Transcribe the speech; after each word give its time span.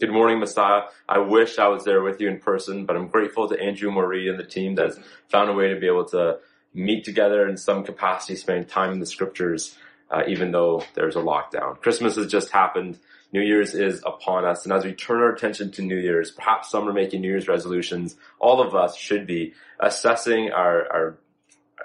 Good 0.00 0.12
morning, 0.12 0.38
Messiah. 0.38 0.82
I 1.08 1.18
wish 1.18 1.58
I 1.58 1.66
was 1.66 1.82
there 1.82 2.02
with 2.02 2.20
you 2.20 2.28
in 2.28 2.38
person, 2.38 2.86
but 2.86 2.94
I'm 2.94 3.08
grateful 3.08 3.48
to 3.48 3.60
Andrew 3.60 3.90
Marie 3.90 4.28
and 4.28 4.38
the 4.38 4.44
team 4.44 4.76
that's 4.76 4.96
found 5.26 5.50
a 5.50 5.52
way 5.52 5.74
to 5.74 5.80
be 5.80 5.88
able 5.88 6.04
to 6.10 6.38
meet 6.72 7.04
together 7.04 7.48
in 7.48 7.56
some 7.56 7.82
capacity, 7.82 8.36
spending 8.36 8.66
time 8.66 8.92
in 8.92 9.00
the 9.00 9.06
scriptures, 9.06 9.76
uh, 10.12 10.22
even 10.28 10.52
though 10.52 10.84
there's 10.94 11.16
a 11.16 11.20
lockdown. 11.20 11.80
Christmas 11.80 12.14
has 12.14 12.28
just 12.28 12.50
happened. 12.52 12.96
New 13.32 13.40
Year's 13.40 13.74
is 13.74 14.00
upon 14.06 14.44
us. 14.44 14.62
And 14.62 14.72
as 14.72 14.84
we 14.84 14.92
turn 14.92 15.20
our 15.20 15.32
attention 15.32 15.72
to 15.72 15.82
New 15.82 15.98
Year's, 15.98 16.30
perhaps 16.30 16.70
some 16.70 16.88
are 16.88 16.92
making 16.92 17.20
New 17.20 17.30
Year's 17.30 17.48
resolutions. 17.48 18.14
All 18.38 18.60
of 18.60 18.76
us 18.76 18.96
should 18.96 19.26
be 19.26 19.54
assessing 19.80 20.52
our, 20.52 20.92
our 20.92 21.18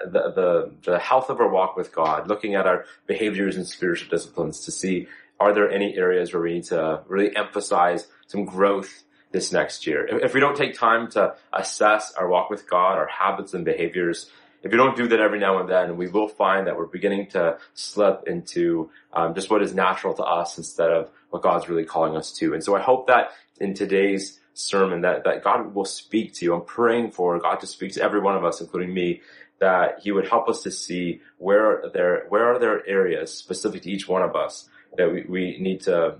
the, 0.04 0.30
the, 0.30 0.72
the 0.84 0.98
health 1.00 1.30
of 1.30 1.40
our 1.40 1.48
walk 1.48 1.76
with 1.76 1.92
God, 1.92 2.28
looking 2.28 2.54
at 2.54 2.66
our 2.66 2.84
behaviors 3.08 3.56
and 3.56 3.66
spiritual 3.66 4.08
disciplines 4.08 4.60
to 4.66 4.70
see 4.70 5.08
are 5.40 5.52
there 5.52 5.70
any 5.70 5.96
areas 5.96 6.32
where 6.32 6.42
we 6.42 6.54
need 6.54 6.64
to 6.64 7.02
really 7.06 7.34
emphasize 7.36 8.06
some 8.26 8.44
growth 8.44 9.04
this 9.32 9.52
next 9.52 9.86
year? 9.86 10.06
If 10.06 10.34
we 10.34 10.40
don't 10.40 10.56
take 10.56 10.74
time 10.74 11.10
to 11.12 11.34
assess 11.52 12.12
our 12.12 12.28
walk 12.28 12.50
with 12.50 12.68
God, 12.68 12.96
our 12.96 13.08
habits 13.08 13.54
and 13.54 13.64
behaviors, 13.64 14.30
if 14.62 14.70
we 14.70 14.78
don't 14.78 14.96
do 14.96 15.08
that 15.08 15.20
every 15.20 15.38
now 15.38 15.60
and 15.60 15.68
then, 15.68 15.96
we 15.96 16.08
will 16.08 16.28
find 16.28 16.66
that 16.66 16.76
we're 16.76 16.86
beginning 16.86 17.28
to 17.30 17.58
slip 17.74 18.24
into 18.26 18.90
um, 19.12 19.34
just 19.34 19.50
what 19.50 19.62
is 19.62 19.74
natural 19.74 20.14
to 20.14 20.22
us 20.22 20.56
instead 20.56 20.90
of 20.90 21.10
what 21.28 21.42
God's 21.42 21.68
really 21.68 21.84
calling 21.84 22.16
us 22.16 22.32
to. 22.38 22.54
And 22.54 22.64
so 22.64 22.74
I 22.74 22.80
hope 22.80 23.08
that 23.08 23.32
in 23.60 23.74
today's 23.74 24.40
sermon 24.54 25.02
that, 25.02 25.24
that 25.24 25.44
God 25.44 25.74
will 25.74 25.84
speak 25.84 26.32
to 26.34 26.44
you. 26.44 26.54
I'm 26.54 26.64
praying 26.64 27.10
for 27.10 27.38
God 27.38 27.60
to 27.60 27.66
speak 27.66 27.92
to 27.94 28.02
every 28.02 28.20
one 28.20 28.36
of 28.36 28.44
us, 28.44 28.60
including 28.60 28.94
me, 28.94 29.20
that 29.60 30.00
He 30.02 30.12
would 30.12 30.28
help 30.28 30.48
us 30.48 30.62
to 30.62 30.70
see 30.70 31.20
where 31.38 31.84
there 31.92 32.24
where 32.28 32.54
are 32.54 32.58
there 32.58 32.86
areas 32.88 33.34
specific 33.34 33.82
to 33.82 33.90
each 33.90 34.08
one 34.08 34.22
of 34.22 34.34
us 34.34 34.68
that 34.96 35.12
we, 35.12 35.24
we 35.28 35.58
need 35.58 35.82
to 35.82 36.16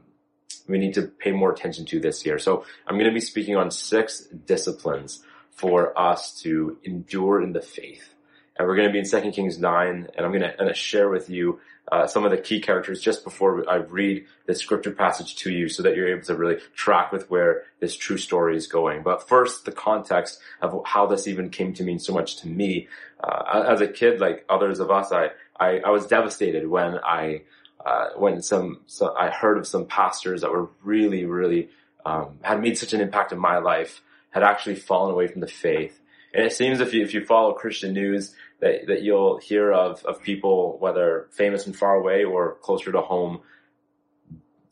we 0.67 0.79
need 0.79 0.95
to 0.95 1.03
pay 1.03 1.31
more 1.31 1.53
attention 1.53 1.85
to 1.85 2.01
this 2.01 2.25
year. 2.25 2.39
So 2.39 2.65
I'm 2.87 2.97
going 2.97 3.11
to 3.11 3.15
be 3.15 3.21
speaking 3.21 3.57
on 3.57 3.71
six 3.71 4.21
disciplines 4.21 5.23
for 5.51 5.99
us 5.99 6.41
to 6.41 6.79
endure 6.85 7.43
in 7.43 7.53
the 7.53 7.61
faith 7.61 8.15
and 8.57 8.69
we're 8.69 8.77
going 8.77 8.89
to 8.89 8.93
be 8.93 9.01
in 9.01 9.05
Second 9.05 9.33
Kings 9.33 9.59
9, 9.59 10.09
and 10.15 10.25
I'm 10.25 10.31
going 10.31 10.43
to, 10.43 10.55
going 10.57 10.69
to 10.69 10.75
share 10.75 11.09
with 11.09 11.29
you 11.29 11.61
uh, 11.91 12.07
some 12.07 12.25
of 12.25 12.31
the 12.31 12.39
key 12.39 12.61
characters 12.61 13.01
just 13.01 13.25
before 13.25 13.69
I 13.69 13.77
read 13.77 14.27
the 14.47 14.55
scripture 14.55 14.93
passage 14.93 15.37
to 15.37 15.53
you 15.53 15.69
so 15.69 15.83
that 15.83 15.97
you're 15.97 16.09
able 16.09 16.25
to 16.27 16.35
really 16.35 16.61
track 16.75 17.13
with 17.13 17.29
where 17.31 17.65
this 17.81 17.97
true 17.97 18.17
story 18.17 18.57
is 18.57 18.67
going. 18.69 19.03
But 19.03 19.29
first, 19.29 19.65
the 19.65 19.73
context 19.73 20.41
of 20.63 20.83
how 20.87 21.07
this 21.07 21.27
even 21.27 21.51
came 21.51 21.75
to 21.75 21.83
mean 21.83 21.99
so 21.99 22.15
much 22.15 22.37
to 22.39 22.49
me. 22.49 22.89
Uh, 23.23 23.65
as 23.69 23.81
a 23.81 23.89
kid, 23.89 24.21
like 24.21 24.45
others 24.49 24.79
of 24.79 24.91
us, 24.91 25.11
I, 25.11 25.31
I, 25.59 25.81
I 25.81 25.91
was 25.91 26.07
devastated 26.07 26.69
when 26.69 26.99
I, 27.05 27.43
uh, 27.85 28.09
when 28.17 28.41
some, 28.43 28.81
I 29.19 29.31
heard 29.31 29.59
of 29.59 29.67
some 29.67 29.87
pastors 29.87 30.41
that 30.41 30.51
were 30.51 30.69
really, 30.83 31.25
really, 31.25 31.69
um, 32.07 32.39
had 32.43 32.61
made 32.61 32.79
such 32.79 32.93
an 32.93 33.01
impact 33.01 33.33
in 33.33 33.39
my 33.39 33.59
life, 33.59 34.03
had 34.31 34.43
actually 34.43 34.77
fallen 34.77 35.13
away 35.13 35.27
from 35.27 35.41
the 35.41 35.47
faith. 35.47 36.01
And 36.33 36.45
it 36.45 36.53
seems 36.53 36.81
if 36.81 36.93
you, 36.95 37.03
if 37.03 37.15
you 37.15 37.25
follow 37.25 37.53
Christian 37.53 37.93
news, 37.93 38.35
that, 38.61 38.87
that 38.87 39.03
you'll 39.03 39.39
hear 39.39 39.73
of, 39.73 40.05
of 40.05 40.23
people, 40.23 40.79
whether 40.79 41.29
famous 41.31 41.67
and 41.67 41.77
far 41.77 41.95
away 41.95 42.25
or 42.25 42.55
closer 42.63 42.91
to 42.91 43.01
home, 43.01 43.41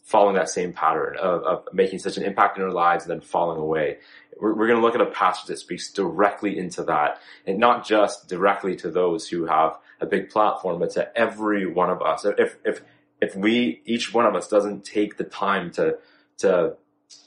following 0.03 0.35
that 0.35 0.49
same 0.49 0.73
pattern 0.73 1.17
of, 1.17 1.43
of 1.43 1.69
making 1.73 1.99
such 1.99 2.17
an 2.17 2.25
impact 2.25 2.57
in 2.57 2.63
their 2.63 2.73
lives 2.73 3.05
and 3.05 3.13
then 3.13 3.21
falling 3.21 3.59
away. 3.59 3.99
We're, 4.41 4.55
we're 4.55 4.67
going 4.67 4.81
to 4.81 4.85
look 4.85 4.95
at 4.95 5.01
a 5.01 5.11
passage 5.11 5.47
that 5.47 5.59
speaks 5.59 5.93
directly 5.93 6.59
into 6.59 6.83
that 6.85 7.21
and 7.47 7.59
not 7.59 7.87
just 7.87 8.29
directly 8.29 8.77
to 8.77 8.91
those 8.91 9.29
who 9.29 9.47
have 9.47 9.79
a 10.01 10.07
big 10.07 10.31
platform, 10.31 10.81
but 10.81 10.91
to 10.93 11.17
every 11.17 11.67
one 11.67 11.91
of 11.91 12.03
us. 12.03 12.25
If, 12.25 12.57
if, 12.65 12.83
if 13.23 13.37
we, 13.37 13.81
each 13.85 14.13
one 14.13 14.27
of 14.27 14.35
us 14.35 14.49
doesn't 14.49 14.85
take 14.85 15.17
the 15.17 15.25
time 15.25 15.71
to, 15.71 15.97
to, 16.39 16.75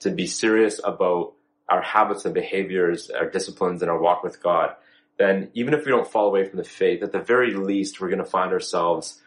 to 0.02 0.12
be 0.12 0.28
serious 0.28 0.82
about 0.84 1.34
our 1.70 1.82
habits 1.82 2.26
and 2.26 2.34
behaviors, 2.34 3.10
our 3.10 3.30
disciplines 3.30 3.82
and 3.82 3.90
our 3.90 4.00
walk 4.00 4.22
with 4.22 4.44
God, 4.44 4.76
then 5.18 5.50
even 5.54 5.74
if 5.74 5.86
we 5.86 5.92
don't 5.92 6.06
fall 6.06 6.28
away 6.28 6.48
from 6.48 6.58
the 6.58 6.66
faith, 6.66 7.02
at 7.02 7.14
the 7.14 7.22
very 7.22 7.54
least, 7.54 8.02
we're 8.02 8.10
going 8.10 8.20
to 8.20 8.26
find 8.26 8.52
ourselves, 8.52 9.22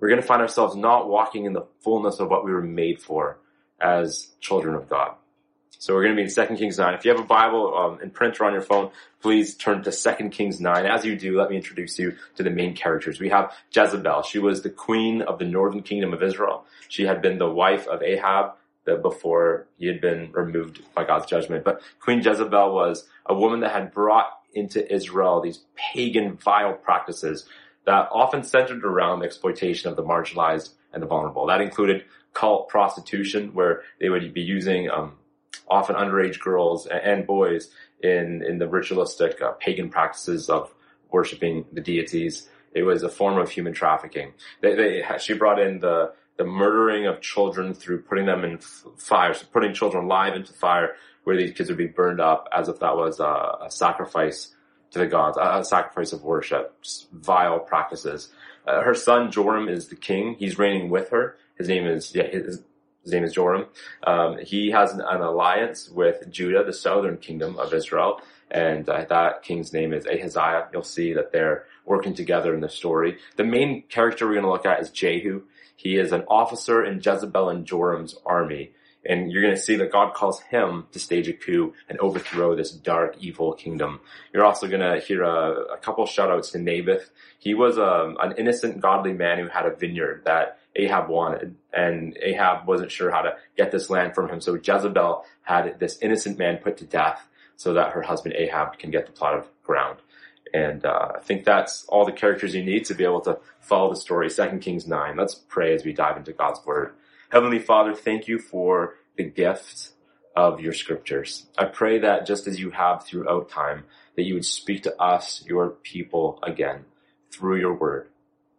we're 0.00 0.08
going 0.08 0.22
to 0.22 0.26
find 0.26 0.40
ourselves 0.40 0.74
not 0.74 1.06
walking 1.06 1.44
in 1.44 1.52
the 1.52 1.66
fullness 1.80 2.18
of 2.18 2.30
what 2.30 2.42
we 2.42 2.50
were 2.50 2.62
made 2.62 3.02
for 3.02 3.38
as 3.78 4.30
children 4.40 4.74
of 4.74 4.88
God. 4.88 5.16
So 5.78 5.94
we're 5.94 6.04
going 6.04 6.16
to 6.16 6.22
be 6.22 6.28
in 6.28 6.48
2 6.48 6.56
Kings 6.56 6.78
9. 6.78 6.94
If 6.94 7.04
you 7.04 7.10
have 7.10 7.20
a 7.20 7.26
Bible 7.26 7.76
um, 7.76 8.02
in 8.02 8.10
print 8.10 8.40
or 8.40 8.44
on 8.44 8.52
your 8.52 8.62
phone, 8.62 8.90
please 9.20 9.54
turn 9.54 9.82
to 9.82 9.92
2 9.92 10.28
Kings 10.30 10.60
9. 10.60 10.86
As 10.86 11.04
you 11.04 11.16
do, 11.16 11.38
let 11.38 11.50
me 11.50 11.56
introduce 11.56 11.98
you 11.98 12.16
to 12.36 12.42
the 12.42 12.50
main 12.50 12.74
characters. 12.74 13.20
We 13.20 13.28
have 13.30 13.52
Jezebel. 13.72 14.22
She 14.22 14.38
was 14.38 14.62
the 14.62 14.70
queen 14.70 15.22
of 15.22 15.38
the 15.38 15.44
northern 15.44 15.82
kingdom 15.82 16.12
of 16.12 16.22
Israel. 16.22 16.64
She 16.88 17.04
had 17.04 17.22
been 17.22 17.38
the 17.38 17.50
wife 17.50 17.86
of 17.86 18.02
Ahab, 18.02 18.54
before 19.02 19.66
he 19.78 19.86
had 19.86 20.00
been 20.00 20.30
removed 20.32 20.82
by 20.94 21.04
God's 21.04 21.26
judgment. 21.26 21.64
But 21.64 21.80
Queen 22.00 22.20
Jezebel 22.22 22.74
was 22.74 23.08
a 23.26 23.34
woman 23.34 23.60
that 23.60 23.72
had 23.72 23.92
brought 23.92 24.26
into 24.52 24.92
Israel 24.92 25.40
these 25.40 25.64
pagan 25.74 26.36
vile 26.36 26.74
practices 26.74 27.46
that 27.86 28.08
often 28.12 28.42
centered 28.42 28.84
around 28.84 29.20
the 29.20 29.26
exploitation 29.26 29.90
of 29.90 29.96
the 29.96 30.02
marginalized 30.02 30.70
and 30.92 31.02
the 31.02 31.06
vulnerable. 31.06 31.46
That 31.46 31.60
included 31.60 32.04
cult 32.32 32.68
prostitution, 32.68 33.54
where 33.54 33.82
they 34.00 34.08
would 34.08 34.34
be 34.34 34.42
using 34.42 34.90
um, 34.90 35.12
often 35.68 35.96
underage 35.96 36.40
girls 36.40 36.86
and 36.86 37.26
boys 37.26 37.70
in 38.02 38.44
in 38.46 38.58
the 38.58 38.68
ritualistic 38.68 39.40
uh, 39.40 39.52
pagan 39.52 39.88
practices 39.90 40.48
of 40.48 40.74
worshiping 41.10 41.64
the 41.72 41.80
deities. 41.80 42.48
It 42.74 42.82
was 42.82 43.02
a 43.02 43.08
form 43.08 43.38
of 43.38 43.50
human 43.50 43.72
trafficking. 43.72 44.32
They, 44.60 44.74
they, 44.74 45.04
she 45.18 45.34
brought 45.34 45.60
in 45.60 45.80
the 45.80 46.12
the 46.36 46.44
murdering 46.44 47.06
of 47.06 47.20
children 47.20 47.74
through 47.74 48.02
putting 48.02 48.26
them 48.26 48.44
in 48.44 48.58
fire, 48.58 49.34
so 49.34 49.46
putting 49.52 49.72
children 49.72 50.04
alive 50.04 50.34
into 50.34 50.52
fire 50.52 50.96
where 51.22 51.36
these 51.36 51.52
kids 51.52 51.68
would 51.68 51.78
be 51.78 51.86
burned 51.86 52.20
up 52.20 52.48
as 52.52 52.68
if 52.68 52.80
that 52.80 52.96
was 52.96 53.20
a, 53.20 53.58
a 53.66 53.70
sacrifice 53.70 54.54
to 54.90 54.98
the 54.98 55.06
gods, 55.06 55.36
a, 55.36 55.58
a, 55.58 55.64
sacrifice 55.64 56.12
of 56.12 56.22
worship, 56.22 56.80
just 56.82 57.10
vile 57.10 57.58
practices. 57.58 58.30
Uh, 58.66 58.82
her 58.82 58.94
son 58.94 59.30
Joram 59.30 59.68
is 59.68 59.88
the 59.88 59.96
king. 59.96 60.36
He's 60.38 60.58
reigning 60.58 60.90
with 60.90 61.10
her. 61.10 61.36
His 61.56 61.68
name 61.68 61.86
is, 61.86 62.14
yeah, 62.14 62.26
his, 62.26 62.62
his 63.04 63.12
name 63.12 63.24
is 63.24 63.34
Joram. 63.34 63.66
Um, 64.06 64.38
he 64.38 64.70
has 64.70 64.92
an, 64.92 65.00
an, 65.00 65.20
alliance 65.20 65.88
with 65.90 66.28
Judah, 66.30 66.64
the 66.64 66.72
southern 66.72 67.18
kingdom 67.18 67.56
of 67.58 67.72
Israel, 67.72 68.20
and 68.50 68.88
uh, 68.88 69.04
that 69.08 69.42
king's 69.42 69.72
name 69.72 69.92
is 69.92 70.06
Ahaziah. 70.06 70.68
You'll 70.72 70.82
see 70.82 71.12
that 71.12 71.30
they're 71.30 71.66
working 71.84 72.14
together 72.14 72.54
in 72.54 72.60
the 72.60 72.68
story. 72.68 73.18
The 73.36 73.44
main 73.44 73.82
character 73.88 74.26
we're 74.26 74.34
going 74.34 74.44
to 74.44 74.50
look 74.50 74.66
at 74.66 74.80
is 74.80 74.90
Jehu. 74.90 75.42
He 75.76 75.96
is 75.96 76.12
an 76.12 76.24
officer 76.28 76.84
in 76.84 77.00
Jezebel 77.04 77.50
and 77.50 77.66
Joram's 77.66 78.16
army. 78.24 78.72
And 79.06 79.30
you're 79.30 79.42
going 79.42 79.54
to 79.54 79.60
see 79.60 79.76
that 79.76 79.92
God 79.92 80.14
calls 80.14 80.40
him 80.40 80.86
to 80.92 80.98
stage 80.98 81.28
a 81.28 81.34
coup 81.34 81.74
and 81.90 81.98
overthrow 81.98 82.56
this 82.56 82.70
dark, 82.70 83.16
evil 83.20 83.52
kingdom. 83.52 84.00
You're 84.32 84.46
also 84.46 84.66
going 84.66 84.80
to 84.80 85.04
hear 85.04 85.22
a, 85.22 85.74
a 85.74 85.76
couple 85.76 86.06
shoutouts 86.06 86.52
to 86.52 86.58
Naboth. 86.58 87.10
He 87.38 87.52
was 87.52 87.76
um, 87.76 88.16
an 88.22 88.32
innocent, 88.38 88.80
godly 88.80 89.12
man 89.12 89.38
who 89.38 89.48
had 89.48 89.66
a 89.66 89.76
vineyard 89.76 90.22
that 90.24 90.58
Ahab 90.76 91.08
wanted, 91.08 91.56
and 91.72 92.16
Ahab 92.20 92.66
wasn't 92.66 92.90
sure 92.90 93.10
how 93.10 93.22
to 93.22 93.36
get 93.56 93.70
this 93.70 93.90
land 93.90 94.14
from 94.14 94.28
him. 94.28 94.40
So 94.40 94.54
Jezebel 94.54 95.24
had 95.42 95.78
this 95.78 95.98
innocent 96.02 96.38
man 96.38 96.58
put 96.58 96.76
to 96.78 96.84
death 96.84 97.28
so 97.56 97.74
that 97.74 97.92
her 97.92 98.02
husband 98.02 98.34
Ahab 98.36 98.78
can 98.78 98.90
get 98.90 99.06
the 99.06 99.12
plot 99.12 99.34
of 99.34 99.48
ground. 99.62 99.98
And 100.52 100.84
uh, 100.84 101.12
I 101.16 101.20
think 101.20 101.44
that's 101.44 101.84
all 101.86 102.04
the 102.04 102.12
characters 102.12 102.54
you 102.54 102.64
need 102.64 102.84
to 102.86 102.94
be 102.94 103.04
able 103.04 103.20
to 103.22 103.38
follow 103.60 103.90
the 103.90 104.00
story. 104.00 104.30
Second 104.30 104.60
Kings 104.60 104.86
9. 104.86 105.16
Let's 105.16 105.34
pray 105.34 105.74
as 105.74 105.84
we 105.84 105.92
dive 105.92 106.16
into 106.16 106.32
God's 106.32 106.64
word. 106.64 106.94
Heavenly 107.30 107.58
Father, 107.58 107.94
thank 107.94 108.28
you 108.28 108.38
for 108.38 108.94
the 109.16 109.24
gift 109.24 109.90
of 110.36 110.60
your 110.60 110.72
scriptures. 110.72 111.46
I 111.56 111.64
pray 111.66 111.98
that 112.00 112.26
just 112.26 112.46
as 112.46 112.60
you 112.60 112.70
have 112.70 113.04
throughout 113.04 113.48
time, 113.48 113.84
that 114.16 114.24
you 114.24 114.34
would 114.34 114.44
speak 114.44 114.82
to 114.84 115.00
us, 115.00 115.44
your 115.46 115.70
people, 115.70 116.38
again 116.42 116.84
through 117.34 117.56
your 117.56 117.74
word. 117.74 118.08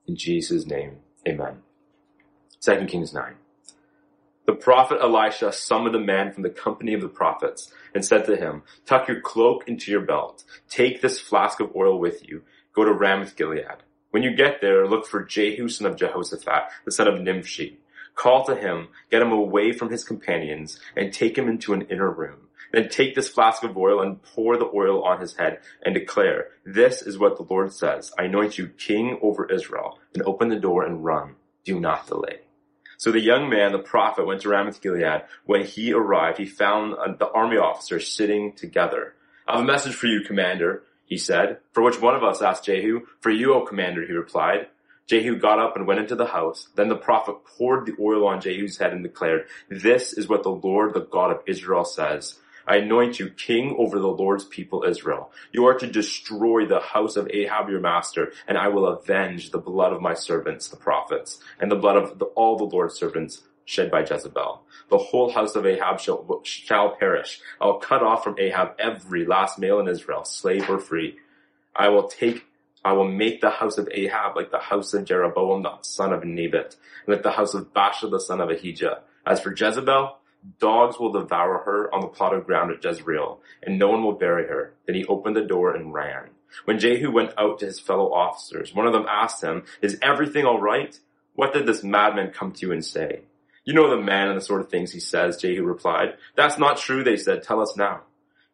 In 0.08 0.16
Jesus' 0.16 0.66
name, 0.66 0.98
amen. 1.28 1.62
Second 2.66 2.88
Kings 2.88 3.14
9. 3.14 3.36
The 4.48 4.56
prophet 4.56 4.98
Elisha 5.00 5.52
summoned 5.52 5.94
a 5.94 6.00
man 6.00 6.32
from 6.32 6.42
the 6.42 6.50
company 6.50 6.96
of 6.96 7.02
the 7.02 7.08
prophets 7.08 7.72
and 7.94 8.04
said 8.04 8.26
to 8.26 8.36
him, 8.36 8.64
tuck 8.88 9.08
your 9.08 9.22
cloak 9.22 9.66
into 9.68 9.92
your 9.92 10.02
belt. 10.02 10.44
Take 10.68 11.00
this 11.00 11.20
flask 11.20 11.60
of 11.60 11.76
oil 11.76 12.00
with 12.00 12.28
you. 12.28 12.42
Go 12.74 12.84
to 12.84 12.92
Ramoth 12.92 13.36
Gilead. 13.36 13.84
When 14.10 14.24
you 14.24 14.36
get 14.36 14.62
there, 14.62 14.88
look 14.88 15.06
for 15.06 15.24
Jehu 15.24 15.70
son 15.70 15.86
of 15.86 15.96
Jehoshaphat, 15.96 16.64
the 16.86 16.92
son 16.92 17.08
of 17.08 17.22
Nimshi. 17.22 17.78
Call 18.16 18.44
to 18.46 18.56
him, 18.56 18.88
get 19.12 19.22
him 19.22 19.32
away 19.32 19.72
from 19.72 19.92
his 19.92 20.04
companions, 20.04 20.80
and 20.96 21.14
take 21.14 21.38
him 21.38 21.48
into 21.48 21.72
an 21.74 21.84
inner 21.84 22.10
room. 22.10 22.48
Then 22.74 22.90
take 22.90 23.14
this 23.14 23.30
flask 23.30 23.62
of 23.62 23.78
oil 23.78 24.02
and 24.02 24.24
pour 24.24 24.58
the 24.58 24.72
oil 24.74 25.04
on 25.04 25.22
his 25.22 25.36
head 25.36 25.60
and 25.84 25.94
declare, 25.94 26.48
this 26.66 27.04
is 27.04 27.20
what 27.20 27.38
the 27.38 27.46
Lord 27.48 27.74
says. 27.74 28.12
I 28.18 28.24
anoint 28.24 28.58
you 28.58 28.70
king 28.70 29.20
over 29.22 29.46
Israel. 29.52 30.00
And 30.16 30.24
open 30.24 30.50
the 30.50 30.56
door 30.56 30.84
and 30.84 31.06
run. 31.06 31.36
Do 31.64 31.80
not 31.80 32.08
delay. 32.08 32.40
So 32.98 33.12
the 33.12 33.20
young 33.20 33.50
man, 33.50 33.72
the 33.72 33.80
prophet, 33.80 34.26
went 34.26 34.42
to 34.42 34.50
Ramoth 34.50 34.82
Gilead. 34.82 35.24
When 35.46 35.66
he 35.66 35.94
arrived, 35.94 36.38
he 36.38 36.46
found 36.46 36.94
uh, 36.94 37.14
the 37.18 37.30
army 37.30 37.58
officers 37.58 38.08
sitting 38.08 38.54
together. 38.54 39.14
I 39.48 39.56
have 39.56 39.64
a 39.64 39.68
message 39.68 39.94
for 39.94 40.08
you, 40.08 40.22
commander, 40.22 40.84
he 41.06 41.18
said. 41.18 41.60
For 41.74 41.84
which 41.84 42.02
one 42.02 42.16
of 42.16 42.24
us? 42.24 42.42
asked 42.42 42.66
Jehu. 42.66 43.02
For 43.20 43.30
you, 43.30 43.54
O 43.54 43.66
commander, 43.66 44.06
he 44.06 44.14
replied. 44.14 44.68
Jehu 45.08 45.38
got 45.38 45.60
up 45.60 45.76
and 45.76 45.86
went 45.86 46.00
into 46.00 46.16
the 46.16 46.26
house. 46.26 46.70
Then 46.76 46.90
the 46.90 46.96
prophet 46.96 47.36
poured 47.46 47.86
the 47.86 47.96
oil 48.00 48.28
on 48.28 48.42
Jehu's 48.42 48.78
head 48.78 48.92
and 48.92 49.04
declared, 49.04 49.46
This 49.70 50.14
is 50.14 50.28
what 50.28 50.42
the 50.42 50.50
Lord, 50.50 50.94
the 50.94 51.02
God 51.02 51.32
of 51.32 51.44
Israel 51.46 51.86
says. 51.86 52.40
I 52.68 52.78
anoint 52.78 53.20
you 53.20 53.30
king 53.30 53.76
over 53.78 54.00
the 54.00 54.08
Lord's 54.08 54.46
people 54.46 54.84
Israel. 54.84 55.32
You 55.52 55.66
are 55.66 55.78
to 55.78 55.88
destroy 55.88 56.66
the 56.66 56.80
house 56.80 57.16
of 57.16 57.30
Ahab 57.32 57.70
your 57.70 57.80
master, 57.80 58.32
and 58.48 58.58
I 58.58 58.70
will 58.70 58.88
avenge 58.88 59.52
the 59.52 59.60
blood 59.60 59.94
of 59.94 60.02
my 60.02 60.14
servants, 60.14 60.68
the 60.68 60.78
prophets, 60.78 61.40
and 61.60 61.72
the 61.72 61.76
blood 61.76 61.98
of 61.98 62.20
the, 62.20 62.26
all 62.26 62.58
the 62.58 62.64
Lord's 62.64 62.96
servants 62.96 63.44
shed 63.66 63.90
by 63.92 64.02
Jezebel. 64.02 64.62
The 64.90 64.98
whole 64.98 65.32
house 65.32 65.56
of 65.56 65.66
Ahab 65.66 66.00
shall, 66.00 66.42
shall 66.44 66.96
perish. 66.96 67.40
I 67.60 67.66
will 67.66 67.80
cut 67.80 68.04
off 68.04 68.24
from 68.24 68.40
Ahab 68.40 68.76
every 68.80 69.26
last 69.26 69.58
male 69.60 69.80
in 69.80 69.88
Israel, 69.88 70.24
slave 70.24 70.70
or 70.70 70.80
free. 70.80 71.18
I 71.76 71.90
will 71.90 72.08
take 72.08 72.46
I 72.86 72.94
will 72.94 73.08
make 73.08 73.42
the 73.42 73.50
house 73.50 73.80
of 73.80 73.90
Ahab 73.92 74.36
like 74.36 74.52
the 74.52 74.60
house 74.60 74.94
of 74.94 75.06
Jeroboam 75.06 75.64
the 75.64 75.76
son 75.82 76.14
of 76.14 76.24
Nebat, 76.24 76.76
and 77.08 77.16
like 77.16 77.24
the 77.24 77.32
house 77.32 77.56
of 77.56 77.74
Baasha 77.74 78.12
the 78.12 78.20
son 78.20 78.40
of 78.40 78.52
Ahijah. 78.52 79.00
As 79.26 79.40
for 79.40 79.56
Jezebel, 79.56 80.18
dogs 80.60 81.00
will 81.00 81.12
devour 81.12 81.60
her 81.66 81.94
on 81.94 82.02
the 82.02 82.08
plot 82.08 82.34
of 82.34 82.46
ground 82.46 82.72
at 82.72 82.84
Jezreel, 82.84 83.40
and 83.64 83.78
no 83.78 83.90
one 83.90 84.04
will 84.04 84.14
bury 84.14 84.48
her. 84.48 84.74
Then 84.86 84.96
he 84.96 85.06
opened 85.06 85.36
the 85.36 85.42
door 85.42 85.76
and 85.76 85.94
ran. 85.94 86.30
When 86.66 86.80
Jehu 86.80 87.12
went 87.12 87.34
out 87.38 87.60
to 87.60 87.66
his 87.66 87.80
fellow 87.80 88.14
officers, 88.14 88.74
one 88.74 88.88
of 88.88 88.94
them 88.94 89.06
asked 89.10 89.44
him, 89.44 89.64
Is 89.82 89.98
everything 90.02 90.46
all 90.46 90.62
right? 90.62 90.98
What 91.34 91.54
did 91.54 91.66
this 91.66 91.84
madman 91.84 92.32
come 92.32 92.54
to 92.54 92.66
you 92.66 92.72
and 92.72 92.86
say? 92.86 93.22
You 93.66 93.74
know 93.74 93.90
the 93.90 94.02
man 94.02 94.30
and 94.30 94.38
the 94.38 94.46
sort 94.46 94.62
of 94.62 94.70
things 94.70 94.92
he 94.92 95.00
says, 95.00 95.38
Jehu 95.38 95.64
replied. 95.64 96.16
That's 96.36 96.58
not 96.58 96.78
true, 96.78 97.04
they 97.04 97.18
said. 97.18 97.44
Tell 97.44 97.62
us 97.62 97.76
now. 97.76 98.02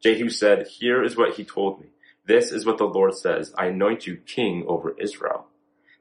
Jehu 0.02 0.30
said, 0.30 0.68
Here 0.68 1.04
is 1.04 1.18
what 1.18 1.36
he 1.36 1.44
told 1.44 1.82
me. 1.82 1.88
This 2.26 2.52
is 2.52 2.66
what 2.66 2.78
the 2.78 2.86
Lord 2.86 3.14
says. 3.16 3.54
I 3.58 3.68
anoint 3.68 4.08
you 4.08 4.16
king 4.16 4.64
over 4.68 4.96
Israel. 4.98 5.48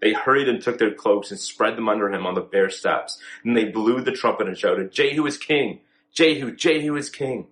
They 0.01 0.13
hurried 0.13 0.49
and 0.49 0.63
took 0.63 0.79
their 0.79 0.95
cloaks 0.95 1.31
and 1.31 1.39
spread 1.39 1.77
them 1.77 1.89
under 1.89 2.11
him 2.11 2.27
on 2.27 2.35
the 2.35 2.41
bare 2.41 2.71
steps. 2.71 3.19
And 3.45 3.57
they 3.57 3.67
blew 3.67 4.01
the 4.01 4.13
trumpet 4.13 4.49
and 4.49 4.57
shouted, 4.57 4.93
Jehu 4.93 5.27
is 5.27 5.37
king! 5.37 5.81
Jehu, 6.13 6.55
Jehu 6.55 6.97
is 6.97 7.11
king! 7.11 7.47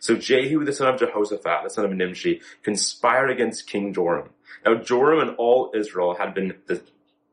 So 0.00 0.14
Jehu, 0.14 0.64
the 0.64 0.72
son 0.72 0.94
of 0.94 1.00
Jehoshaphat, 1.00 1.64
the 1.64 1.70
son 1.70 1.84
of 1.84 1.92
Nimshi, 1.92 2.40
conspired 2.62 3.30
against 3.30 3.66
King 3.66 3.92
Joram. 3.92 4.30
Now 4.64 4.76
Joram 4.76 5.28
and 5.28 5.36
all 5.36 5.72
Israel 5.74 6.14
had 6.14 6.34
been 6.34 6.54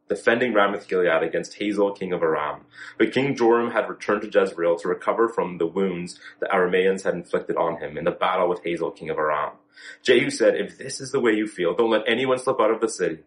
defending 0.10 0.54
Ramoth 0.54 0.88
Gilead 0.88 1.24
against 1.24 1.56
Hazael, 1.56 1.94
king 1.94 2.12
of 2.12 2.24
Aram. 2.24 2.62
But 2.98 3.14
King 3.14 3.36
Joram 3.36 3.72
had 3.72 3.88
returned 3.88 4.24
to 4.24 4.40
Jezreel 4.40 4.78
to 4.78 4.88
recover 4.88 5.30
from 5.30 5.58
the 5.58 5.68
wounds 5.68 6.20
the 6.40 6.48
Arameans 6.48 7.04
had 7.04 7.14
inflicted 7.14 7.56
on 7.56 7.78
him 7.78 7.98
in 7.98 8.04
the 8.04 8.12
battle 8.12 8.50
with 8.50 8.64
Hazael, 8.64 8.92
king 8.92 9.10
of 9.10 9.18
Aram. 9.18 9.54
Jehu 10.02 10.30
said, 10.30 10.56
If 10.56 10.78
this 10.78 11.00
is 11.00 11.12
the 11.12 11.20
way 11.20 11.34
you 11.34 11.48
feel, 11.48 11.76
don't 11.76 11.92
let 11.92 12.08
anyone 12.08 12.40
slip 12.40 12.60
out 12.60 12.72
of 12.72 12.82
the 12.82 12.90
city 12.90 13.20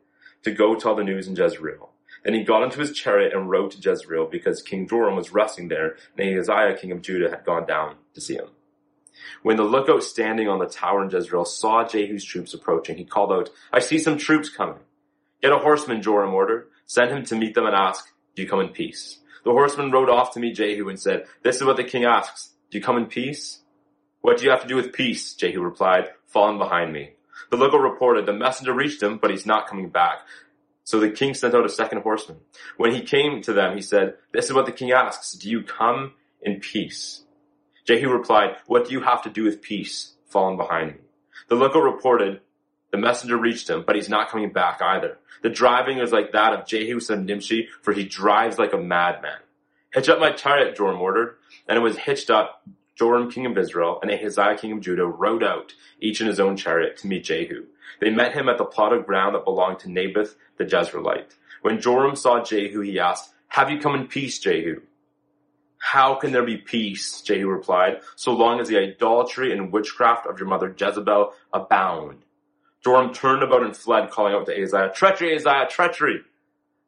to 0.42 0.50
go 0.50 0.74
tell 0.74 0.94
the 0.94 1.04
news 1.04 1.28
in 1.28 1.36
Jezreel. 1.36 1.90
Then 2.24 2.34
he 2.34 2.42
got 2.42 2.62
into 2.62 2.80
his 2.80 2.92
chariot 2.92 3.32
and 3.32 3.48
rode 3.48 3.70
to 3.72 3.78
Jezreel 3.78 4.26
because 4.26 4.62
King 4.62 4.88
Joram 4.88 5.16
was 5.16 5.32
resting 5.32 5.68
there 5.68 5.96
and 6.16 6.28
Ahaziah, 6.28 6.76
king 6.78 6.92
of 6.92 7.02
Judah, 7.02 7.30
had 7.30 7.44
gone 7.44 7.66
down 7.66 7.96
to 8.14 8.20
see 8.20 8.34
him. 8.34 8.48
When 9.42 9.56
the 9.56 9.64
lookout 9.64 10.02
standing 10.02 10.48
on 10.48 10.58
the 10.58 10.66
tower 10.66 11.02
in 11.02 11.10
Jezreel 11.10 11.44
saw 11.44 11.86
Jehu's 11.86 12.24
troops 12.24 12.54
approaching, 12.54 12.96
he 12.96 13.04
called 13.04 13.32
out, 13.32 13.50
I 13.72 13.80
see 13.80 13.98
some 13.98 14.18
troops 14.18 14.48
coming. 14.48 14.78
Get 15.42 15.52
a 15.52 15.58
horseman, 15.58 16.02
Joram 16.02 16.34
ordered. 16.34 16.68
Send 16.86 17.10
him 17.10 17.24
to 17.26 17.36
meet 17.36 17.54
them 17.54 17.66
and 17.66 17.74
ask, 17.74 18.08
do 18.34 18.42
you 18.42 18.48
come 18.48 18.60
in 18.60 18.68
peace? 18.68 19.18
The 19.44 19.50
horseman 19.50 19.90
rode 19.90 20.08
off 20.08 20.34
to 20.34 20.40
meet 20.40 20.56
Jehu 20.56 20.88
and 20.88 20.98
said, 20.98 21.26
this 21.42 21.56
is 21.56 21.64
what 21.64 21.76
the 21.76 21.84
king 21.84 22.04
asks. 22.04 22.50
Do 22.70 22.78
you 22.78 22.84
come 22.84 22.96
in 22.96 23.06
peace? 23.06 23.60
What 24.20 24.38
do 24.38 24.44
you 24.44 24.50
have 24.50 24.62
to 24.62 24.68
do 24.68 24.76
with 24.76 24.92
peace? 24.92 25.34
Jehu 25.34 25.60
replied, 25.60 26.10
falling 26.26 26.58
behind 26.58 26.92
me. 26.92 27.12
The 27.50 27.56
local 27.56 27.78
reported, 27.78 28.26
the 28.26 28.32
messenger 28.32 28.72
reached 28.72 29.02
him, 29.02 29.18
but 29.18 29.30
he's 29.30 29.46
not 29.46 29.66
coming 29.66 29.88
back. 29.88 30.18
So 30.84 31.00
the 31.00 31.10
king 31.10 31.34
sent 31.34 31.54
out 31.54 31.66
a 31.66 31.68
second 31.68 32.02
horseman. 32.02 32.38
When 32.76 32.94
he 32.94 33.02
came 33.02 33.42
to 33.42 33.52
them, 33.52 33.76
he 33.76 33.82
said, 33.82 34.14
this 34.32 34.46
is 34.46 34.54
what 34.54 34.66
the 34.66 34.72
king 34.72 34.92
asks. 34.92 35.32
Do 35.32 35.50
you 35.50 35.62
come 35.62 36.14
in 36.40 36.60
peace? 36.60 37.22
Jehu 37.84 38.08
replied, 38.10 38.56
what 38.66 38.86
do 38.86 38.92
you 38.92 39.00
have 39.00 39.22
to 39.22 39.30
do 39.30 39.44
with 39.44 39.62
peace? 39.62 40.14
Falling 40.26 40.56
behind 40.56 40.92
me. 40.92 40.98
The 41.48 41.54
local 41.56 41.80
reported, 41.80 42.40
the 42.90 42.98
messenger 42.98 43.36
reached 43.36 43.68
him, 43.68 43.84
but 43.86 43.96
he's 43.96 44.08
not 44.08 44.30
coming 44.30 44.52
back 44.52 44.80
either. 44.82 45.18
The 45.42 45.50
driving 45.50 45.98
is 45.98 46.12
like 46.12 46.32
that 46.32 46.52
of 46.52 46.66
Jehu 46.66 47.00
son 47.00 47.26
Nimshi, 47.26 47.68
for 47.82 47.92
he 47.92 48.04
drives 48.04 48.58
like 48.58 48.72
a 48.72 48.78
madman. 48.78 49.38
Hitch 49.92 50.08
up 50.08 50.20
my 50.20 50.32
chariot, 50.32 50.76
Joram 50.76 51.00
ordered, 51.00 51.36
and 51.66 51.78
it 51.78 51.82
was 51.82 51.96
hitched 51.96 52.30
up. 52.30 52.62
Joram, 52.98 53.30
king 53.30 53.46
of 53.46 53.56
Israel, 53.56 54.00
and 54.02 54.10
Ahaziah, 54.10 54.58
king 54.58 54.72
of 54.72 54.80
Judah, 54.80 55.06
rode 55.06 55.44
out, 55.44 55.72
each 56.00 56.20
in 56.20 56.26
his 56.26 56.40
own 56.40 56.56
chariot, 56.56 56.96
to 56.98 57.06
meet 57.06 57.24
Jehu. 57.24 57.66
They 58.00 58.10
met 58.10 58.34
him 58.34 58.48
at 58.48 58.58
the 58.58 58.64
plot 58.64 58.92
of 58.92 59.06
ground 59.06 59.34
that 59.34 59.44
belonged 59.44 59.78
to 59.80 59.90
Naboth 59.90 60.34
the 60.56 60.64
Jezreelite. 60.64 61.34
When 61.62 61.80
Joram 61.80 62.16
saw 62.16 62.42
Jehu, 62.42 62.80
he 62.80 62.98
asked, 62.98 63.30
Have 63.48 63.70
you 63.70 63.78
come 63.78 63.94
in 63.94 64.08
peace, 64.08 64.38
Jehu? 64.38 64.80
How 65.78 66.16
can 66.16 66.32
there 66.32 66.44
be 66.44 66.56
peace? 66.56 67.22
Jehu 67.22 67.48
replied, 67.48 68.00
so 68.16 68.32
long 68.32 68.60
as 68.60 68.66
the 68.68 68.78
idolatry 68.78 69.52
and 69.52 69.72
witchcraft 69.72 70.26
of 70.26 70.40
your 70.40 70.48
mother 70.48 70.74
Jezebel 70.76 71.32
abound. 71.52 72.24
Joram 72.82 73.14
turned 73.14 73.44
about 73.44 73.62
and 73.62 73.76
fled, 73.76 74.10
calling 74.10 74.34
out 74.34 74.46
to 74.46 74.56
Ahaziah, 74.56 74.92
Treachery, 74.94 75.34
Ahaziah, 75.34 75.68
treachery! 75.70 76.22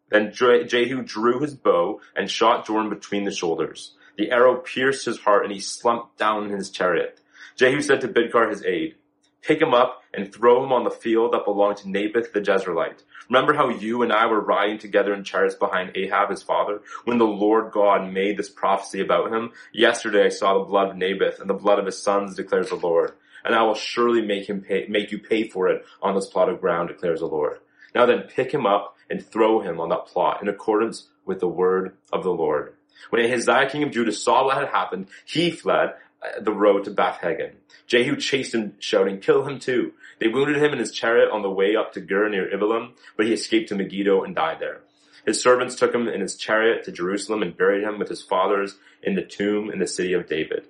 Then 0.08 0.32
Jehu 0.32 1.02
drew 1.02 1.40
his 1.40 1.54
bow 1.54 2.00
and 2.16 2.28
shot 2.28 2.66
Joram 2.66 2.90
between 2.90 3.24
the 3.24 3.30
shoulders. 3.30 3.94
The 4.20 4.32
arrow 4.32 4.56
pierced 4.56 5.06
his 5.06 5.20
heart 5.20 5.44
and 5.44 5.50
he 5.52 5.60
slumped 5.60 6.18
down 6.18 6.44
in 6.44 6.50
his 6.50 6.68
chariot. 6.68 7.18
Jehu 7.56 7.80
said 7.80 8.02
to 8.02 8.08
Bidkar 8.08 8.50
his 8.50 8.62
aide, 8.62 8.96
Pick 9.40 9.62
him 9.62 9.72
up 9.72 10.02
and 10.12 10.30
throw 10.30 10.62
him 10.62 10.74
on 10.74 10.84
the 10.84 10.90
field 10.90 11.32
that 11.32 11.46
belonged 11.46 11.78
to 11.78 11.88
Naboth 11.88 12.34
the 12.34 12.42
Jezreelite. 12.42 13.02
Remember 13.30 13.54
how 13.54 13.70
you 13.70 14.02
and 14.02 14.12
I 14.12 14.26
were 14.26 14.42
riding 14.42 14.76
together 14.76 15.14
in 15.14 15.24
chariots 15.24 15.54
behind 15.54 15.96
Ahab 15.96 16.28
his 16.28 16.42
father 16.42 16.82
when 17.06 17.16
the 17.16 17.24
Lord 17.24 17.72
God 17.72 18.12
made 18.12 18.36
this 18.36 18.50
prophecy 18.50 19.00
about 19.00 19.32
him? 19.32 19.52
Yesterday 19.72 20.26
I 20.26 20.28
saw 20.28 20.58
the 20.58 20.68
blood 20.68 20.90
of 20.90 20.96
Naboth 20.98 21.40
and 21.40 21.48
the 21.48 21.54
blood 21.54 21.78
of 21.78 21.86
his 21.86 22.02
sons 22.02 22.34
declares 22.34 22.68
the 22.68 22.74
Lord 22.74 23.12
and 23.42 23.54
I 23.54 23.62
will 23.62 23.74
surely 23.74 24.20
make 24.20 24.50
him 24.50 24.60
pay, 24.60 24.84
make 24.86 25.12
you 25.12 25.18
pay 25.18 25.48
for 25.48 25.68
it 25.68 25.82
on 26.02 26.14
this 26.14 26.26
plot 26.26 26.50
of 26.50 26.60
ground, 26.60 26.88
declares 26.88 27.20
the 27.20 27.26
Lord. 27.26 27.60
Now 27.94 28.04
then, 28.04 28.24
pick 28.24 28.52
him 28.52 28.66
up 28.66 28.96
and 29.08 29.24
throw 29.24 29.60
him 29.60 29.80
on 29.80 29.88
that 29.88 30.08
plot 30.08 30.42
in 30.42 30.48
accordance 30.48 31.08
with 31.24 31.40
the 31.40 31.48
word 31.48 31.96
of 32.12 32.22
the 32.22 32.34
Lord. 32.34 32.74
When 33.08 33.24
Ahaziah, 33.24 33.70
king 33.70 33.82
of 33.82 33.90
Judah, 33.90 34.12
saw 34.12 34.44
what 34.44 34.58
had 34.58 34.68
happened, 34.68 35.06
he 35.24 35.50
fled 35.50 35.94
uh, 36.22 36.40
the 36.40 36.52
road 36.52 36.84
to 36.84 36.90
Beth-haggan. 36.90 37.52
Jehu 37.86 38.16
chased 38.16 38.54
him, 38.54 38.74
shouting, 38.78 39.20
kill 39.20 39.44
him 39.44 39.58
too. 39.58 39.92
They 40.20 40.28
wounded 40.28 40.62
him 40.62 40.72
in 40.72 40.78
his 40.78 40.92
chariot 40.92 41.30
on 41.30 41.42
the 41.42 41.50
way 41.50 41.74
up 41.74 41.92
to 41.94 42.00
Gur 42.00 42.28
near 42.28 42.48
Ibleam, 42.50 42.92
but 43.16 43.26
he 43.26 43.32
escaped 43.32 43.70
to 43.70 43.74
Megiddo 43.74 44.22
and 44.22 44.34
died 44.34 44.58
there. 44.60 44.82
His 45.26 45.42
servants 45.42 45.76
took 45.76 45.94
him 45.94 46.08
in 46.08 46.20
his 46.20 46.36
chariot 46.36 46.84
to 46.84 46.92
Jerusalem 46.92 47.42
and 47.42 47.56
buried 47.56 47.84
him 47.84 47.98
with 47.98 48.08
his 48.08 48.22
fathers 48.22 48.76
in 49.02 49.14
the 49.14 49.22
tomb 49.22 49.70
in 49.70 49.78
the 49.78 49.86
city 49.86 50.12
of 50.12 50.28
David. 50.28 50.66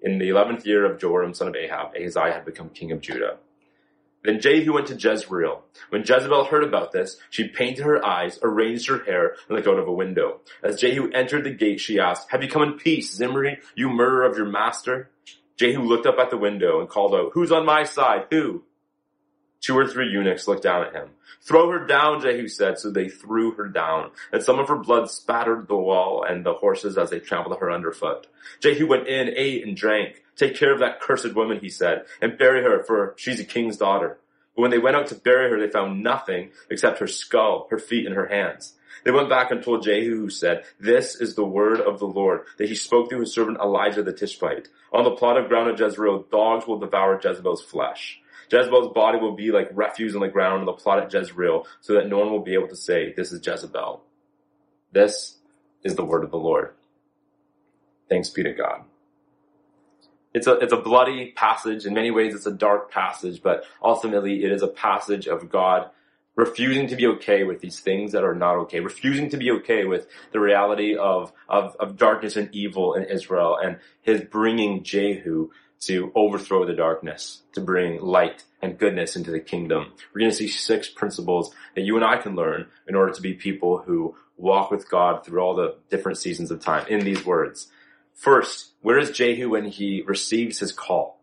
In 0.00 0.18
the 0.18 0.28
eleventh 0.28 0.66
year 0.66 0.84
of 0.84 0.98
Joram, 0.98 1.34
son 1.34 1.48
of 1.48 1.54
Ahab, 1.54 1.94
Ahaziah 1.94 2.32
had 2.32 2.44
become 2.44 2.70
king 2.70 2.90
of 2.90 3.00
Judah. 3.00 3.38
Then 4.24 4.40
Jehu 4.40 4.72
went 4.72 4.86
to 4.88 4.94
Jezreel. 4.94 5.64
When 5.90 6.02
Jezebel 6.02 6.44
heard 6.44 6.64
about 6.64 6.92
this, 6.92 7.16
she 7.30 7.48
painted 7.48 7.84
her 7.84 8.04
eyes, 8.04 8.38
arranged 8.42 8.88
her 8.88 9.04
hair, 9.04 9.36
and 9.48 9.56
looked 9.56 9.68
out 9.68 9.78
of 9.78 9.88
a 9.88 9.92
window. 9.92 10.40
As 10.62 10.80
Jehu 10.80 11.10
entered 11.12 11.44
the 11.44 11.50
gate, 11.50 11.80
she 11.80 11.98
asked, 11.98 12.30
Have 12.30 12.42
you 12.42 12.48
come 12.48 12.62
in 12.62 12.78
peace, 12.78 13.14
Zimri, 13.14 13.58
you 13.74 13.88
murderer 13.88 14.24
of 14.24 14.36
your 14.36 14.46
master? 14.46 15.10
Jehu 15.56 15.82
looked 15.82 16.06
up 16.06 16.18
at 16.18 16.30
the 16.30 16.36
window 16.36 16.80
and 16.80 16.88
called 16.88 17.14
out, 17.14 17.32
Who's 17.34 17.52
on 17.52 17.66
my 17.66 17.84
side? 17.84 18.26
Who? 18.30 18.64
Two 19.60 19.78
or 19.78 19.86
three 19.86 20.08
eunuchs 20.08 20.48
looked 20.48 20.64
down 20.64 20.86
at 20.86 20.92
him. 20.92 21.10
Throw 21.40 21.70
her 21.70 21.86
down, 21.86 22.20
Jehu 22.20 22.48
said, 22.48 22.78
so 22.78 22.90
they 22.90 23.08
threw 23.08 23.52
her 23.52 23.68
down, 23.68 24.10
and 24.32 24.42
some 24.42 24.58
of 24.58 24.68
her 24.68 24.76
blood 24.76 25.08
spattered 25.10 25.68
the 25.68 25.76
wall 25.76 26.24
and 26.28 26.44
the 26.44 26.54
horses 26.54 26.98
as 26.98 27.10
they 27.10 27.20
trampled 27.20 27.58
her 27.58 27.70
underfoot. 27.70 28.26
Jehu 28.60 28.86
went 28.86 29.08
in, 29.08 29.28
ate, 29.36 29.66
and 29.66 29.76
drank. 29.76 30.22
Take 30.42 30.56
care 30.56 30.72
of 30.72 30.80
that 30.80 31.00
cursed 31.00 31.36
woman, 31.36 31.60
he 31.60 31.68
said, 31.68 32.04
and 32.20 32.36
bury 32.36 32.64
her, 32.64 32.82
for 32.82 33.14
she's 33.16 33.38
a 33.38 33.44
king's 33.44 33.76
daughter. 33.76 34.18
But 34.56 34.62
when 34.62 34.70
they 34.72 34.78
went 34.80 34.96
out 34.96 35.06
to 35.06 35.14
bury 35.14 35.48
her, 35.48 35.60
they 35.60 35.70
found 35.70 36.02
nothing 36.02 36.50
except 36.68 36.98
her 36.98 37.06
skull, 37.06 37.68
her 37.70 37.78
feet, 37.78 38.06
and 38.06 38.16
her 38.16 38.26
hands. 38.26 38.74
They 39.04 39.12
went 39.12 39.28
back 39.28 39.52
and 39.52 39.62
told 39.62 39.84
Jehu, 39.84 40.16
who 40.16 40.30
said, 40.30 40.64
This 40.80 41.14
is 41.14 41.36
the 41.36 41.44
word 41.44 41.80
of 41.80 42.00
the 42.00 42.08
Lord, 42.08 42.40
that 42.58 42.68
he 42.68 42.74
spoke 42.74 43.08
through 43.08 43.20
his 43.20 43.32
servant 43.32 43.58
Elijah 43.60 44.02
the 44.02 44.12
Tishbite. 44.12 44.66
On 44.92 45.04
the 45.04 45.12
plot 45.12 45.36
of 45.36 45.48
ground 45.48 45.70
at 45.70 45.78
Jezreel, 45.78 46.24
dogs 46.32 46.66
will 46.66 46.80
devour 46.80 47.20
Jezebel's 47.22 47.62
flesh. 47.62 48.20
Jezebel's 48.50 48.92
body 48.92 49.18
will 49.20 49.36
be 49.36 49.52
like 49.52 49.70
refuse 49.72 50.16
on 50.16 50.22
the 50.22 50.28
ground 50.28 50.58
on 50.58 50.66
the 50.66 50.72
plot 50.72 51.04
at 51.04 51.12
Jezreel, 51.12 51.68
so 51.82 51.94
that 51.94 52.08
no 52.08 52.18
one 52.18 52.32
will 52.32 52.42
be 52.42 52.54
able 52.54 52.66
to 52.66 52.74
say, 52.74 53.14
this 53.16 53.30
is 53.30 53.46
Jezebel. 53.46 54.02
This 54.90 55.38
is 55.84 55.94
the 55.94 56.04
word 56.04 56.24
of 56.24 56.32
the 56.32 56.36
Lord. 56.36 56.74
Thanks 58.08 58.28
be 58.28 58.42
to 58.42 58.52
God. 58.52 58.86
It's 60.34 60.46
a, 60.46 60.54
it's 60.58 60.72
a 60.72 60.78
bloody 60.78 61.32
passage. 61.32 61.84
In 61.84 61.94
many 61.94 62.10
ways, 62.10 62.34
it's 62.34 62.46
a 62.46 62.52
dark 62.52 62.90
passage, 62.90 63.42
but 63.42 63.64
ultimately 63.82 64.44
it 64.44 64.52
is 64.52 64.62
a 64.62 64.68
passage 64.68 65.26
of 65.26 65.50
God 65.50 65.90
refusing 66.34 66.86
to 66.88 66.96
be 66.96 67.06
okay 67.06 67.44
with 67.44 67.60
these 67.60 67.80
things 67.80 68.12
that 68.12 68.24
are 68.24 68.34
not 68.34 68.56
okay, 68.56 68.80
refusing 68.80 69.28
to 69.30 69.36
be 69.36 69.50
okay 69.50 69.84
with 69.84 70.06
the 70.32 70.40
reality 70.40 70.96
of, 70.96 71.32
of, 71.48 71.76
of 71.76 71.96
darkness 71.96 72.36
and 72.36 72.48
evil 72.54 72.94
in 72.94 73.04
Israel 73.04 73.58
and 73.62 73.78
his 74.00 74.22
bringing 74.22 74.82
Jehu 74.82 75.50
to 75.80 76.12
overthrow 76.14 76.64
the 76.64 76.74
darkness, 76.74 77.42
to 77.52 77.60
bring 77.60 78.00
light 78.00 78.44
and 78.62 78.78
goodness 78.78 79.16
into 79.16 79.32
the 79.32 79.40
kingdom. 79.40 79.92
We're 80.14 80.20
going 80.20 80.30
to 80.30 80.36
see 80.36 80.48
six 80.48 80.88
principles 80.88 81.52
that 81.74 81.82
you 81.82 81.96
and 81.96 82.04
I 82.04 82.18
can 82.18 82.36
learn 82.36 82.68
in 82.88 82.94
order 82.94 83.12
to 83.12 83.20
be 83.20 83.34
people 83.34 83.78
who 83.78 84.14
walk 84.36 84.70
with 84.70 84.88
God 84.88 85.24
through 85.24 85.40
all 85.40 85.54
the 85.54 85.76
different 85.90 86.18
seasons 86.18 86.50
of 86.50 86.60
time 86.60 86.86
in 86.88 87.04
these 87.04 87.26
words. 87.26 87.66
First, 88.14 88.72
where 88.82 88.98
is 88.98 89.10
Jehu 89.10 89.50
when 89.50 89.66
he 89.66 90.02
receives 90.06 90.58
his 90.58 90.72
call? 90.72 91.20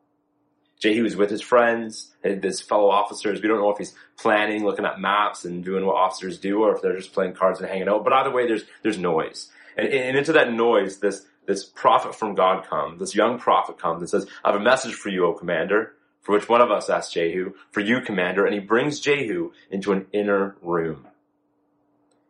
Jehu 0.79 1.05
is 1.05 1.15
with 1.15 1.29
his 1.29 1.41
friends 1.41 2.09
his 2.23 2.61
fellow 2.61 2.89
officers. 2.89 3.41
We 3.41 3.47
don't 3.47 3.59
know 3.59 3.69
if 3.69 3.77
he's 3.77 3.95
planning, 4.17 4.65
looking 4.65 4.85
at 4.85 4.99
maps 4.99 5.45
and 5.45 5.63
doing 5.63 5.85
what 5.85 5.95
officers 5.95 6.37
do, 6.37 6.63
or 6.63 6.75
if 6.75 6.81
they're 6.81 6.95
just 6.95 7.13
playing 7.13 7.33
cards 7.33 7.59
and 7.59 7.69
hanging 7.69 7.89
out. 7.89 8.03
But 8.03 8.13
either 8.13 8.31
way, 8.31 8.47
there's 8.47 8.63
there's 8.83 8.97
noise, 8.97 9.49
and, 9.77 9.87
and 9.87 10.17
into 10.17 10.33
that 10.33 10.53
noise, 10.53 10.99
this 10.99 11.25
this 11.45 11.65
prophet 11.65 12.15
from 12.15 12.35
God 12.35 12.67
comes. 12.67 12.99
This 12.99 13.15
young 13.15 13.39
prophet 13.39 13.77
comes 13.77 14.01
and 14.01 14.09
says, 14.09 14.27
"I 14.43 14.51
have 14.51 14.59
a 14.59 14.63
message 14.63 14.93
for 14.93 15.09
you, 15.09 15.25
O 15.25 15.33
commander." 15.33 15.93
For 16.21 16.33
which 16.33 16.49
one 16.49 16.61
of 16.61 16.69
us 16.69 16.89
asked 16.89 17.13
Jehu? 17.13 17.53
For 17.71 17.79
you, 17.79 18.01
commander. 18.01 18.45
And 18.45 18.53
he 18.53 18.59
brings 18.59 18.99
Jehu 18.99 19.51
into 19.71 19.93
an 19.93 20.05
inner 20.11 20.57
room. 20.61 21.07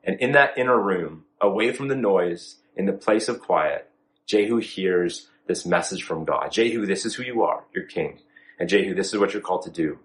And 0.03 0.19
in 0.19 0.31
that 0.33 0.57
inner 0.59 0.79
room, 0.79 1.25
away 1.41 1.73
from 1.73 1.87
the 1.87 1.95
noise, 1.95 2.57
in 2.75 2.85
the 2.85 2.93
place 2.93 3.27
of 3.27 3.41
quiet, 3.41 3.89
Jehu 4.29 4.57
hears 4.57 5.27
this 5.47 5.65
message 5.65 6.03
from 6.03 6.23
God. 6.23 6.51
Jehu, 6.51 6.85
this 6.85 7.03
is 7.03 7.15
who 7.15 7.23
you 7.23 7.41
are. 7.41 7.63
You're 7.73 7.85
king. 7.85 8.19
And 8.59 8.69
Jehu, 8.69 8.93
this 8.93 9.11
is 9.11 9.19
what 9.19 9.33
you're 9.33 9.41
called 9.41 9.63
to 9.63 9.71
do. 9.71 9.97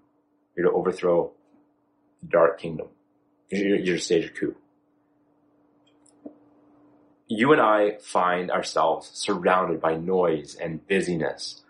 You're 0.56 0.70
to 0.70 0.72
overthrow 0.72 1.32
the 2.22 2.28
dark 2.28 2.58
kingdom. 2.58 2.88
You're, 3.50 3.76
you're 3.76 3.96
to 3.96 4.02
stage 4.02 4.24
a 4.24 4.30
coup. 4.30 4.56
You 7.28 7.52
and 7.52 7.60
I 7.60 7.98
find 8.00 8.50
ourselves 8.50 9.10
surrounded 9.12 9.80
by 9.82 9.96
noise 9.96 10.54
and 10.54 10.86
busyness. 10.88 11.60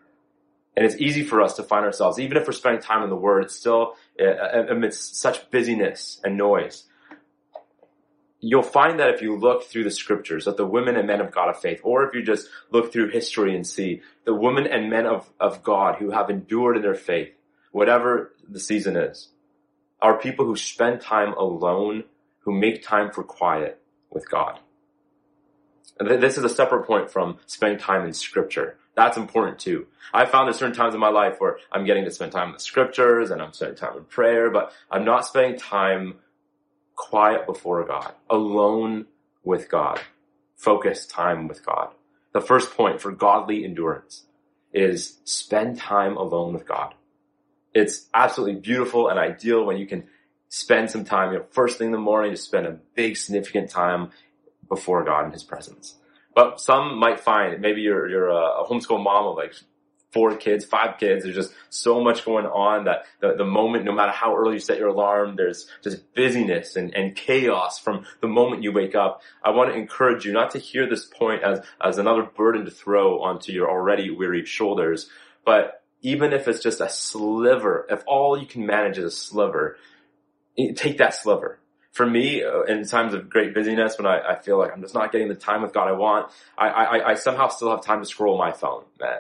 And 0.77 0.87
it's 0.87 0.97
easy 0.97 1.25
for 1.25 1.43
us 1.43 1.55
to 1.55 1.65
find 1.65 1.85
ourselves, 1.85 2.21
even 2.21 2.37
if 2.37 2.47
we're 2.47 2.53
spending 2.53 2.83
time 2.83 3.03
in 3.03 3.11
the 3.11 3.17
Word, 3.17 3.45
it's 3.45 3.57
still 3.57 3.95
uh, 4.21 4.25
uh, 4.25 4.67
amidst 4.71 5.17
such 5.17 5.51
busyness 5.51 6.21
and 6.23 6.37
noise. 6.37 6.85
You'll 8.47 8.63
find 8.63 9.01
that 9.01 9.09
if 9.09 9.23
you 9.23 9.39
look 9.39 9.65
through 9.65 9.85
the 9.85 9.91
scriptures, 9.91 10.45
that 10.45 10.59
the 10.59 10.67
women 10.67 10.97
and 10.97 11.07
men 11.07 11.23
of 11.23 11.31
God 11.31 11.49
of 11.49 11.59
faith, 11.59 11.81
or 11.83 12.07
if 12.07 12.15
you 12.15 12.23
just 12.23 12.47
look 12.71 12.93
through 12.93 13.09
history 13.09 13.57
and 13.57 13.67
see 13.67 14.03
the 14.27 14.35
women 14.35 14.67
and 14.67 14.91
men 14.91 15.07
of, 15.07 15.31
of 15.41 15.63
God 15.63 15.97
who 15.97 16.11
have 16.11 16.29
endured 16.29 16.77
in 16.77 16.83
their 16.83 16.95
faith, 16.95 17.31
whatever 17.73 18.35
the 18.47 18.61
season 18.61 18.97
is, 18.97 19.31
are 20.03 20.19
people 20.19 20.45
who 20.45 20.57
spend 20.57 21.01
time 21.01 21.33
alone, 21.33 22.05
who 22.41 22.53
make 22.53 22.83
time 22.83 23.11
for 23.11 23.23
quiet 23.23 23.81
with 24.11 24.29
God. 24.31 24.59
And 25.99 26.23
this 26.23 26.37
is 26.37 26.45
a 26.45 26.49
separate 26.51 26.87
point 26.87 27.11
from 27.11 27.39
spending 27.47 27.79
time 27.79 28.05
in 28.05 28.13
scripture. 28.13 28.77
That's 28.95 29.17
important 29.17 29.59
too. 29.59 29.87
I 30.13 30.27
found 30.27 30.49
there's 30.49 30.59
certain 30.59 30.77
times 30.77 30.93
in 30.93 31.01
my 31.01 31.09
life 31.09 31.37
where 31.39 31.57
I'm 31.73 31.87
getting 31.87 32.05
to 32.05 32.11
spend 32.11 32.33
time 32.33 32.49
in 32.49 32.55
the 32.55 32.61
scriptures 32.61 33.31
and 33.31 33.41
I'm 33.41 33.55
spending 33.55 33.79
time 33.79 33.97
in 33.97 34.05
prayer, 34.05 34.51
but 34.51 34.73
I'm 34.91 35.07
not 35.07 35.25
spending 35.27 35.59
time 35.59 36.17
quiet 36.95 37.47
before 37.47 37.85
God, 37.85 38.13
alone 38.31 39.07
with 39.43 39.69
God, 39.69 40.01
focused 40.57 41.11
time 41.11 41.49
with 41.49 41.65
God. 41.65 41.91
The 42.33 42.41
first 42.41 42.77
point 42.77 43.01
for 43.01 43.13
godly 43.13 43.65
endurance 43.65 44.25
is 44.73 45.19
spend 45.25 45.79
time 45.79 46.17
alone 46.17 46.53
with 46.53 46.67
God. 46.67 46.95
It's 47.73 48.07
absolutely 48.13 48.61
beautiful 48.61 49.09
and 49.09 49.19
ideal 49.19 49.65
when 49.65 49.77
you 49.77 49.87
can 49.87 50.05
spend 50.49 50.91
some 50.91 51.05
time, 51.05 51.33
you 51.33 51.39
know, 51.39 51.45
first 51.51 51.79
thing 51.79 51.87
in 51.87 51.93
the 51.93 51.99
morning, 51.99 52.33
to 52.33 52.37
spend 52.37 52.67
a 52.67 52.79
big 52.95 53.17
significant 53.17 53.71
time 53.71 54.11
before 54.69 55.05
God 55.05 55.27
in 55.27 55.33
His 55.33 55.45
presence. 55.45 55.97
But 56.35 56.61
some 56.61 56.99
might 56.99 57.21
find 57.21 57.61
maybe 57.61 57.83
you're 57.83 58.09
you're 58.09 58.29
a 58.29 58.65
homeschool 58.69 59.03
mom 59.03 59.27
of 59.27 59.37
like 59.37 59.55
four 60.15 60.37
kids, 60.37 60.65
five 60.65 60.99
kids. 60.99 61.25
There's 61.25 61.35
just 61.35 61.53
so 61.69 62.01
much 62.01 62.25
going 62.25 62.47
on 62.47 62.85
that 62.85 63.05
the, 63.21 63.35
the 63.37 63.45
moment, 63.45 63.85
no 63.85 63.93
matter 63.93 64.13
how 64.13 64.37
early 64.37 64.55
you 64.55 64.59
set 64.61 64.79
your 64.79 64.89
alarm, 64.89 65.35
there's 65.37 65.67
just 65.83 66.15
busyness 66.15 66.77
and, 66.77 66.95
and 66.95 67.17
chaos 67.17 67.81
from 67.81 68.07
the 68.21 68.29
moment 68.29 68.63
you 68.63 68.73
wake 68.73 68.95
up. 68.95 69.21
I 69.43 69.51
want 69.51 69.71
to 69.71 69.77
encourage 69.77 70.25
you 70.25 70.33
not 70.33 70.53
to 70.53 70.59
hear 70.59 70.89
this 70.89 71.05
point 71.05 71.43
as, 71.43 71.61
as 71.83 71.99
another 71.99 72.23
burden 72.23 72.65
to 72.65 72.71
throw 72.71 73.21
onto 73.21 73.53
your 73.53 73.69
already 73.69 74.11
weary 74.11 74.47
shoulders, 74.47 75.11
but 75.45 75.83
even 76.01 76.33
if 76.33 76.47
it's 76.47 76.63
just 76.63 76.81
a 76.81 76.89
sliver, 76.89 77.87
if 77.91 78.05
all 78.07 78.39
you 78.39 78.47
can 78.47 78.65
manage 78.65 78.99
is 78.99 79.05
a 79.05 79.11
sliver, 79.11 79.77
take 80.77 80.99
that 80.99 81.15
sliver 81.15 81.59
for 81.95 82.05
me, 82.05 82.43
uh, 82.43 82.63
in 82.63 82.85
times 82.85 83.15
of 83.15 83.31
great 83.31 83.55
busyness, 83.55 83.97
when 83.99 84.07
I, 84.07 84.33
I, 84.33 84.35
feel 84.35 84.59
like 84.59 84.73
I'm 84.73 84.83
just 84.83 84.95
not 84.95 85.13
getting 85.13 85.29
the 85.29 85.37
time 85.37 85.63
with 85.63 85.73
God 85.73 85.87
I 85.87 85.93
want, 85.93 86.29
I, 86.59 86.69
I, 86.69 87.11
I 87.11 87.15
somehow 87.15 87.47
still 87.47 87.71
have 87.71 87.85
time 87.85 88.01
to 88.01 88.05
scroll 88.05 88.37
my 88.37 88.51
phone. 88.51 88.83
Uh, 89.01 89.19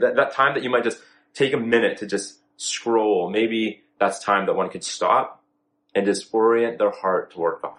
that, 0.00 0.14
that 0.16 0.32
time 0.32 0.54
that 0.54 0.62
you 0.62 0.70
might 0.70 0.84
just 0.84 1.00
take 1.34 1.52
a 1.52 1.58
minute 1.58 1.98
to 1.98 2.06
just 2.06 2.38
scroll, 2.56 3.28
maybe 3.28 3.82
that's 4.00 4.20
time 4.20 4.46
that 4.46 4.54
one 4.54 4.70
could 4.70 4.82
stop 4.82 5.44
and 5.94 6.06
just 6.06 6.32
orient 6.32 6.78
their 6.78 6.90
heart 6.90 7.30
toward 7.30 7.60
God. 7.60 7.76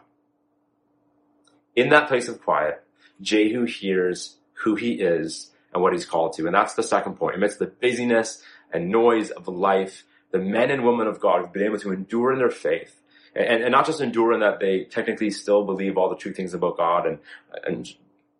In 1.75 1.89
that 1.89 2.07
place 2.07 2.27
of 2.27 2.39
quiet, 2.39 2.83
Jehu 3.21 3.65
hears 3.65 4.37
who 4.63 4.75
he 4.75 4.93
is 4.93 5.49
and 5.73 5.81
what 5.81 5.93
he's 5.93 6.05
called 6.05 6.33
to. 6.33 6.45
And 6.45 6.53
that's 6.53 6.75
the 6.75 6.83
second 6.83 7.15
point. 7.15 7.35
Amidst 7.35 7.57
the 7.57 7.65
busyness 7.65 8.43
and 8.71 8.89
noise 8.89 9.31
of 9.31 9.47
life, 9.47 10.03
the 10.29 10.37
men 10.37 10.69
and 10.69 10.85
women 10.85 11.07
of 11.07 11.19
God 11.19 11.41
have 11.41 11.51
been 11.51 11.63
able 11.63 11.79
to 11.79 11.91
endure 11.91 12.31
in 12.31 12.37
their 12.37 12.51
faith 12.51 12.99
and, 13.39 13.63
and 13.63 13.71
not 13.71 13.85
just 13.85 14.01
endure 14.01 14.33
in 14.33 14.41
that 14.41 14.59
they 14.59 14.83
technically 14.83 15.31
still 15.31 15.63
believe 15.63 15.97
all 15.97 16.09
the 16.09 16.15
true 16.15 16.33
things 16.33 16.53
about 16.53 16.77
God 16.77 17.07
and, 17.07 17.19
and, 17.65 17.87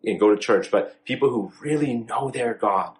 and 0.04 0.20
go 0.20 0.34
to 0.34 0.36
church, 0.36 0.70
but 0.70 1.02
people 1.04 1.30
who 1.30 1.52
really 1.60 1.94
know 1.94 2.30
their 2.30 2.54
God 2.54 2.96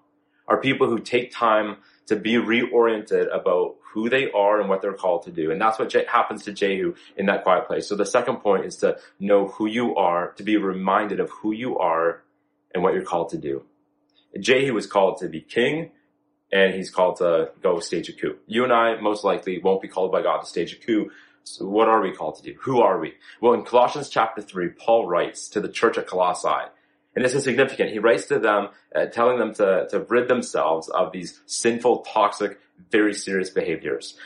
are 0.48 0.60
people 0.60 0.88
who 0.88 0.98
take 0.98 1.32
time 1.32 1.76
to 2.06 2.16
be 2.16 2.34
reoriented 2.34 3.32
about 3.32 3.76
who 3.92 4.08
they 4.08 4.30
are 4.30 4.60
and 4.60 4.68
what 4.68 4.82
they're 4.82 4.94
called 4.94 5.24
to 5.24 5.30
do. 5.30 5.50
And 5.50 5.60
that's 5.60 5.78
what 5.78 5.92
happens 6.08 6.44
to 6.44 6.52
Jehu 6.52 6.94
in 7.16 7.26
that 7.26 7.42
quiet 7.42 7.66
place. 7.66 7.86
So 7.86 7.96
the 7.96 8.06
second 8.06 8.36
point 8.36 8.64
is 8.64 8.76
to 8.76 8.98
know 9.18 9.48
who 9.48 9.66
you 9.66 9.96
are, 9.96 10.32
to 10.32 10.42
be 10.42 10.56
reminded 10.56 11.20
of 11.20 11.30
who 11.30 11.52
you 11.52 11.78
are 11.78 12.22
and 12.74 12.82
what 12.82 12.94
you're 12.94 13.04
called 13.04 13.30
to 13.30 13.38
do. 13.38 13.64
Jehu 14.38 14.72
was 14.72 14.86
called 14.86 15.18
to 15.18 15.28
be 15.28 15.40
king 15.40 15.90
and 16.52 16.74
he's 16.74 16.90
called 16.90 17.16
to 17.16 17.50
go 17.62 17.80
stage 17.80 18.08
a 18.08 18.12
coup. 18.12 18.36
You 18.46 18.64
and 18.64 18.72
I 18.72 19.00
most 19.00 19.22
likely 19.24 19.60
won't 19.60 19.82
be 19.82 19.88
called 19.88 20.10
by 20.10 20.22
God 20.22 20.40
to 20.40 20.46
stage 20.46 20.72
a 20.72 20.76
coup, 20.76 21.10
so 21.44 21.66
what 21.66 21.88
are 21.88 22.00
we 22.00 22.12
called 22.12 22.36
to 22.36 22.42
do? 22.42 22.54
Who 22.60 22.80
are 22.80 22.98
we? 22.98 23.14
Well, 23.40 23.54
in 23.54 23.64
Colossians 23.64 24.08
chapter 24.08 24.42
3, 24.42 24.70
Paul 24.70 25.06
writes 25.06 25.48
to 25.48 25.60
the 25.60 25.68
church 25.68 25.98
at 25.98 26.06
Colossae, 26.06 26.68
and 27.16 27.24
this 27.24 27.34
is 27.34 27.44
significant. 27.44 27.90
He 27.90 27.98
writes 27.98 28.26
to 28.26 28.38
them, 28.38 28.68
uh, 28.94 29.06
telling 29.06 29.38
them 29.38 29.52
to, 29.54 29.88
to 29.90 30.00
rid 30.08 30.28
themselves 30.28 30.88
of 30.88 31.12
these 31.12 31.40
sinful, 31.46 32.02
toxic, 32.02 32.58
very 32.90 33.14
serious 33.14 33.50
behaviors. 33.50 34.16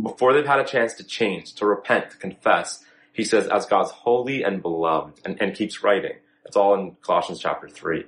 Before 0.00 0.32
they've 0.32 0.46
had 0.46 0.60
a 0.60 0.64
chance 0.64 0.94
to 0.94 1.04
change, 1.04 1.54
to 1.54 1.66
repent, 1.66 2.12
to 2.12 2.16
confess, 2.16 2.82
he 3.12 3.24
says, 3.24 3.46
as 3.48 3.66
God's 3.66 3.90
holy 3.90 4.42
and 4.42 4.62
beloved, 4.62 5.20
and, 5.24 5.40
and 5.42 5.54
keeps 5.54 5.82
writing. 5.82 6.14
It's 6.46 6.56
all 6.56 6.74
in 6.74 6.96
Colossians 7.02 7.40
chapter 7.40 7.68
3. 7.68 8.04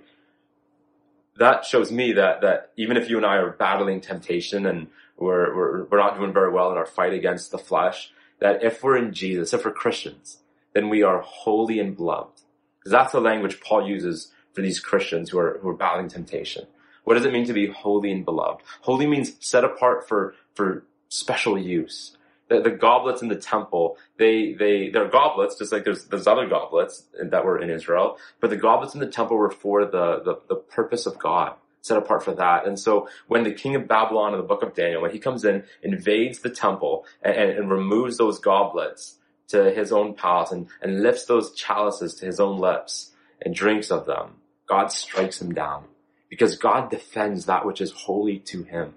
That 1.38 1.64
shows 1.64 1.92
me 1.92 2.12
that, 2.14 2.40
that 2.40 2.72
even 2.76 2.96
if 2.96 3.10
you 3.10 3.16
and 3.16 3.26
I 3.26 3.36
are 3.36 3.50
battling 3.50 4.00
temptation 4.00 4.66
and 4.66 4.88
we're, 5.16 5.54
we're, 5.54 5.84
we're 5.84 5.98
not 5.98 6.16
doing 6.16 6.32
very 6.32 6.50
well 6.50 6.70
in 6.70 6.78
our 6.78 6.86
fight 6.86 7.12
against 7.12 7.50
the 7.50 7.58
flesh, 7.58 8.12
that 8.42 8.64
if 8.64 8.82
we're 8.82 8.96
in 8.96 9.14
Jesus, 9.14 9.54
if 9.54 9.64
we're 9.64 9.70
Christians, 9.70 10.38
then 10.74 10.88
we 10.88 11.04
are 11.04 11.20
holy 11.20 11.78
and 11.78 11.96
beloved. 11.96 12.40
Because 12.80 12.90
that's 12.90 13.12
the 13.12 13.20
language 13.20 13.60
Paul 13.60 13.88
uses 13.88 14.32
for 14.52 14.62
these 14.62 14.80
Christians 14.80 15.30
who 15.30 15.38
are, 15.38 15.58
who 15.62 15.68
are 15.68 15.76
battling 15.76 16.08
temptation. 16.08 16.66
What 17.04 17.14
does 17.14 17.24
it 17.24 17.32
mean 17.32 17.46
to 17.46 17.52
be 17.52 17.68
holy 17.68 18.10
and 18.10 18.24
beloved? 18.24 18.62
Holy 18.80 19.06
means 19.06 19.34
set 19.38 19.62
apart 19.62 20.08
for, 20.08 20.34
for 20.54 20.84
special 21.08 21.56
use. 21.56 22.16
The, 22.48 22.60
the 22.60 22.70
goblets 22.72 23.22
in 23.22 23.28
the 23.28 23.36
temple, 23.36 23.96
they, 24.18 24.54
they, 24.54 24.90
they're 24.90 25.08
goblets, 25.08 25.56
just 25.56 25.70
like 25.70 25.84
there's, 25.84 26.06
there's 26.06 26.26
other 26.26 26.48
goblets 26.48 27.04
that 27.22 27.44
were 27.44 27.58
in 27.58 27.70
Israel, 27.70 28.18
but 28.40 28.50
the 28.50 28.56
goblets 28.56 28.94
in 28.94 29.00
the 29.00 29.06
temple 29.06 29.36
were 29.36 29.52
for 29.52 29.84
the, 29.84 30.20
the, 30.24 30.40
the 30.48 30.56
purpose 30.56 31.06
of 31.06 31.16
God 31.16 31.54
set 31.82 31.98
apart 31.98 32.24
for 32.24 32.32
that. 32.34 32.66
And 32.66 32.78
so 32.78 33.08
when 33.26 33.42
the 33.42 33.52
king 33.52 33.74
of 33.74 33.86
Babylon 33.86 34.32
in 34.32 34.40
the 34.40 34.46
book 34.46 34.62
of 34.62 34.74
Daniel, 34.74 35.02
when 35.02 35.10
he 35.10 35.18
comes 35.18 35.44
in, 35.44 35.64
invades 35.82 36.38
the 36.38 36.50
temple 36.50 37.04
and, 37.22 37.36
and, 37.36 37.50
and 37.50 37.70
removes 37.70 38.16
those 38.16 38.38
goblets 38.38 39.16
to 39.48 39.70
his 39.70 39.92
own 39.92 40.14
palace 40.14 40.52
and, 40.52 40.68
and 40.80 41.02
lifts 41.02 41.26
those 41.26 41.52
chalices 41.54 42.14
to 42.14 42.26
his 42.26 42.40
own 42.40 42.58
lips 42.58 43.10
and 43.42 43.54
drinks 43.54 43.90
of 43.90 44.06
them, 44.06 44.36
God 44.66 44.90
strikes 44.92 45.42
him 45.42 45.52
down 45.52 45.84
because 46.30 46.56
God 46.56 46.88
defends 46.88 47.46
that 47.46 47.66
which 47.66 47.80
is 47.80 47.92
holy 47.92 48.38
to 48.38 48.62
him. 48.62 48.94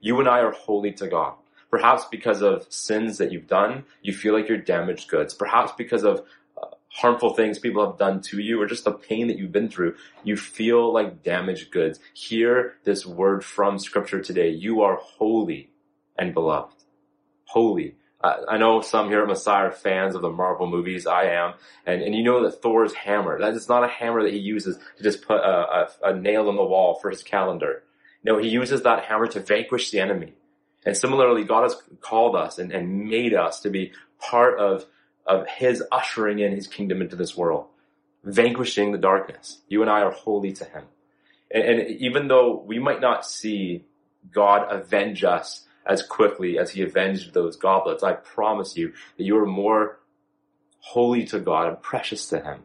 You 0.00 0.18
and 0.20 0.28
I 0.28 0.38
are 0.38 0.52
holy 0.52 0.92
to 0.92 1.08
God. 1.08 1.34
Perhaps 1.70 2.06
because 2.10 2.40
of 2.40 2.66
sins 2.70 3.18
that 3.18 3.30
you've 3.30 3.48
done, 3.48 3.84
you 4.00 4.14
feel 4.14 4.32
like 4.32 4.48
you're 4.48 4.56
damaged 4.56 5.10
goods. 5.10 5.34
Perhaps 5.34 5.72
because 5.76 6.04
of 6.04 6.24
harmful 6.98 7.32
things 7.32 7.60
people 7.60 7.86
have 7.86 7.96
done 7.96 8.20
to 8.20 8.40
you 8.40 8.60
or 8.60 8.66
just 8.66 8.84
the 8.84 8.90
pain 8.90 9.28
that 9.28 9.38
you've 9.38 9.52
been 9.52 9.68
through, 9.68 9.94
you 10.24 10.36
feel 10.36 10.92
like 10.92 11.22
damaged 11.22 11.70
goods. 11.70 12.00
Hear 12.12 12.74
this 12.82 13.06
word 13.06 13.44
from 13.44 13.78
scripture 13.78 14.20
today. 14.20 14.50
You 14.50 14.82
are 14.82 14.96
holy 14.96 15.70
and 16.18 16.34
beloved. 16.34 16.74
Holy. 17.44 17.94
Uh, 18.20 18.38
I 18.48 18.58
know 18.58 18.80
some 18.80 19.10
here 19.10 19.22
at 19.22 19.28
Messiah 19.28 19.66
are 19.66 19.70
fans 19.70 20.16
of 20.16 20.22
the 20.22 20.30
Marvel 20.30 20.68
movies. 20.68 21.06
I 21.06 21.26
am. 21.26 21.54
And, 21.86 22.02
and 22.02 22.16
you 22.16 22.24
know 22.24 22.42
that 22.42 22.60
Thor's 22.62 22.94
hammer, 22.94 23.38
that 23.38 23.54
is 23.54 23.68
not 23.68 23.84
a 23.84 23.88
hammer 23.88 24.24
that 24.24 24.32
he 24.32 24.40
uses 24.40 24.76
to 24.96 25.02
just 25.04 25.22
put 25.22 25.36
a, 25.36 25.86
a, 26.02 26.10
a 26.10 26.16
nail 26.16 26.48
on 26.48 26.56
the 26.56 26.64
wall 26.64 26.98
for 27.00 27.10
his 27.10 27.22
calendar. 27.22 27.84
No, 28.24 28.38
he 28.38 28.48
uses 28.48 28.82
that 28.82 29.04
hammer 29.04 29.28
to 29.28 29.40
vanquish 29.40 29.92
the 29.92 30.00
enemy. 30.00 30.32
And 30.84 30.96
similarly, 30.96 31.44
God 31.44 31.62
has 31.62 31.76
called 32.00 32.34
us 32.34 32.58
and, 32.58 32.72
and 32.72 33.08
made 33.08 33.34
us 33.34 33.60
to 33.60 33.70
be 33.70 33.92
part 34.18 34.58
of, 34.58 34.84
of 35.28 35.46
his 35.46 35.82
ushering 35.92 36.40
in 36.40 36.52
his 36.52 36.66
kingdom 36.66 37.00
into 37.02 37.14
this 37.14 37.36
world, 37.36 37.66
vanquishing 38.24 38.92
the 38.92 38.98
darkness. 38.98 39.60
You 39.68 39.82
and 39.82 39.90
I 39.90 40.00
are 40.00 40.10
holy 40.10 40.52
to 40.54 40.64
him. 40.64 40.84
And, 41.50 41.62
and 41.62 41.90
even 42.00 42.28
though 42.28 42.62
we 42.66 42.78
might 42.78 43.00
not 43.00 43.24
see 43.24 43.84
God 44.32 44.66
avenge 44.70 45.24
us 45.24 45.66
as 45.86 46.02
quickly 46.02 46.58
as 46.58 46.70
he 46.70 46.82
avenged 46.82 47.32
those 47.32 47.56
goblets. 47.56 48.02
I 48.02 48.12
promise 48.12 48.76
you 48.76 48.92
that 49.16 49.24
you 49.24 49.38
are 49.38 49.46
more 49.46 49.98
holy 50.80 51.24
to 51.26 51.40
God 51.40 51.68
and 51.68 51.82
precious 51.82 52.26
to 52.26 52.40
him 52.40 52.60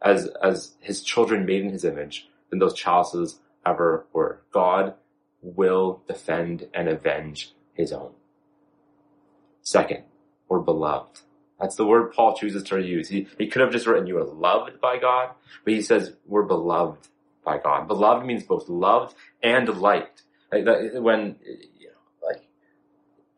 as, 0.00 0.28
as 0.42 0.74
his 0.80 1.02
children 1.02 1.44
made 1.44 1.62
in 1.62 1.70
his 1.70 1.84
image 1.84 2.28
than 2.50 2.60
those 2.60 2.74
chalices 2.74 3.40
ever 3.66 4.06
were. 4.12 4.40
God 4.52 4.94
will 5.42 6.02
defend 6.06 6.68
and 6.72 6.88
avenge 6.88 7.52
his 7.74 7.92
own. 7.92 8.12
Second, 9.62 10.04
we're 10.48 10.60
beloved. 10.60 11.20
That's 11.60 11.76
the 11.76 11.86
word 11.86 12.12
Paul 12.12 12.34
chooses 12.36 12.62
to 12.64 12.80
use. 12.80 13.08
He, 13.08 13.28
he 13.38 13.46
could 13.46 13.62
have 13.62 13.72
just 13.72 13.86
written 13.86 14.06
you 14.06 14.18
are 14.18 14.24
loved 14.24 14.80
by 14.80 14.98
God, 14.98 15.30
but 15.64 15.72
he 15.72 15.82
says 15.82 16.14
we're 16.26 16.42
beloved 16.42 17.08
by 17.44 17.58
God. 17.58 17.86
Beloved 17.86 18.26
means 18.26 18.42
both 18.42 18.68
loved 18.68 19.14
and 19.42 19.68
liked. 19.68 20.22
Like 20.52 20.64
that, 20.64 21.02
when 21.02 21.36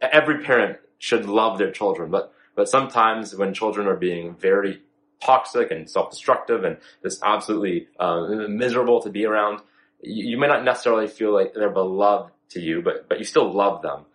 every 0.00 0.44
parent 0.44 0.78
should 0.98 1.26
love 1.26 1.58
their 1.58 1.70
children, 1.70 2.10
but 2.10 2.32
but 2.54 2.68
sometimes 2.68 3.34
when 3.34 3.52
children 3.52 3.86
are 3.86 3.96
being 3.96 4.34
very 4.34 4.80
toxic 5.22 5.70
and 5.70 5.90
self-destructive 5.90 6.64
and 6.64 6.78
just 7.02 7.22
absolutely 7.22 7.88
uh, 7.98 8.26
miserable 8.48 9.02
to 9.02 9.10
be 9.10 9.26
around, 9.26 9.60
you, 10.00 10.30
you, 10.30 10.38
may 10.38 10.46
not 10.46 10.64
necessarily 10.64 11.06
feel 11.06 11.34
like 11.34 11.52
they're 11.52 11.68
beloved 11.68 12.32
to 12.50 12.60
you, 12.60 12.80
but 12.80 13.08
but 13.08 13.18
you 13.18 13.24
still 13.24 13.52
love 13.52 13.82
them. 13.82 14.06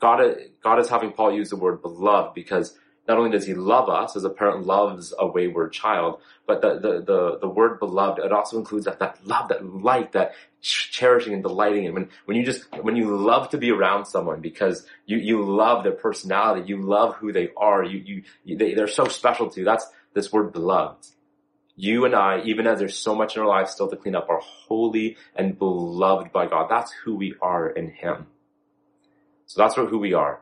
God, 0.00 0.36
God 0.62 0.80
is 0.80 0.88
having 0.88 1.12
Paul 1.12 1.32
use 1.34 1.50
the 1.50 1.56
word 1.56 1.82
beloved 1.82 2.34
because 2.34 2.76
not 3.06 3.18
only 3.18 3.30
does 3.30 3.46
he 3.46 3.54
love 3.54 3.88
us 3.88 4.16
as 4.16 4.24
a 4.24 4.30
parent 4.30 4.66
loves 4.66 5.12
a 5.18 5.26
wayward 5.26 5.72
child, 5.72 6.20
but 6.46 6.62
the, 6.62 6.74
the, 6.74 7.02
the, 7.02 7.38
the 7.42 7.48
word 7.48 7.78
beloved, 7.78 8.18
it 8.18 8.32
also 8.32 8.58
includes 8.58 8.86
that, 8.86 8.98
that 8.98 9.26
love, 9.26 9.48
that 9.48 9.64
light, 9.64 10.12
that 10.12 10.32
cherishing 10.62 11.34
and 11.34 11.42
delighting. 11.42 11.84
And 11.86 11.94
when, 11.94 12.08
when 12.24 12.36
you 12.36 12.44
just, 12.44 12.64
when 12.82 12.96
you 12.96 13.16
love 13.16 13.50
to 13.50 13.58
be 13.58 13.70
around 13.70 14.06
someone 14.06 14.40
because 14.40 14.86
you, 15.04 15.18
you 15.18 15.42
love 15.42 15.84
their 15.84 15.92
personality, 15.92 16.66
you 16.66 16.80
love 16.80 17.16
who 17.16 17.30
they 17.32 17.50
are, 17.56 17.84
you, 17.84 18.22
you, 18.44 18.56
they, 18.56 18.72
they're 18.72 18.88
so 18.88 19.06
special 19.06 19.50
to 19.50 19.60
you. 19.60 19.66
That's 19.66 19.86
this 20.14 20.32
word 20.32 20.52
beloved. 20.52 21.06
You 21.76 22.04
and 22.06 22.14
I, 22.14 22.40
even 22.44 22.66
as 22.66 22.78
there's 22.78 22.96
so 22.96 23.14
much 23.14 23.36
in 23.36 23.42
our 23.42 23.48
lives 23.48 23.72
still 23.72 23.90
to 23.90 23.96
clean 23.96 24.14
up, 24.14 24.30
are 24.30 24.40
holy 24.40 25.16
and 25.34 25.58
beloved 25.58 26.32
by 26.32 26.46
God. 26.46 26.68
That's 26.70 26.92
who 27.04 27.16
we 27.16 27.34
are 27.42 27.68
in 27.68 27.90
Him. 27.90 28.28
So 29.46 29.60
that's 29.60 29.74
who 29.74 29.98
we 29.98 30.14
are 30.14 30.40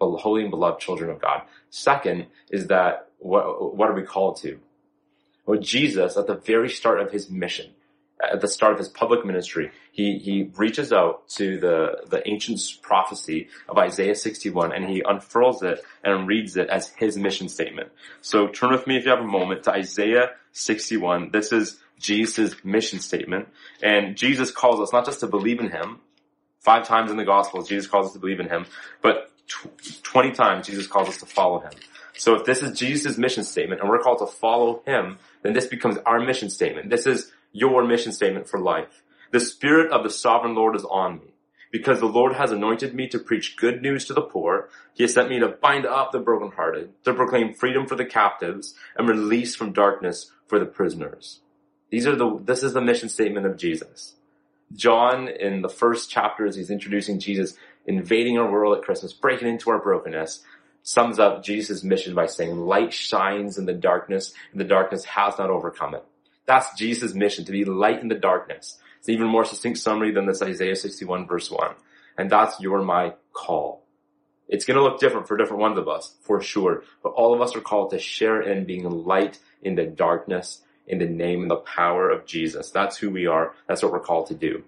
holy 0.00 0.42
and 0.42 0.50
beloved 0.50 0.80
children 0.80 1.10
of 1.10 1.20
God. 1.20 1.42
Second 1.70 2.26
is 2.50 2.68
that 2.68 3.08
what, 3.18 3.76
what 3.76 3.88
are 3.88 3.94
we 3.94 4.02
called 4.02 4.38
to? 4.38 4.58
Well, 5.46 5.60
Jesus, 5.60 6.16
at 6.16 6.26
the 6.26 6.34
very 6.34 6.68
start 6.68 7.00
of 7.00 7.10
his 7.10 7.30
mission, 7.30 7.70
at 8.22 8.40
the 8.40 8.48
start 8.48 8.72
of 8.72 8.78
his 8.78 8.88
public 8.88 9.24
ministry, 9.24 9.70
he, 9.92 10.18
he 10.18 10.50
reaches 10.56 10.92
out 10.92 11.28
to 11.30 11.58
the, 11.58 12.02
the 12.08 12.26
ancient 12.28 12.60
prophecy 12.82 13.48
of 13.68 13.78
Isaiah 13.78 14.14
61 14.14 14.72
and 14.72 14.88
he 14.88 15.02
unfurls 15.06 15.62
it 15.62 15.82
and 16.04 16.28
reads 16.28 16.56
it 16.56 16.68
as 16.68 16.88
his 16.90 17.16
mission 17.16 17.48
statement. 17.48 17.90
So 18.20 18.48
turn 18.48 18.70
with 18.70 18.86
me 18.86 18.96
if 18.96 19.04
you 19.04 19.10
have 19.10 19.20
a 19.20 19.26
moment 19.26 19.64
to 19.64 19.72
Isaiah 19.72 20.30
61. 20.52 21.30
This 21.32 21.52
is 21.52 21.80
Jesus' 21.98 22.54
mission 22.64 22.98
statement. 22.98 23.48
And 23.82 24.16
Jesus 24.16 24.50
calls 24.50 24.80
us 24.80 24.92
not 24.92 25.06
just 25.06 25.20
to 25.20 25.26
believe 25.26 25.60
in 25.60 25.70
him, 25.70 26.00
five 26.60 26.86
times 26.86 27.10
in 27.10 27.16
the 27.16 27.24
Gospels, 27.24 27.68
Jesus 27.68 27.86
calls 27.86 28.08
us 28.08 28.12
to 28.12 28.18
believe 28.18 28.40
in 28.40 28.48
him, 28.48 28.66
but 29.02 29.30
20 30.02 30.32
times 30.32 30.66
Jesus 30.66 30.86
calls 30.86 31.08
us 31.08 31.18
to 31.18 31.26
follow 31.26 31.60
him. 31.60 31.72
So 32.16 32.34
if 32.34 32.44
this 32.44 32.62
is 32.62 32.78
Jesus' 32.78 33.18
mission 33.18 33.44
statement 33.44 33.80
and 33.80 33.90
we're 33.90 34.00
called 34.00 34.18
to 34.18 34.26
follow 34.26 34.82
him, 34.86 35.18
then 35.42 35.52
this 35.52 35.66
becomes 35.66 35.96
our 36.04 36.20
mission 36.20 36.50
statement. 36.50 36.90
This 36.90 37.06
is 37.06 37.32
your 37.52 37.84
mission 37.84 38.12
statement 38.12 38.48
for 38.48 38.60
life. 38.60 39.02
The 39.32 39.40
spirit 39.40 39.92
of 39.92 40.02
the 40.02 40.10
sovereign 40.10 40.54
Lord 40.54 40.76
is 40.76 40.84
on 40.84 41.18
me 41.18 41.34
because 41.70 42.00
the 42.00 42.06
Lord 42.06 42.34
has 42.34 42.50
anointed 42.50 42.94
me 42.94 43.08
to 43.08 43.18
preach 43.18 43.56
good 43.56 43.80
news 43.80 44.04
to 44.06 44.14
the 44.14 44.22
poor. 44.22 44.68
He 44.94 45.04
has 45.04 45.14
sent 45.14 45.30
me 45.30 45.38
to 45.38 45.48
bind 45.48 45.86
up 45.86 46.10
the 46.10 46.18
brokenhearted, 46.18 46.90
to 47.04 47.14
proclaim 47.14 47.54
freedom 47.54 47.86
for 47.86 47.94
the 47.94 48.04
captives 48.04 48.74
and 48.96 49.08
release 49.08 49.54
from 49.54 49.72
darkness 49.72 50.30
for 50.46 50.58
the 50.58 50.66
prisoners. 50.66 51.40
These 51.90 52.06
are 52.06 52.16
the, 52.16 52.40
this 52.44 52.62
is 52.62 52.72
the 52.72 52.80
mission 52.80 53.08
statement 53.08 53.46
of 53.46 53.56
Jesus. 53.56 54.14
John, 54.72 55.28
in 55.28 55.62
the 55.62 55.68
first 55.68 56.10
chapters, 56.10 56.54
he's 56.54 56.70
introducing 56.70 57.18
Jesus 57.18 57.56
invading 57.86 58.38
our 58.38 58.50
world 58.50 58.76
at 58.76 58.84
Christmas, 58.84 59.12
breaking 59.12 59.48
into 59.48 59.70
our 59.70 59.78
brokenness, 59.78 60.40
sums 60.82 61.18
up 61.18 61.42
Jesus' 61.42 61.84
mission 61.84 62.14
by 62.14 62.26
saying, 62.26 62.56
light 62.56 62.92
shines 62.92 63.58
in 63.58 63.66
the 63.66 63.74
darkness 63.74 64.32
and 64.52 64.60
the 64.60 64.64
darkness 64.64 65.04
has 65.04 65.38
not 65.38 65.50
overcome 65.50 65.94
it. 65.94 66.04
That's 66.46 66.76
Jesus' 66.76 67.14
mission, 67.14 67.44
to 67.44 67.52
be 67.52 67.64
light 67.64 68.00
in 68.00 68.08
the 68.08 68.14
darkness. 68.14 68.78
It's 68.98 69.08
an 69.08 69.14
even 69.14 69.28
more 69.28 69.44
succinct 69.44 69.78
summary 69.78 70.12
than 70.12 70.26
this 70.26 70.42
Isaiah 70.42 70.76
61 70.76 71.26
verse 71.26 71.50
1. 71.50 71.74
And 72.18 72.30
that's 72.30 72.60
your 72.60 72.82
my 72.82 73.14
call. 73.32 73.84
It's 74.48 74.64
going 74.64 74.76
to 74.76 74.82
look 74.82 74.98
different 74.98 75.28
for 75.28 75.36
different 75.36 75.60
ones 75.60 75.78
of 75.78 75.88
us, 75.88 76.16
for 76.22 76.42
sure. 76.42 76.82
But 77.02 77.10
all 77.10 77.32
of 77.32 77.40
us 77.40 77.54
are 77.54 77.60
called 77.60 77.90
to 77.90 77.98
share 77.98 78.42
in 78.42 78.64
being 78.64 78.90
light 78.90 79.38
in 79.62 79.76
the 79.76 79.86
darkness 79.86 80.62
in 80.86 80.98
the 80.98 81.06
name 81.06 81.42
and 81.42 81.50
the 81.50 81.56
power 81.56 82.10
of 82.10 82.26
Jesus. 82.26 82.70
That's 82.70 82.96
who 82.96 83.10
we 83.10 83.26
are. 83.26 83.54
That's 83.68 83.82
what 83.82 83.92
we're 83.92 84.00
called 84.00 84.26
to 84.26 84.34
do. 84.34 84.64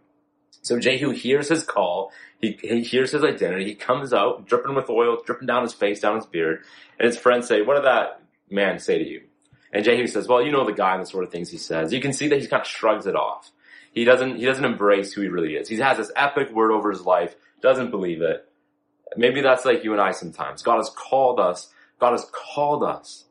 So 0.62 0.78
Jehu 0.78 1.10
hears 1.10 1.48
his 1.48 1.64
call. 1.64 2.12
He, 2.40 2.58
he 2.60 2.82
hears 2.82 3.10
his 3.10 3.24
identity. 3.24 3.64
He 3.64 3.74
comes 3.74 4.12
out 4.12 4.46
dripping 4.46 4.74
with 4.74 4.88
oil, 4.88 5.18
dripping 5.24 5.46
down 5.46 5.62
his 5.62 5.72
face, 5.72 6.00
down 6.00 6.16
his 6.16 6.26
beard. 6.26 6.64
And 6.98 7.06
his 7.06 7.18
friends 7.18 7.48
say, 7.48 7.62
what 7.62 7.74
did 7.74 7.84
that 7.84 8.22
man 8.48 8.78
say 8.78 8.98
to 8.98 9.08
you? 9.08 9.22
And 9.72 9.84
Jehu 9.84 10.06
says, 10.06 10.28
well, 10.28 10.42
you 10.42 10.52
know 10.52 10.64
the 10.64 10.72
guy 10.72 10.94
and 10.94 11.02
the 11.02 11.06
sort 11.06 11.24
of 11.24 11.30
things 11.30 11.50
he 11.50 11.58
says. 11.58 11.92
You 11.92 12.00
can 12.00 12.12
see 12.12 12.28
that 12.28 12.40
he 12.40 12.46
kind 12.46 12.62
of 12.62 12.66
shrugs 12.66 13.06
it 13.06 13.16
off. 13.16 13.50
He 13.92 14.04
doesn't, 14.04 14.36
he 14.36 14.44
doesn't 14.44 14.64
embrace 14.64 15.12
who 15.12 15.22
he 15.22 15.28
really 15.28 15.54
is. 15.54 15.68
He 15.68 15.76
has 15.76 15.98
this 15.98 16.12
epic 16.16 16.50
word 16.52 16.70
over 16.70 16.90
his 16.90 17.02
life, 17.02 17.34
doesn't 17.60 17.90
believe 17.90 18.22
it. 18.22 18.48
Maybe 19.16 19.40
that's 19.40 19.64
like 19.64 19.84
you 19.84 19.92
and 19.92 20.00
I 20.00 20.12
sometimes. 20.12 20.62
God 20.62 20.76
has 20.76 20.90
called 20.90 21.40
us. 21.40 21.68
God 21.98 22.12
has 22.12 22.26
called 22.32 22.82
us. 22.82 23.24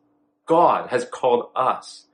God 0.46 0.90
has 0.90 1.06
called 1.06 1.50
us 1.56 2.06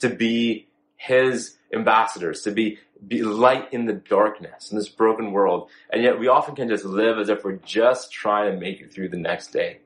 to 0.00 0.08
be 0.08 0.68
his 1.02 1.56
ambassadors, 1.72 2.42
to 2.42 2.52
be, 2.52 2.78
be 3.06 3.22
light 3.22 3.72
in 3.72 3.86
the 3.86 3.92
darkness 3.92 4.70
in 4.70 4.78
this 4.78 4.88
broken 4.88 5.32
world. 5.32 5.68
And 5.90 6.02
yet 6.02 6.18
we 6.18 6.28
often 6.28 6.54
can 6.54 6.68
just 6.68 6.84
live 6.84 7.18
as 7.18 7.28
if 7.28 7.42
we're 7.42 7.56
just 7.56 8.12
trying 8.12 8.52
to 8.52 8.60
make 8.60 8.80
it 8.80 8.92
through 8.92 9.08
the 9.08 9.16
next 9.16 9.48
day. 9.48 9.78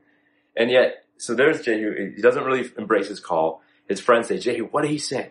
And 0.56 0.70
yet, 0.70 1.04
so 1.16 1.34
there's 1.34 1.62
Jehu. 1.62 2.12
He 2.14 2.20
doesn't 2.20 2.44
really 2.44 2.68
embrace 2.76 3.08
his 3.08 3.20
call. 3.20 3.62
His 3.88 4.00
friends 4.00 4.28
say, 4.28 4.38
Jehu, 4.38 4.64
what 4.66 4.82
did 4.82 4.90
he 4.90 4.98
say? 4.98 5.30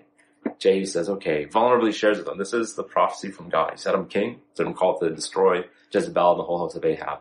Jehu 0.58 0.86
says, 0.86 1.10
okay, 1.10 1.45
vulnerably 1.45 1.93
shares 1.93 2.17
with 2.17 2.26
them. 2.26 2.38
This 2.38 2.54
is 2.54 2.76
the 2.76 2.84
prophecy 2.84 3.30
from 3.30 3.50
God. 3.50 3.71
He 3.71 3.78
said, 3.78 3.93
I'm 3.93 4.08
king. 4.08 4.41
said, 4.54 4.65
I'm 4.65 4.74
called 4.74 5.02
to 5.02 5.10
destroy 5.10 5.65
Jezebel 5.91 6.32
and 6.32 6.39
the 6.39 6.43
whole 6.43 6.60
house 6.60 6.76
of 6.76 6.86
Ahab. 6.86 7.19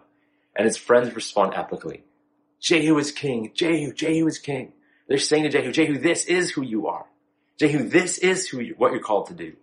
And 0.57 0.67
his 0.67 0.77
friends 0.77 1.15
respond 1.15 1.53
epically. 1.53 2.03
Jehu 2.61 2.97
is 2.99 3.13
king. 3.13 3.51
Jehu, 3.55 3.93
Jehu 3.93 4.27
is 4.27 4.39
king. 4.39 4.73
They're 5.09 5.19
saying 5.19 5.43
to 5.43 5.51
Jehu, 5.51 5.73
Jehu, 5.73 5.99
this 5.99 6.25
is 6.25 6.51
who 6.51 6.63
you 6.63 6.87
are. 6.87 7.07
Jehu, 7.59 7.89
this 7.89 8.19
is 8.19 8.49
who 8.49 8.61
you, 8.61 8.75
what 8.77 8.93
you're 8.93 9.01
called 9.01 9.27
to 9.29 9.35
do. 9.35 9.55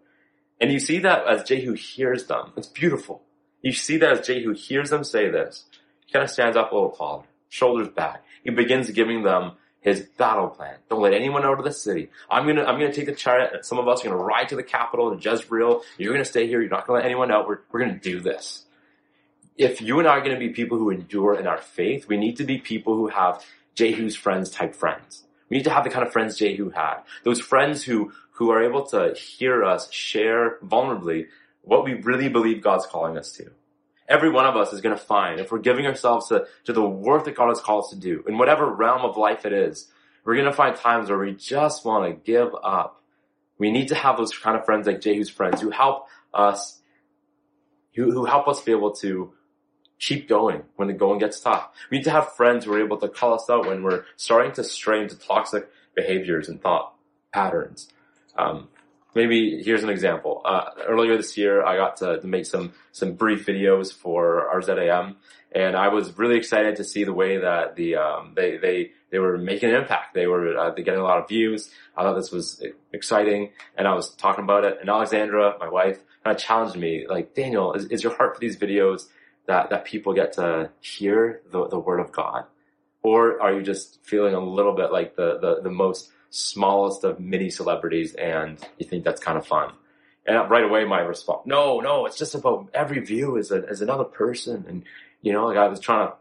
And 0.59 0.71
you 0.71 0.79
see 0.79 0.99
that 0.99 1.27
as 1.27 1.43
Jehu 1.43 1.73
hears 1.73 2.25
them. 2.25 2.53
It's 2.55 2.67
beautiful. 2.67 3.23
You 3.61 3.73
see 3.73 3.97
that 3.97 4.11
as 4.11 4.27
Jehu 4.27 4.53
hears 4.53 4.89
them 4.89 5.03
say 5.03 5.29
this. 5.29 5.65
He 6.05 6.13
kind 6.13 6.23
of 6.23 6.29
stands 6.29 6.55
up 6.55 6.71
a 6.71 6.75
little 6.75 6.91
taller, 6.91 7.23
shoulders 7.49 7.89
back. 7.89 8.23
He 8.43 8.51
begins 8.51 8.89
giving 8.91 9.23
them 9.23 9.53
his 9.81 10.01
battle 10.01 10.49
plan. 10.49 10.75
Don't 10.89 11.01
let 11.01 11.13
anyone 11.13 11.43
out 11.43 11.57
of 11.57 11.65
the 11.65 11.73
city. 11.73 12.09
I'm 12.29 12.45
gonna, 12.45 12.63
I'm 12.63 12.79
gonna 12.79 12.93
take 12.93 13.07
the 13.07 13.15
chariot. 13.15 13.65
Some 13.65 13.79
of 13.79 13.87
us 13.87 14.01
are 14.01 14.09
gonna 14.09 14.23
ride 14.23 14.49
to 14.49 14.55
the 14.55 14.63
capital, 14.63 15.15
to 15.15 15.29
Jezreel. 15.29 15.81
You're 15.97 16.13
gonna 16.13 16.23
stay 16.23 16.47
here. 16.47 16.61
You're 16.61 16.69
not 16.69 16.85
gonna 16.85 16.99
let 16.99 17.05
anyone 17.05 17.31
out. 17.31 17.47
We're, 17.47 17.59
we're 17.71 17.79
gonna 17.81 17.99
do 17.99 18.19
this. 18.19 18.65
If 19.57 19.81
you 19.81 19.99
and 19.99 20.07
I 20.07 20.11
are 20.11 20.21
gonna 20.21 20.39
be 20.39 20.49
people 20.49 20.77
who 20.77 20.91
endure 20.91 21.35
in 21.35 21.47
our 21.47 21.57
faith, 21.57 22.07
we 22.07 22.17
need 22.17 22.37
to 22.37 22.43
be 22.43 22.59
people 22.59 22.95
who 22.95 23.07
have 23.07 23.43
Jehu's 23.73 24.15
friends 24.15 24.49
type 24.51 24.75
friends. 24.75 25.23
We 25.51 25.57
need 25.57 25.65
to 25.65 25.69
have 25.69 25.83
the 25.83 25.89
kind 25.89 26.07
of 26.07 26.13
friends 26.13 26.37
Jehu 26.37 26.69
had. 26.69 26.99
Those 27.25 27.41
friends 27.41 27.83
who, 27.83 28.13
who 28.31 28.51
are 28.51 28.63
able 28.63 28.85
to 28.87 29.13
hear 29.13 29.65
us 29.65 29.91
share 29.91 30.57
vulnerably 30.63 31.25
what 31.61 31.83
we 31.83 31.95
really 31.95 32.29
believe 32.29 32.63
God's 32.63 32.85
calling 32.85 33.17
us 33.17 33.33
to. 33.33 33.51
Every 34.07 34.29
one 34.29 34.45
of 34.45 34.55
us 34.55 34.71
is 34.71 34.79
going 34.79 34.97
to 34.97 35.03
find, 35.03 35.41
if 35.41 35.51
we're 35.51 35.59
giving 35.59 35.85
ourselves 35.85 36.29
to, 36.29 36.45
to 36.63 36.71
the 36.71 36.81
work 36.81 37.25
that 37.25 37.35
God 37.35 37.49
has 37.49 37.59
called 37.59 37.83
us 37.83 37.89
to 37.89 37.97
do, 37.97 38.23
in 38.29 38.37
whatever 38.37 38.65
realm 38.65 39.01
of 39.01 39.17
life 39.17 39.45
it 39.45 39.51
is, 39.51 39.91
we're 40.23 40.35
going 40.35 40.45
to 40.45 40.53
find 40.53 40.73
times 40.77 41.09
where 41.09 41.19
we 41.19 41.33
just 41.33 41.83
want 41.83 42.05
to 42.05 42.31
give 42.31 42.55
up. 42.63 43.03
We 43.57 43.71
need 43.71 43.89
to 43.89 43.95
have 43.95 44.15
those 44.15 44.31
kind 44.37 44.57
of 44.57 44.63
friends 44.63 44.87
like 44.87 45.01
Jehu's 45.01 45.29
friends 45.29 45.59
who 45.59 45.69
help 45.69 46.07
us, 46.33 46.79
who, 47.93 48.09
who 48.09 48.23
help 48.23 48.47
us 48.47 48.61
be 48.61 48.71
able 48.71 48.93
to 48.95 49.33
keep 50.01 50.27
going 50.27 50.63
when 50.75 50.87
the 50.87 50.93
going 50.93 51.19
gets 51.19 51.39
tough. 51.39 51.69
We 51.89 51.99
need 51.99 52.03
to 52.05 52.11
have 52.11 52.33
friends 52.33 52.65
who 52.65 52.73
are 52.73 52.83
able 52.83 52.97
to 52.97 53.07
call 53.07 53.35
us 53.35 53.49
out 53.49 53.67
when 53.67 53.83
we're 53.83 54.03
starting 54.17 54.51
to 54.53 54.63
stray 54.63 55.01
into 55.01 55.15
toxic 55.15 55.69
behaviors 55.95 56.49
and 56.49 56.59
thought 56.59 56.93
patterns. 57.31 57.87
Um, 58.35 58.67
maybe 59.13 59.61
here's 59.63 59.83
an 59.83 59.89
example. 59.89 60.41
Uh, 60.43 60.71
earlier 60.87 61.15
this 61.15 61.37
year, 61.37 61.63
I 61.63 61.77
got 61.77 61.97
to, 61.97 62.19
to, 62.19 62.27
make 62.27 62.45
some 62.45 62.73
some 62.91 63.13
brief 63.13 63.45
videos 63.45 63.93
for 63.93 64.49
RZIM, 64.55 65.15
and 65.51 65.75
I 65.75 65.89
was 65.89 66.17
really 66.17 66.37
excited 66.37 66.77
to 66.77 66.83
see 66.83 67.03
the 67.03 67.13
way 67.13 67.37
that 67.37 67.75
the 67.75 67.97
um, 67.97 68.33
they 68.35 68.57
they 68.57 68.91
they 69.11 69.19
were 69.19 69.37
making 69.37 69.69
an 69.69 69.75
impact. 69.75 70.15
They 70.15 70.27
were 70.27 70.57
uh, 70.57 70.71
they 70.71 70.81
getting 70.81 71.01
a 71.01 71.03
lot 71.03 71.19
of 71.19 71.27
views. 71.27 71.69
I 71.95 72.03
thought 72.03 72.15
this 72.15 72.31
was 72.31 72.63
exciting, 72.91 73.51
and 73.77 73.87
I 73.87 73.93
was 73.93 74.09
talking 74.15 74.45
about 74.45 74.63
it. 74.63 74.77
And 74.79 74.89
Alexandra, 74.89 75.57
my 75.59 75.69
wife, 75.69 75.99
kind 76.23 76.35
of 76.35 76.41
challenged 76.41 76.77
me, 76.77 77.05
like 77.07 77.35
Daniel, 77.35 77.73
is, 77.73 77.85
is 77.85 78.03
your 78.03 78.15
heart 78.15 78.35
for 78.35 78.39
these 78.39 78.57
videos 78.57 79.07
that 79.51 79.69
that 79.69 79.85
people 79.85 80.13
get 80.13 80.33
to 80.33 80.71
hear 80.79 81.41
the 81.51 81.67
the 81.67 81.79
word 81.79 81.99
of 81.99 82.11
God, 82.11 82.45
or 83.03 83.41
are 83.41 83.53
you 83.53 83.61
just 83.61 83.99
feeling 84.03 84.33
a 84.33 84.39
little 84.57 84.75
bit 84.81 84.91
like 84.91 85.15
the 85.15 85.39
the, 85.39 85.61
the 85.61 85.71
most 85.71 86.11
smallest 86.31 87.03
of 87.03 87.19
mini 87.19 87.49
celebrities 87.49 88.15
and 88.15 88.57
you 88.79 88.87
think 88.87 89.03
that's 89.03 89.21
kind 89.21 89.37
of 89.37 89.45
fun. 89.45 89.73
And 90.25 90.49
right 90.49 90.63
away 90.63 90.85
my 90.85 90.99
response, 91.01 91.41
no, 91.45 91.79
no, 91.81 92.05
it's 92.05 92.17
just 92.17 92.35
about 92.35 92.69
every 92.73 92.99
view 92.99 93.37
is, 93.37 93.51
a, 93.51 93.63
as 93.69 93.81
another 93.81 94.05
person. 94.05 94.65
And, 94.67 94.83
you 95.21 95.33
know, 95.33 95.47
like 95.47 95.57
I 95.57 95.67
was 95.67 95.79
trying 95.79 96.07
to 96.07 96.13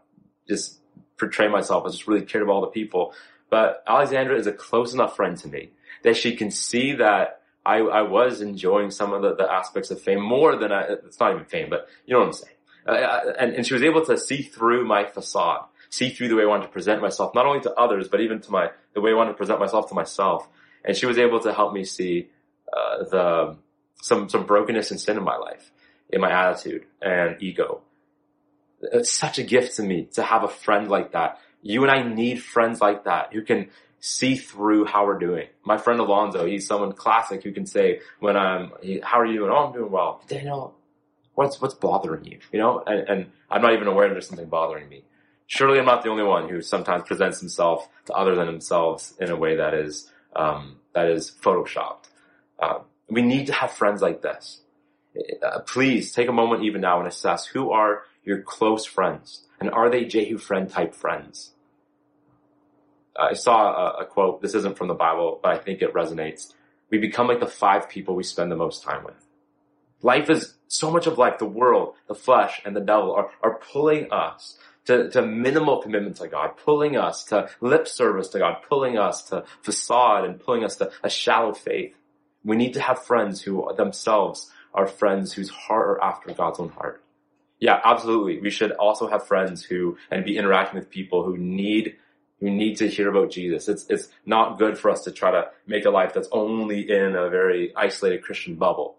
just 0.47 0.79
portray 1.17 1.47
myself 1.47 1.85
as 1.85 1.93
just 1.93 2.07
really 2.07 2.25
cared 2.25 2.43
about 2.43 2.53
all 2.53 2.61
the 2.61 2.67
people. 2.67 3.13
But 3.49 3.83
Alexandra 3.87 4.37
is 4.37 4.47
a 4.47 4.51
close 4.51 4.93
enough 4.93 5.15
friend 5.15 5.37
to 5.37 5.47
me 5.47 5.71
that 6.03 6.17
she 6.17 6.35
can 6.35 6.51
see 6.51 6.93
that 6.93 7.41
I, 7.65 7.77
I 7.77 8.01
was 8.01 8.41
enjoying 8.41 8.91
some 8.91 9.13
of 9.13 9.21
the, 9.21 9.35
the 9.35 9.49
aspects 9.49 9.91
of 9.91 10.01
fame 10.01 10.21
more 10.21 10.55
than 10.55 10.71
I, 10.71 10.81
it's 11.05 11.19
not 11.19 11.33
even 11.33 11.45
fame, 11.45 11.69
but 11.69 11.87
you 12.05 12.13
know 12.13 12.19
what 12.19 12.27
I'm 12.27 12.33
saying. 12.33 12.55
Uh, 12.85 13.19
and, 13.39 13.53
and 13.53 13.67
she 13.67 13.73
was 13.73 13.83
able 13.83 14.03
to 14.05 14.17
see 14.17 14.41
through 14.41 14.85
my 14.85 15.05
facade 15.05 15.65
see 15.91 16.09
through 16.09 16.29
the 16.29 16.35
way 16.35 16.43
I 16.43 16.47
wanted 16.47 16.63
to 16.63 16.71
present 16.71 17.01
myself, 17.01 17.35
not 17.35 17.45
only 17.45 17.59
to 17.61 17.73
others, 17.73 18.07
but 18.07 18.21
even 18.21 18.39
to 18.41 18.51
my, 18.51 18.71
the 18.95 19.01
way 19.01 19.11
I 19.11 19.13
wanted 19.13 19.31
to 19.31 19.37
present 19.37 19.59
myself 19.59 19.89
to 19.89 19.93
myself. 19.93 20.47
And 20.83 20.95
she 20.95 21.05
was 21.05 21.17
able 21.17 21.41
to 21.41 21.53
help 21.53 21.73
me 21.73 21.83
see, 21.83 22.29
uh, 22.75 23.03
the, 23.03 23.57
some, 24.01 24.29
some 24.29 24.45
brokenness 24.45 24.89
and 24.89 24.99
sin 24.99 25.17
in 25.17 25.23
my 25.23 25.35
life, 25.35 25.69
in 26.09 26.21
my 26.21 26.31
attitude 26.31 26.85
and 27.01 27.35
ego. 27.43 27.81
It's 28.81 29.11
such 29.11 29.37
a 29.37 29.43
gift 29.43 29.75
to 29.75 29.83
me 29.83 30.07
to 30.13 30.23
have 30.23 30.43
a 30.43 30.47
friend 30.47 30.89
like 30.89 31.11
that. 31.11 31.39
You 31.61 31.83
and 31.83 31.91
I 31.91 32.01
need 32.01 32.41
friends 32.41 32.79
like 32.79 33.03
that 33.03 33.33
who 33.33 33.43
can 33.43 33.69
see 33.99 34.35
through 34.35 34.85
how 34.85 35.05
we're 35.05 35.19
doing. 35.19 35.47
My 35.63 35.77
friend 35.77 35.99
Alonzo, 35.99 36.45
he's 36.45 36.65
someone 36.65 36.93
classic 36.93 37.43
who 37.43 37.51
can 37.51 37.65
say 37.65 37.99
when 38.19 38.37
I'm, 38.37 38.71
he, 38.81 39.01
how 39.03 39.19
are 39.19 39.25
you 39.25 39.39
doing? 39.39 39.51
Oh, 39.51 39.67
I'm 39.67 39.73
doing 39.73 39.91
well. 39.91 40.23
Daniel, 40.27 40.73
what's, 41.35 41.61
what's 41.61 41.73
bothering 41.73 42.25
you? 42.25 42.39
You 42.51 42.59
know, 42.59 42.83
and, 42.85 43.07
and 43.09 43.31
I'm 43.49 43.61
not 43.61 43.73
even 43.73 43.87
aware 43.87 44.09
there's 44.09 44.27
something 44.27 44.49
bothering 44.49 44.89
me 44.89 45.03
surely 45.51 45.79
I'm 45.79 45.85
not 45.85 46.01
the 46.01 46.09
only 46.09 46.23
one 46.23 46.47
who 46.47 46.61
sometimes 46.61 47.03
presents 47.05 47.41
himself 47.41 47.89
to 48.05 48.13
other 48.13 48.35
than 48.35 48.45
themselves 48.45 49.13
in 49.19 49.29
a 49.29 49.35
way 49.35 49.57
that 49.57 49.73
is 49.73 50.09
um, 50.33 50.77
that 50.95 51.07
is 51.07 51.29
photoshopped. 51.29 52.05
Uh, 52.57 52.79
we 53.09 53.21
need 53.21 53.47
to 53.47 53.53
have 53.53 53.71
friends 53.71 54.01
like 54.01 54.21
this. 54.21 54.61
Uh, 55.43 55.59
please 55.59 56.13
take 56.13 56.29
a 56.29 56.31
moment 56.31 56.63
even 56.63 56.79
now 56.79 56.99
and 56.99 57.07
assess 57.07 57.45
who 57.47 57.69
are 57.69 58.03
your 58.23 58.41
close 58.41 58.85
friends 58.85 59.45
and 59.59 59.69
are 59.69 59.89
they 59.89 60.05
Jehu 60.05 60.37
friend 60.37 60.69
type 60.69 60.95
friends. 60.95 61.51
I 63.19 63.33
saw 63.33 63.97
a, 63.97 64.03
a 64.03 64.05
quote. 64.05 64.41
This 64.41 64.55
isn't 64.55 64.77
from 64.77 64.87
the 64.87 64.93
Bible, 64.93 65.41
but 65.43 65.51
I 65.51 65.57
think 65.57 65.81
it 65.81 65.93
resonates. 65.93 66.53
We 66.89 66.97
become 66.97 67.27
like 67.27 67.41
the 67.41 67.45
five 67.45 67.89
people 67.89 68.15
we 68.15 68.23
spend 68.23 68.53
the 68.53 68.55
most 68.55 68.83
time 68.83 69.03
with. 69.03 69.27
Life 70.01 70.29
is 70.29 70.53
so 70.71 70.89
much 70.89 71.05
of 71.05 71.17
life, 71.17 71.37
the 71.37 71.45
world, 71.45 71.95
the 72.07 72.15
flesh, 72.15 72.61
and 72.63 72.75
the 72.75 72.81
devil 72.81 73.13
are, 73.13 73.29
are 73.43 73.55
pulling 73.55 74.11
us 74.11 74.57
to, 74.85 75.09
to 75.09 75.21
minimal 75.21 75.81
commitment 75.81 76.15
to 76.17 76.27
God, 76.27 76.57
pulling 76.57 76.97
us 76.97 77.25
to 77.25 77.49
lip 77.59 77.87
service 77.87 78.29
to 78.29 78.39
God, 78.39 78.57
pulling 78.67 78.97
us 78.97 79.23
to 79.23 79.43
facade 79.61 80.25
and 80.25 80.39
pulling 80.39 80.63
us 80.63 80.77
to 80.77 80.91
a 81.03 81.09
shallow 81.09 81.53
faith. 81.53 81.93
We 82.43 82.55
need 82.55 82.73
to 82.73 82.81
have 82.81 83.03
friends 83.03 83.41
who 83.41 83.69
themselves 83.75 84.49
are 84.73 84.87
friends 84.87 85.33
whose 85.33 85.49
heart 85.49 85.87
are 85.89 86.03
after 86.03 86.33
God's 86.33 86.59
own 86.59 86.69
heart. 86.69 87.03
Yeah, 87.59 87.79
absolutely. 87.83 88.39
We 88.39 88.49
should 88.49 88.71
also 88.71 89.07
have 89.07 89.27
friends 89.27 89.63
who, 89.63 89.97
and 90.09 90.25
be 90.25 90.37
interacting 90.37 90.79
with 90.79 90.89
people 90.89 91.23
who 91.23 91.37
need, 91.37 91.97
who 92.39 92.49
need 92.49 92.77
to 92.77 92.87
hear 92.87 93.09
about 93.09 93.29
Jesus. 93.29 93.67
It's, 93.67 93.85
it's 93.89 94.07
not 94.25 94.57
good 94.57 94.79
for 94.79 94.89
us 94.89 95.03
to 95.03 95.11
try 95.11 95.31
to 95.31 95.49
make 95.67 95.85
a 95.85 95.91
life 95.91 96.13
that's 96.13 96.29
only 96.31 96.89
in 96.89 97.15
a 97.15 97.29
very 97.29 97.75
isolated 97.75 98.23
Christian 98.23 98.55
bubble 98.55 98.95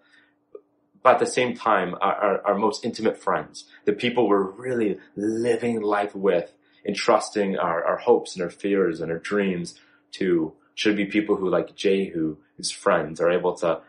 but 1.02 1.14
at 1.14 1.18
the 1.18 1.26
same 1.26 1.54
time, 1.56 1.94
our, 2.00 2.14
our, 2.14 2.46
our, 2.46 2.54
most 2.54 2.84
intimate 2.84 3.18
friends, 3.18 3.64
the 3.84 3.92
people 3.92 4.28
we're 4.28 4.42
really 4.42 4.98
living 5.16 5.80
life 5.80 6.14
with, 6.14 6.52
entrusting 6.86 7.56
our, 7.56 7.84
our 7.84 7.96
hopes 7.96 8.34
and 8.34 8.42
our 8.42 8.50
fears 8.50 9.00
and 9.00 9.10
our 9.10 9.18
dreams 9.18 9.78
to 10.12 10.52
should 10.74 10.96
be 10.96 11.04
people 11.06 11.36
who 11.36 11.48
like 11.48 11.74
Jehu, 11.74 12.36
his 12.56 12.70
friends, 12.70 13.20
are 13.20 13.30
able 13.30 13.54
to 13.56 13.80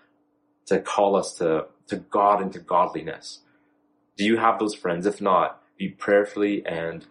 to 0.66 0.80
call 0.80 1.16
us 1.16 1.34
to 1.36 1.68
to 1.88 1.98
God 1.98 2.42
and 2.42 2.52
to 2.54 2.60
godliness. 2.60 3.40
Do 4.18 4.26
you 4.26 4.38
have 4.38 4.60
those 4.60 4.76
friends? 4.76 5.06
If 5.06 5.22
not, 5.22 5.62
be 5.78 5.90
prayerfully 5.90 6.66
and 6.66 7.06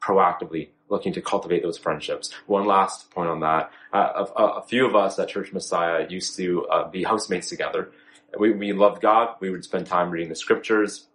proactively 0.00 0.68
looking 0.88 1.12
to 1.12 1.20
cultivate 1.20 1.62
those 1.62 1.76
friendships. 1.76 2.32
One 2.46 2.64
last 2.64 3.10
point 3.10 3.28
on 3.28 3.40
that. 3.40 3.70
Uh, 3.92 4.24
a, 4.36 4.42
a, 4.42 4.62
few 4.62 4.86
of 4.86 4.96
us 4.96 5.18
at 5.18 5.28
Church 5.28 5.52
Messiah 5.52 6.06
used 6.08 6.36
to 6.36 6.66
uh, 6.66 6.88
be 6.88 7.02
housemates 7.02 7.48
together 7.48 7.90
we, 8.38 8.52
we 8.52 8.72
loved 8.72 9.00
God. 9.00 9.36
We 9.40 9.50
would 9.50 9.64
spend 9.64 9.86
time 9.86 10.10
reading 10.10 10.28
the 10.28 10.36
scriptures. 10.36 11.06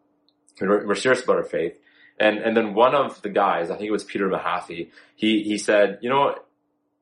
We're, 0.59 0.85
we're 0.87 0.95
serious 0.95 1.23
about 1.23 1.37
our 1.37 1.43
faith. 1.43 1.79
And, 2.19 2.37
and 2.37 2.55
then 2.55 2.73
one 2.73 2.95
of 2.95 3.21
the 3.21 3.29
guys, 3.29 3.69
I 3.69 3.75
think 3.75 3.87
it 3.87 3.91
was 3.91 4.03
Peter 4.03 4.29
Mahaffey, 4.29 4.89
he, 5.15 5.43
he 5.43 5.57
said, 5.57 5.99
you 6.01 6.09
know, 6.09 6.35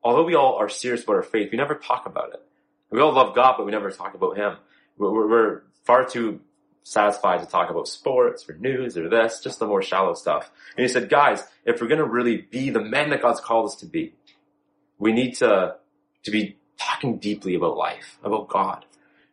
although 0.02 0.24
we 0.24 0.34
all 0.34 0.56
are 0.56 0.68
serious 0.68 1.04
about 1.04 1.16
our 1.16 1.22
faith, 1.22 1.50
we 1.52 1.58
never 1.58 1.74
talk 1.74 2.06
about 2.06 2.32
it. 2.32 2.42
We 2.90 3.00
all 3.00 3.12
love 3.12 3.34
God, 3.34 3.54
but 3.56 3.64
we 3.64 3.72
never 3.72 3.90
talk 3.90 4.14
about 4.14 4.36
Him. 4.36 4.56
We're, 4.98 5.28
we're 5.28 5.62
far 5.84 6.04
too 6.04 6.40
satisfied 6.82 7.40
to 7.40 7.46
talk 7.46 7.70
about 7.70 7.88
sports 7.88 8.48
or 8.48 8.54
news 8.56 8.98
or 8.98 9.08
this, 9.08 9.40
just 9.40 9.58
the 9.58 9.66
more 9.66 9.82
shallow 9.82 10.14
stuff. 10.14 10.50
And 10.76 10.82
he 10.82 10.88
said, 10.88 11.08
guys, 11.08 11.42
if 11.64 11.80
we're 11.80 11.88
going 11.88 12.00
to 12.00 12.06
really 12.06 12.38
be 12.38 12.70
the 12.70 12.82
men 12.82 13.10
that 13.10 13.22
God's 13.22 13.40
called 13.40 13.66
us 13.66 13.76
to 13.76 13.86
be, 13.86 14.14
we 14.98 15.12
need 15.12 15.34
to, 15.36 15.76
to 16.24 16.30
be 16.30 16.58
talking 16.78 17.18
deeply 17.18 17.54
about 17.54 17.76
life, 17.76 18.18
about 18.22 18.48
God. 18.48 18.84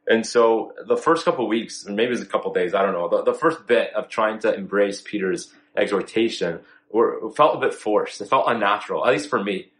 And 0.10 0.26
so 0.26 0.74
the 0.88 0.98
first 0.98 1.24
couple 1.24 1.48
weeks, 1.48 1.88
or 1.88 1.92
maybe 1.92 2.08
it 2.08 2.10
was 2.10 2.22
a 2.22 2.26
couple 2.26 2.52
days, 2.52 2.74
I 2.74 2.82
don't 2.82 2.94
know, 2.94 3.08
the, 3.08 3.32
the, 3.32 3.34
first 3.38 3.68
bit 3.68 3.94
of 3.94 4.10
trying 4.10 4.40
to 4.40 4.52
embrace 4.52 5.02
Peter's 5.02 5.54
exhortation 5.78 6.62
were, 6.92 7.30
felt 7.30 7.56
a 7.56 7.60
bit 7.60 7.76
forced. 7.76 8.20
It 8.20 8.28
felt 8.28 8.46
unnatural, 8.48 9.06
at 9.06 9.14
least 9.14 9.30
for 9.30 9.42
me. 9.42 9.72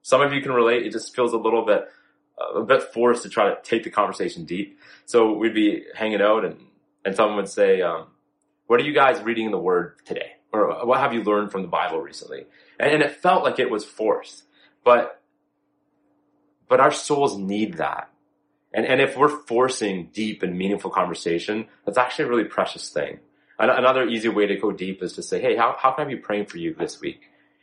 Some 0.00 0.22
of 0.22 0.32
you 0.32 0.40
can 0.40 0.52
relate. 0.52 0.86
It 0.86 0.92
just 0.92 1.14
feels 1.14 1.34
a 1.34 1.36
little 1.36 1.66
bit, 1.66 1.86
a 2.56 2.62
bit 2.62 2.94
forced 2.94 3.24
to 3.24 3.28
try 3.28 3.50
to 3.50 3.58
take 3.62 3.84
the 3.84 3.90
conversation 3.90 4.46
deep. 4.46 4.78
So 5.04 5.34
we'd 5.34 5.54
be 5.54 5.84
hanging 5.94 6.22
out 6.22 6.46
and, 6.46 6.56
and 7.04 7.14
someone 7.14 7.36
would 7.36 7.48
say, 7.48 7.82
um, 7.82 8.06
what 8.68 8.80
are 8.80 8.84
you 8.84 8.94
guys 8.94 9.20
reading 9.20 9.44
in 9.44 9.52
the 9.52 9.58
word 9.58 9.96
today? 10.06 10.32
Or 10.50 10.86
what 10.86 11.00
have 11.00 11.12
you 11.12 11.22
learned 11.22 11.52
from 11.52 11.60
the 11.60 11.68
Bible 11.68 12.00
recently? 12.00 12.46
And, 12.80 12.90
and 12.90 13.02
it 13.02 13.16
felt 13.16 13.44
like 13.44 13.58
it 13.58 13.70
was 13.70 13.84
forced, 13.84 14.44
but, 14.82 15.20
but 16.70 16.80
our 16.80 16.90
souls 16.90 17.36
need 17.36 17.74
that 17.74 18.08
and, 18.74 18.86
and 18.86 19.00
if 19.00 19.16
we're 19.16 19.28
forcing 19.28 20.10
deep 20.12 20.42
and 20.42 20.56
meaningful 20.56 20.90
conversation, 20.90 21.66
that's 21.84 21.98
actually 21.98 22.26
a 22.26 22.28
really 22.28 22.44
precious 22.44 22.90
thing. 22.90 23.20
Another 23.58 24.08
easy 24.08 24.28
way 24.28 24.46
to 24.46 24.56
go 24.56 24.72
deep 24.72 25.02
is 25.02 25.12
to 25.14 25.22
say, 25.22 25.40
hey, 25.40 25.56
how, 25.56 25.76
how 25.78 25.92
can 25.92 26.06
I 26.06 26.08
be 26.08 26.16
praying 26.16 26.46
for 26.46 26.58
you 26.58 26.74
this 26.74 27.00
week? 27.00 27.20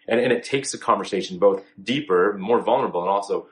And, 0.07 0.19
and 0.19 0.31
it 0.31 0.43
takes 0.43 0.71
the 0.71 0.77
conversation 0.77 1.39
both 1.39 1.63
deeper, 1.81 2.37
more 2.37 2.61
vulnerable, 2.61 3.01
and 3.01 3.09
also 3.09 3.47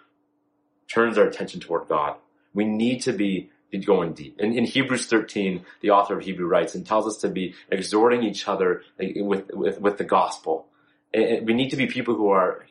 turns 0.88 1.17
our 1.17 1.26
attention 1.26 1.60
toward 1.60 1.89
God. 1.89 2.15
We 2.54 2.65
need 2.65 3.02
to 3.02 3.13
be 3.13 3.52
going 3.86 4.13
deep. 4.13 4.39
In, 4.39 4.54
in 4.54 4.63
Hebrews 4.63 5.08
13, 5.08 5.65
the 5.82 5.89
author 5.89 6.17
of 6.17 6.24
Hebrew 6.24 6.48
writes 6.48 6.74
and 6.74 6.86
tells 6.86 7.06
us 7.06 7.17
to 7.17 7.30
be 7.30 7.54
exhorting 7.70 8.24
each 8.24 8.48
other 8.48 8.84
with, 8.98 9.52
with, 9.54 9.82
with 9.82 9.98
the 9.98 10.04
gospel. 10.04 10.67
And 11.13 11.46
we 11.46 11.54
need 11.54 11.70
to 11.70 11.76
be 11.76 11.88
people 11.88 12.15
who 12.15 12.30
are 12.30 12.65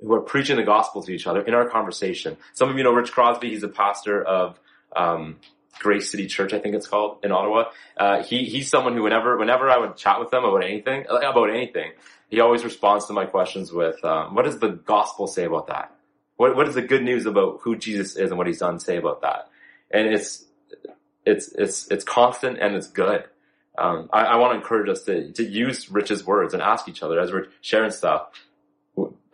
who 0.00 0.12
are 0.12 0.20
preaching 0.20 0.56
the 0.56 0.62
gospel 0.62 1.02
to 1.02 1.12
each 1.12 1.26
other 1.26 1.40
in 1.40 1.54
our 1.54 1.68
conversation. 1.68 2.36
Some 2.52 2.68
of 2.68 2.76
you 2.76 2.84
know 2.84 2.92
Rich 2.92 3.12
Crosby. 3.12 3.50
He's 3.50 3.62
a 3.62 3.68
pastor 3.68 4.22
of 4.22 4.58
um, 4.94 5.36
Grace 5.78 6.10
City 6.10 6.26
Church, 6.26 6.52
I 6.52 6.58
think 6.58 6.74
it's 6.74 6.86
called 6.86 7.18
in 7.24 7.32
Ottawa. 7.32 7.64
Uh, 7.96 8.22
he 8.22 8.44
he's 8.44 8.68
someone 8.68 8.94
who 8.94 9.02
whenever 9.02 9.36
whenever 9.36 9.70
I 9.70 9.78
would 9.78 9.96
chat 9.96 10.20
with 10.20 10.32
him 10.32 10.44
about 10.44 10.64
anything 10.64 11.06
about 11.08 11.50
anything, 11.50 11.92
he 12.28 12.40
always 12.40 12.64
responds 12.64 13.06
to 13.06 13.12
my 13.12 13.26
questions 13.26 13.72
with, 13.72 14.02
um, 14.04 14.34
"What 14.34 14.44
does 14.44 14.58
the 14.58 14.70
gospel 14.70 15.26
say 15.26 15.44
about 15.44 15.68
that? 15.68 15.94
What 16.36 16.56
what 16.56 16.68
is 16.68 16.74
the 16.74 16.82
good 16.82 17.02
news 17.02 17.26
about 17.26 17.60
who 17.62 17.76
Jesus 17.76 18.16
is 18.16 18.30
and 18.30 18.38
what 18.38 18.46
He's 18.46 18.58
done 18.58 18.78
say 18.78 18.96
about 18.96 19.22
that?" 19.22 19.48
And 19.90 20.08
it's 20.08 20.44
it's 21.26 21.52
it's 21.52 21.90
it's 21.90 22.04
constant 22.04 22.58
and 22.58 22.74
it's 22.74 22.88
good. 22.88 23.24
Um, 23.76 24.08
I, 24.12 24.24
I 24.24 24.36
want 24.36 24.52
to 24.52 24.56
encourage 24.56 24.88
us 24.88 25.02
to 25.04 25.32
to 25.32 25.44
use 25.44 25.90
Rich's 25.90 26.24
words 26.24 26.54
and 26.54 26.62
ask 26.62 26.88
each 26.88 27.02
other 27.02 27.18
as 27.18 27.32
we're 27.32 27.48
sharing 27.60 27.90
stuff 27.90 28.28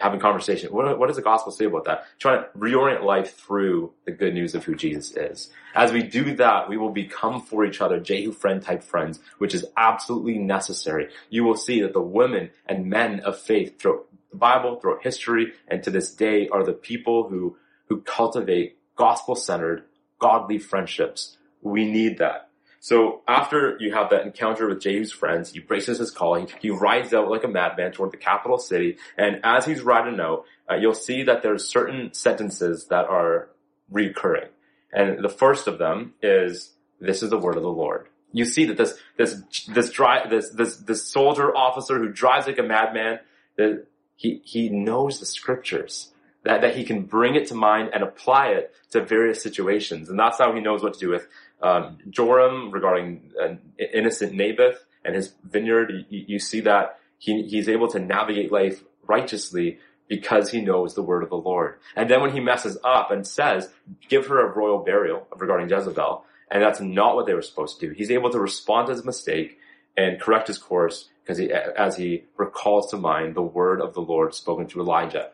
having 0.00 0.18
conversation. 0.18 0.72
What, 0.72 0.98
what 0.98 1.06
does 1.06 1.16
the 1.16 1.22
gospel 1.22 1.52
say 1.52 1.66
about 1.66 1.84
that? 1.84 2.06
Trying 2.18 2.42
to 2.42 2.58
reorient 2.58 3.04
life 3.04 3.36
through 3.36 3.92
the 4.06 4.12
good 4.12 4.34
news 4.34 4.54
of 4.54 4.64
who 4.64 4.74
Jesus 4.74 5.16
is. 5.16 5.50
As 5.74 5.92
we 5.92 6.02
do 6.02 6.34
that, 6.36 6.68
we 6.68 6.76
will 6.76 6.90
become 6.90 7.40
for 7.40 7.64
each 7.64 7.80
other 7.80 8.00
Jehu 8.00 8.32
friend 8.32 8.62
type 8.62 8.82
friends, 8.82 9.20
which 9.38 9.54
is 9.54 9.66
absolutely 9.76 10.38
necessary. 10.38 11.08
You 11.28 11.44
will 11.44 11.56
see 11.56 11.82
that 11.82 11.92
the 11.92 12.00
women 12.00 12.50
and 12.66 12.86
men 12.86 13.20
of 13.20 13.38
faith 13.38 13.78
throughout 13.78 14.06
the 14.30 14.38
Bible, 14.38 14.80
throughout 14.80 15.02
history, 15.02 15.52
and 15.68 15.82
to 15.82 15.90
this 15.90 16.12
day 16.12 16.48
are 16.48 16.64
the 16.64 16.72
people 16.72 17.28
who, 17.28 17.56
who 17.88 18.00
cultivate 18.00 18.78
gospel 18.96 19.34
centered, 19.34 19.84
godly 20.18 20.58
friendships. 20.58 21.36
We 21.62 21.90
need 21.90 22.18
that. 22.18 22.49
So 22.82 23.20
after 23.28 23.76
you 23.78 23.92
have 23.92 24.08
that 24.08 24.24
encounter 24.24 24.66
with 24.66 24.80
Jehu's 24.80 25.12
friends, 25.12 25.52
he 25.52 25.60
braces 25.60 25.98
his 25.98 26.10
call. 26.10 26.46
He, 26.60 26.70
rides 26.70 27.12
out 27.12 27.30
like 27.30 27.44
a 27.44 27.48
madman 27.48 27.92
toward 27.92 28.10
the 28.10 28.16
capital 28.16 28.56
city. 28.56 28.96
And 29.18 29.40
as 29.44 29.66
he's 29.66 29.82
riding 29.82 30.18
out, 30.18 30.44
uh, 30.68 30.76
you'll 30.76 30.94
see 30.94 31.24
that 31.24 31.42
there's 31.42 31.68
certain 31.68 32.14
sentences 32.14 32.86
that 32.88 33.04
are 33.04 33.50
recurring. 33.90 34.48
And 34.92 35.22
the 35.22 35.28
first 35.28 35.68
of 35.68 35.78
them 35.78 36.14
is, 36.22 36.72
this 37.00 37.22
is 37.22 37.28
the 37.28 37.38
word 37.38 37.56
of 37.56 37.62
the 37.62 37.68
Lord. 37.68 38.08
You 38.32 38.46
see 38.46 38.64
that 38.64 38.78
this, 38.78 38.94
this, 39.18 39.42
this 39.68 39.90
drive, 39.90 40.30
this, 40.30 40.48
this, 40.48 40.76
this 40.76 41.06
soldier 41.06 41.54
officer 41.54 41.98
who 41.98 42.08
drives 42.08 42.46
like 42.46 42.58
a 42.58 42.62
madman, 42.62 43.20
that 43.56 43.86
he, 44.16 44.40
he 44.44 44.70
knows 44.70 45.20
the 45.20 45.26
scriptures. 45.26 46.12
That, 46.44 46.62
that 46.62 46.74
he 46.74 46.84
can 46.84 47.02
bring 47.02 47.34
it 47.34 47.48
to 47.48 47.54
mind 47.54 47.90
and 47.92 48.02
apply 48.02 48.52
it 48.52 48.72
to 48.92 49.04
various 49.04 49.42
situations. 49.42 50.08
And 50.08 50.18
that's 50.18 50.38
how 50.38 50.54
he 50.54 50.62
knows 50.62 50.82
what 50.82 50.94
to 50.94 50.98
do 50.98 51.10
with 51.10 51.28
um, 51.62 51.98
Joram 52.08 52.70
regarding 52.70 53.32
an 53.38 53.60
innocent 53.92 54.32
Naboth 54.32 54.84
and 55.04 55.14
his 55.14 55.34
vineyard, 55.44 56.06
you, 56.08 56.24
you 56.26 56.38
see 56.38 56.60
that 56.60 56.98
he, 57.18 57.42
he's 57.42 57.68
able 57.68 57.88
to 57.88 57.98
navigate 57.98 58.50
life 58.50 58.82
righteously 59.06 59.78
because 60.08 60.50
he 60.50 60.60
knows 60.60 60.94
the 60.94 61.02
word 61.02 61.22
of 61.22 61.30
the 61.30 61.36
Lord. 61.36 61.76
And 61.94 62.10
then 62.10 62.20
when 62.20 62.32
he 62.32 62.40
messes 62.40 62.76
up 62.82 63.10
and 63.10 63.26
says, 63.26 63.68
give 64.08 64.26
her 64.26 64.44
a 64.44 64.52
royal 64.52 64.78
burial 64.78 65.26
regarding 65.36 65.68
Jezebel, 65.68 66.24
and 66.50 66.62
that's 66.62 66.80
not 66.80 67.14
what 67.14 67.26
they 67.26 67.34
were 67.34 67.42
supposed 67.42 67.78
to 67.78 67.88
do, 67.88 67.92
he's 67.92 68.10
able 68.10 68.30
to 68.30 68.40
respond 68.40 68.88
to 68.88 68.94
his 68.94 69.04
mistake 69.04 69.58
and 69.96 70.20
correct 70.20 70.48
his 70.48 70.58
course 70.58 71.08
because 71.22 71.38
he, 71.38 71.52
as 71.52 71.96
he 71.96 72.24
recalls 72.36 72.90
to 72.90 72.96
mind 72.96 73.36
the 73.36 73.42
word 73.42 73.80
of 73.80 73.94
the 73.94 74.00
Lord 74.00 74.34
spoken 74.34 74.66
to 74.68 74.80
Elijah. 74.80 75.30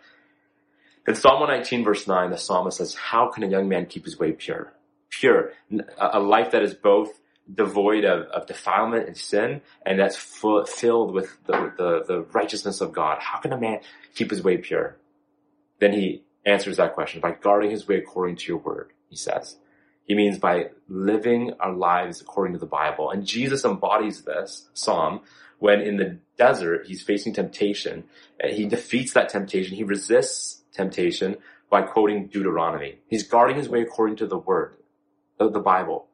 In 1.08 1.14
Psalm 1.14 1.40
119 1.40 1.84
verse 1.84 2.06
9, 2.06 2.30
the 2.30 2.36
psalmist 2.36 2.78
says, 2.78 2.94
how 2.94 3.30
can 3.30 3.44
a 3.44 3.48
young 3.48 3.68
man 3.68 3.86
keep 3.86 4.04
his 4.04 4.18
way 4.18 4.32
pure? 4.32 4.72
Pure, 5.10 5.52
a 5.98 6.20
life 6.20 6.50
that 6.52 6.62
is 6.62 6.74
both 6.74 7.20
devoid 7.52 8.04
of, 8.04 8.26
of 8.26 8.46
defilement 8.46 9.06
and 9.06 9.16
sin, 9.16 9.60
and 9.84 9.98
that's 9.98 10.16
full, 10.16 10.64
filled 10.66 11.14
with 11.14 11.36
the, 11.46 11.72
the, 11.76 12.04
the 12.06 12.20
righteousness 12.32 12.80
of 12.80 12.92
God. 12.92 13.18
How 13.20 13.38
can 13.38 13.52
a 13.52 13.60
man 13.60 13.80
keep 14.14 14.30
his 14.30 14.42
way 14.42 14.56
pure? 14.56 14.96
Then 15.78 15.92
he 15.92 16.24
answers 16.44 16.78
that 16.78 16.94
question 16.94 17.20
by 17.20 17.32
guarding 17.32 17.70
his 17.70 17.86
way 17.86 17.98
according 17.98 18.36
to 18.36 18.48
your 18.48 18.58
word, 18.58 18.92
he 19.08 19.16
says. 19.16 19.56
He 20.06 20.14
means 20.14 20.38
by 20.38 20.70
living 20.88 21.52
our 21.58 21.72
lives 21.72 22.20
according 22.20 22.54
to 22.54 22.60
the 22.60 22.66
Bible. 22.66 23.10
And 23.10 23.26
Jesus 23.26 23.64
embodies 23.64 24.22
this 24.22 24.68
psalm 24.72 25.20
when 25.58 25.80
in 25.80 25.96
the 25.96 26.18
desert 26.38 26.86
he's 26.86 27.02
facing 27.02 27.34
temptation. 27.34 28.04
and 28.38 28.52
He 28.52 28.66
defeats 28.66 29.12
that 29.14 29.28
temptation. 29.28 29.76
He 29.76 29.82
resists 29.82 30.62
temptation 30.72 31.36
by 31.70 31.82
quoting 31.82 32.28
Deuteronomy. 32.28 33.00
He's 33.08 33.26
guarding 33.26 33.56
his 33.56 33.68
way 33.68 33.82
according 33.82 34.16
to 34.16 34.26
the 34.26 34.38
word 34.38 34.76
the, 35.38 35.50
the 35.50 35.60
Bible. 35.60 36.06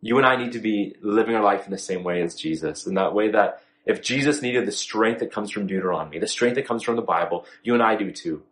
You 0.00 0.18
and 0.18 0.26
I 0.26 0.36
need 0.36 0.52
to 0.52 0.58
be 0.58 0.96
living 1.00 1.34
our 1.34 1.42
life 1.42 1.64
in 1.64 1.72
the 1.72 1.78
same 1.78 2.04
way 2.04 2.22
as 2.22 2.34
Jesus, 2.34 2.86
in 2.86 2.94
that 2.94 3.14
way 3.14 3.30
that 3.30 3.62
if 3.84 4.02
Jesus 4.02 4.42
needed 4.42 4.66
the 4.66 4.72
strength 4.72 5.20
that 5.20 5.32
comes 5.32 5.50
from 5.50 5.66
Deuteronomy, 5.66 6.18
the 6.18 6.26
strength 6.26 6.56
that 6.56 6.66
comes 6.66 6.82
from 6.82 6.96
the 6.96 7.02
Bible, 7.02 7.46
you 7.62 7.74
and 7.74 7.82
I 7.82 7.96
do 7.96 8.10
too. 8.10 8.42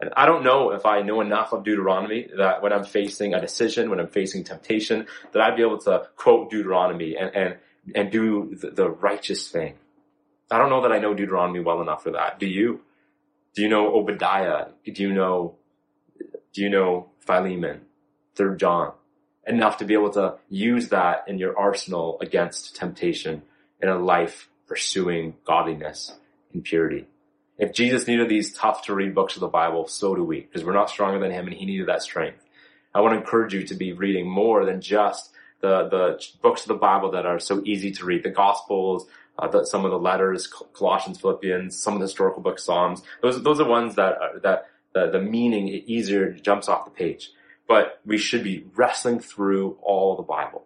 And 0.00 0.10
I 0.16 0.26
don't 0.26 0.44
know 0.44 0.70
if 0.70 0.86
I 0.86 1.02
know 1.02 1.20
enough 1.20 1.52
of 1.52 1.64
Deuteronomy 1.64 2.28
that 2.36 2.62
when 2.62 2.72
I'm 2.72 2.84
facing 2.84 3.34
a 3.34 3.40
decision, 3.40 3.90
when 3.90 4.00
I'm 4.00 4.08
facing 4.08 4.44
temptation, 4.44 5.06
that 5.32 5.42
I'd 5.42 5.56
be 5.56 5.62
able 5.62 5.78
to 5.78 6.08
quote 6.16 6.50
Deuteronomy 6.50 7.16
and, 7.16 7.34
and, 7.34 7.56
and 7.94 8.10
do 8.10 8.54
the, 8.54 8.70
the 8.70 8.88
righteous 8.88 9.48
thing. 9.48 9.74
I 10.50 10.58
don't 10.58 10.70
know 10.70 10.82
that 10.82 10.92
I 10.92 10.98
know 10.98 11.14
Deuteronomy 11.14 11.60
well 11.60 11.82
enough 11.82 12.04
for 12.04 12.12
that. 12.12 12.38
Do 12.38 12.46
you? 12.46 12.80
Do 13.54 13.62
you 13.62 13.68
know 13.68 13.94
Obadiah? 13.94 14.68
Do 14.84 15.02
you 15.02 15.12
know, 15.12 15.56
do 16.52 16.62
you 16.62 16.70
know 16.70 17.10
Philemon? 17.20 17.82
Third 18.34 18.60
John? 18.60 18.92
Enough 19.48 19.78
to 19.78 19.84
be 19.84 19.94
able 19.94 20.10
to 20.10 20.34
use 20.48 20.88
that 20.88 21.24
in 21.26 21.38
your 21.38 21.58
arsenal 21.58 22.18
against 22.20 22.76
temptation 22.76 23.42
in 23.82 23.88
a 23.88 23.98
life 23.98 24.48
pursuing 24.66 25.34
godliness 25.44 26.14
and 26.52 26.62
purity. 26.62 27.06
If 27.56 27.72
Jesus 27.72 28.06
needed 28.06 28.28
these 28.28 28.52
tough 28.52 28.84
to 28.84 28.94
read 28.94 29.14
books 29.14 29.34
of 29.34 29.40
the 29.40 29.48
Bible, 29.48 29.88
so 29.88 30.14
do 30.14 30.22
we, 30.22 30.40
because 30.40 30.64
we're 30.64 30.74
not 30.74 30.90
stronger 30.90 31.18
than 31.18 31.32
him 31.32 31.46
and 31.46 31.56
he 31.56 31.64
needed 31.64 31.88
that 31.88 32.02
strength. 32.02 32.44
I 32.94 33.00
want 33.00 33.14
to 33.14 33.18
encourage 33.18 33.54
you 33.54 33.64
to 33.64 33.74
be 33.74 33.92
reading 33.92 34.28
more 34.28 34.64
than 34.64 34.80
just 34.80 35.32
the, 35.60 35.88
the 35.88 36.24
books 36.40 36.62
of 36.62 36.68
the 36.68 36.74
Bible 36.74 37.10
that 37.12 37.26
are 37.26 37.40
so 37.40 37.62
easy 37.64 37.90
to 37.92 38.04
read, 38.04 38.22
the 38.22 38.30
Gospels, 38.30 39.06
uh, 39.38 39.48
the, 39.48 39.64
some 39.64 39.84
of 39.84 39.90
the 39.90 39.98
letters, 39.98 40.46
Colossians, 40.46 41.20
Philippians, 41.20 41.76
some 41.76 41.94
of 41.94 42.00
the 42.00 42.04
historical 42.04 42.42
books, 42.42 42.64
Psalms. 42.64 43.02
Those, 43.22 43.42
those 43.42 43.60
are 43.60 43.68
ones 43.68 43.96
that, 43.96 44.20
are, 44.20 44.38
that 44.40 44.66
the, 44.94 45.10
the 45.10 45.20
meaning 45.20 45.68
easier 45.68 46.32
jumps 46.32 46.68
off 46.68 46.84
the 46.84 46.90
page 46.90 47.32
but 47.68 48.00
we 48.04 48.18
should 48.18 48.42
be 48.42 48.66
wrestling 48.74 49.20
through 49.20 49.78
all 49.82 50.16
the 50.16 50.22
Bible. 50.22 50.64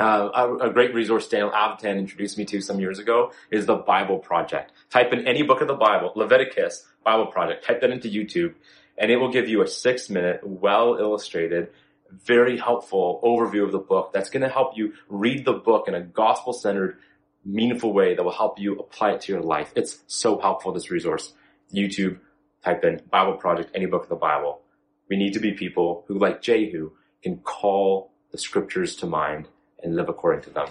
Uh, 0.00 0.30
a, 0.34 0.68
a, 0.68 0.72
great 0.72 0.94
resource 0.94 1.26
Daniel 1.26 1.50
Avitan 1.50 1.98
introduced 1.98 2.38
me 2.38 2.44
to 2.44 2.60
some 2.60 2.78
years 2.78 3.00
ago 3.00 3.32
is 3.50 3.66
the 3.66 3.74
Bible 3.74 4.18
Project. 4.18 4.72
Type 4.90 5.12
in 5.12 5.26
any 5.26 5.42
book 5.42 5.60
of 5.60 5.66
the 5.66 5.74
Bible, 5.74 6.12
Leviticus 6.14 6.86
Bible 7.04 7.26
Project, 7.26 7.64
type 7.64 7.80
that 7.80 7.90
into 7.90 8.08
YouTube, 8.08 8.54
and 8.96 9.10
it 9.10 9.16
will 9.16 9.32
give 9.32 9.48
you 9.48 9.60
a 9.60 9.66
six 9.66 10.08
minute, 10.08 10.40
well 10.44 10.96
illustrated, 10.98 11.70
very 12.12 12.56
helpful 12.56 13.20
overview 13.24 13.64
of 13.64 13.72
the 13.72 13.78
book 13.78 14.12
that's 14.12 14.30
going 14.30 14.42
to 14.42 14.48
help 14.48 14.76
you 14.76 14.94
read 15.08 15.44
the 15.44 15.52
book 15.52 15.88
in 15.88 15.94
a 15.94 16.00
gospel 16.00 16.52
centered, 16.52 16.98
meaningful 17.44 17.92
way 17.92 18.14
that 18.14 18.22
will 18.22 18.30
help 18.30 18.60
you 18.60 18.78
apply 18.78 19.10
it 19.10 19.20
to 19.22 19.32
your 19.32 19.42
life. 19.42 19.72
It's 19.74 19.98
so 20.06 20.38
helpful, 20.38 20.72
this 20.72 20.92
resource. 20.92 21.32
YouTube, 21.74 22.18
type 22.64 22.84
in 22.84 23.02
Bible 23.10 23.34
Project, 23.34 23.72
any 23.74 23.86
book 23.86 24.04
of 24.04 24.08
the 24.08 24.16
Bible. 24.16 24.62
We 25.08 25.16
need 25.16 25.32
to 25.34 25.40
be 25.40 25.52
people 25.52 26.04
who, 26.06 26.18
like 26.18 26.42
Jehu, 26.42 26.92
can 27.22 27.38
call 27.38 28.12
the 28.30 28.38
scriptures 28.38 28.96
to 28.96 29.06
mind 29.06 29.48
and 29.82 29.96
live 29.96 30.08
according 30.08 30.42
to 30.42 30.50
them. 30.50 30.68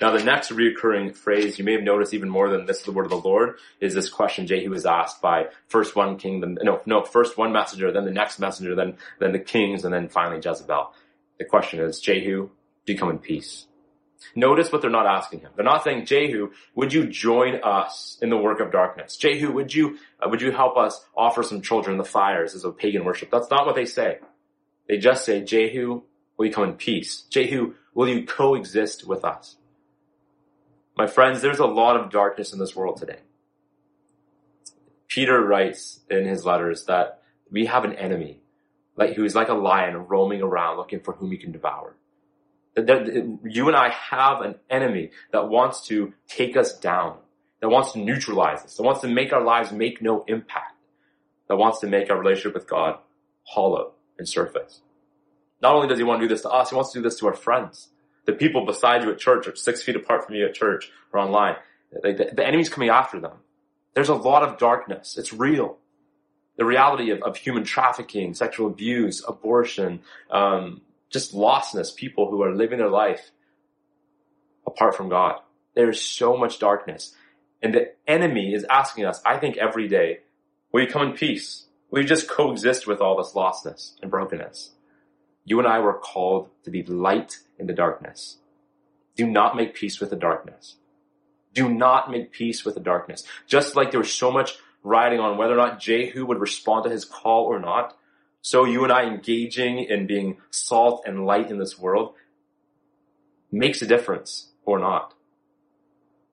Now 0.00 0.10
the 0.16 0.22
next 0.22 0.50
reoccurring 0.50 1.14
phrase 1.16 1.58
you 1.58 1.64
may 1.64 1.72
have 1.72 1.82
noticed 1.82 2.14
even 2.14 2.28
more 2.28 2.50
than 2.50 2.66
this 2.66 2.78
is 2.78 2.84
the 2.84 2.92
word 2.92 3.06
of 3.06 3.10
the 3.10 3.16
Lord 3.16 3.56
is 3.80 3.94
this 3.94 4.08
question 4.08 4.46
Jehu 4.46 4.70
was 4.70 4.86
asked 4.86 5.20
by 5.20 5.46
first 5.68 5.96
one 5.96 6.18
king, 6.18 6.40
then, 6.40 6.58
no, 6.62 6.80
no, 6.86 7.02
first 7.04 7.38
one 7.38 7.52
messenger, 7.52 7.90
then 7.92 8.04
the 8.04 8.10
next 8.10 8.38
messenger, 8.38 8.74
then, 8.74 8.96
then 9.18 9.32
the 9.32 9.38
kings, 9.38 9.84
and 9.84 9.92
then 9.92 10.08
finally 10.08 10.40
Jezebel. 10.42 10.92
The 11.38 11.44
question 11.44 11.80
is, 11.80 12.00
Jehu, 12.00 12.50
do 12.86 12.92
you 12.92 12.98
come 12.98 13.10
in 13.10 13.18
peace? 13.18 13.66
Notice 14.34 14.70
what 14.70 14.82
they're 14.82 14.90
not 14.90 15.06
asking 15.06 15.40
him. 15.40 15.50
They're 15.56 15.64
not 15.64 15.84
saying, 15.84 16.06
Jehu, 16.06 16.50
would 16.74 16.92
you 16.92 17.06
join 17.06 17.60
us 17.62 18.18
in 18.22 18.30
the 18.30 18.36
work 18.36 18.60
of 18.60 18.70
darkness? 18.70 19.16
Jehu, 19.16 19.52
would 19.52 19.74
you, 19.74 19.98
uh, 20.20 20.28
would 20.28 20.40
you 20.40 20.52
help 20.52 20.76
us 20.76 21.04
offer 21.16 21.42
some 21.42 21.62
children 21.62 21.96
the 21.96 22.04
fires 22.04 22.54
as 22.54 22.64
a 22.64 22.70
pagan 22.70 23.04
worship? 23.04 23.30
That's 23.30 23.50
not 23.50 23.66
what 23.66 23.74
they 23.74 23.86
say. 23.86 24.18
They 24.88 24.98
just 24.98 25.24
say, 25.24 25.42
Jehu, 25.42 26.02
will 26.36 26.46
you 26.46 26.52
come 26.52 26.64
in 26.64 26.74
peace? 26.74 27.22
Jehu, 27.30 27.74
will 27.94 28.08
you 28.08 28.26
coexist 28.26 29.06
with 29.06 29.24
us? 29.24 29.56
My 30.96 31.06
friends, 31.06 31.40
there's 31.40 31.58
a 31.58 31.66
lot 31.66 31.96
of 31.96 32.10
darkness 32.10 32.52
in 32.52 32.58
this 32.58 32.76
world 32.76 32.98
today. 32.98 33.20
Peter 35.08 35.44
writes 35.44 36.00
in 36.08 36.24
his 36.24 36.44
letters 36.44 36.84
that 36.84 37.22
we 37.50 37.66
have 37.66 37.84
an 37.84 37.94
enemy, 37.94 38.40
like 38.96 39.14
who 39.14 39.24
is 39.24 39.34
like 39.34 39.48
a 39.48 39.54
lion 39.54 40.06
roaming 40.06 40.42
around 40.42 40.76
looking 40.76 41.00
for 41.00 41.14
whom 41.14 41.30
he 41.30 41.36
can 41.36 41.52
devour. 41.52 41.96
That 42.76 43.38
you 43.44 43.68
and 43.68 43.76
I 43.76 43.90
have 43.90 44.42
an 44.42 44.54
enemy 44.70 45.10
that 45.32 45.48
wants 45.48 45.86
to 45.88 46.14
take 46.28 46.56
us 46.56 46.78
down, 46.78 47.18
that 47.60 47.68
wants 47.68 47.92
to 47.92 47.98
neutralize 47.98 48.60
us, 48.64 48.76
that 48.76 48.82
wants 48.82 49.00
to 49.00 49.08
make 49.08 49.32
our 49.32 49.42
lives 49.42 49.72
make 49.72 50.00
no 50.00 50.24
impact, 50.28 50.76
that 51.48 51.56
wants 51.56 51.80
to 51.80 51.88
make 51.88 52.10
our 52.10 52.18
relationship 52.18 52.54
with 52.54 52.68
God 52.68 52.98
hollow 53.42 53.92
and 54.18 54.28
surface. 54.28 54.82
Not 55.60 55.74
only 55.74 55.88
does 55.88 55.98
he 55.98 56.04
want 56.04 56.20
to 56.20 56.28
do 56.28 56.32
this 56.32 56.42
to 56.42 56.48
us, 56.48 56.70
he 56.70 56.76
wants 56.76 56.92
to 56.92 57.00
do 57.00 57.02
this 57.02 57.18
to 57.18 57.26
our 57.26 57.34
friends, 57.34 57.88
the 58.24 58.32
people 58.32 58.64
beside 58.64 59.02
you 59.02 59.10
at 59.10 59.18
church 59.18 59.48
or 59.48 59.56
six 59.56 59.82
feet 59.82 59.96
apart 59.96 60.24
from 60.24 60.36
you 60.36 60.46
at 60.46 60.54
church 60.54 60.90
or 61.12 61.20
online. 61.20 61.56
The, 61.90 62.30
the 62.32 62.46
enemy's 62.46 62.68
coming 62.68 62.88
after 62.88 63.18
them. 63.20 63.38
There's 63.94 64.08
a 64.08 64.14
lot 64.14 64.44
of 64.44 64.58
darkness. 64.58 65.18
It's 65.18 65.32
real. 65.32 65.78
The 66.56 66.64
reality 66.64 67.10
of, 67.10 67.22
of 67.22 67.36
human 67.36 67.64
trafficking, 67.64 68.34
sexual 68.34 68.68
abuse, 68.68 69.24
abortion, 69.26 70.00
um, 70.30 70.82
just 71.10 71.34
lostness, 71.34 71.94
people 71.94 72.30
who 72.30 72.42
are 72.42 72.54
living 72.54 72.78
their 72.78 72.88
life 72.88 73.30
apart 74.66 74.96
from 74.96 75.08
God. 75.08 75.40
There 75.74 75.90
is 75.90 76.00
so 76.00 76.36
much 76.36 76.58
darkness. 76.58 77.14
And 77.62 77.74
the 77.74 77.92
enemy 78.06 78.54
is 78.54 78.64
asking 78.70 79.04
us, 79.04 79.20
I 79.26 79.36
think 79.36 79.56
every 79.56 79.88
day, 79.88 80.20
will 80.72 80.82
you 80.82 80.88
come 80.88 81.02
in 81.02 81.12
peace? 81.12 81.66
Will 81.90 82.02
you 82.02 82.08
just 82.08 82.28
coexist 82.28 82.86
with 82.86 83.00
all 83.00 83.16
this 83.16 83.32
lostness 83.32 83.94
and 84.00 84.10
brokenness? 84.10 84.70
You 85.44 85.58
and 85.58 85.66
I 85.66 85.80
were 85.80 85.98
called 85.98 86.48
to 86.64 86.70
be 86.70 86.82
light 86.84 87.38
in 87.58 87.66
the 87.66 87.72
darkness. 87.72 88.38
Do 89.16 89.26
not 89.26 89.56
make 89.56 89.74
peace 89.74 90.00
with 90.00 90.10
the 90.10 90.16
darkness. 90.16 90.76
Do 91.52 91.68
not 91.68 92.10
make 92.10 92.30
peace 92.30 92.64
with 92.64 92.74
the 92.74 92.80
darkness. 92.80 93.24
Just 93.46 93.74
like 93.74 93.90
there 93.90 94.00
was 94.00 94.12
so 94.12 94.30
much 94.30 94.56
riding 94.82 95.18
on 95.18 95.36
whether 95.36 95.54
or 95.54 95.56
not 95.56 95.80
Jehu 95.80 96.24
would 96.26 96.38
respond 96.38 96.84
to 96.84 96.90
his 96.90 97.04
call 97.04 97.44
or 97.44 97.58
not. 97.58 97.96
So 98.42 98.64
you 98.64 98.84
and 98.84 98.92
I 98.92 99.04
engaging 99.04 99.80
in 99.80 100.06
being 100.06 100.38
salt 100.50 101.02
and 101.06 101.26
light 101.26 101.50
in 101.50 101.58
this 101.58 101.78
world 101.78 102.14
makes 103.52 103.82
a 103.82 103.86
difference 103.86 104.48
or 104.64 104.78
not. 104.78 105.14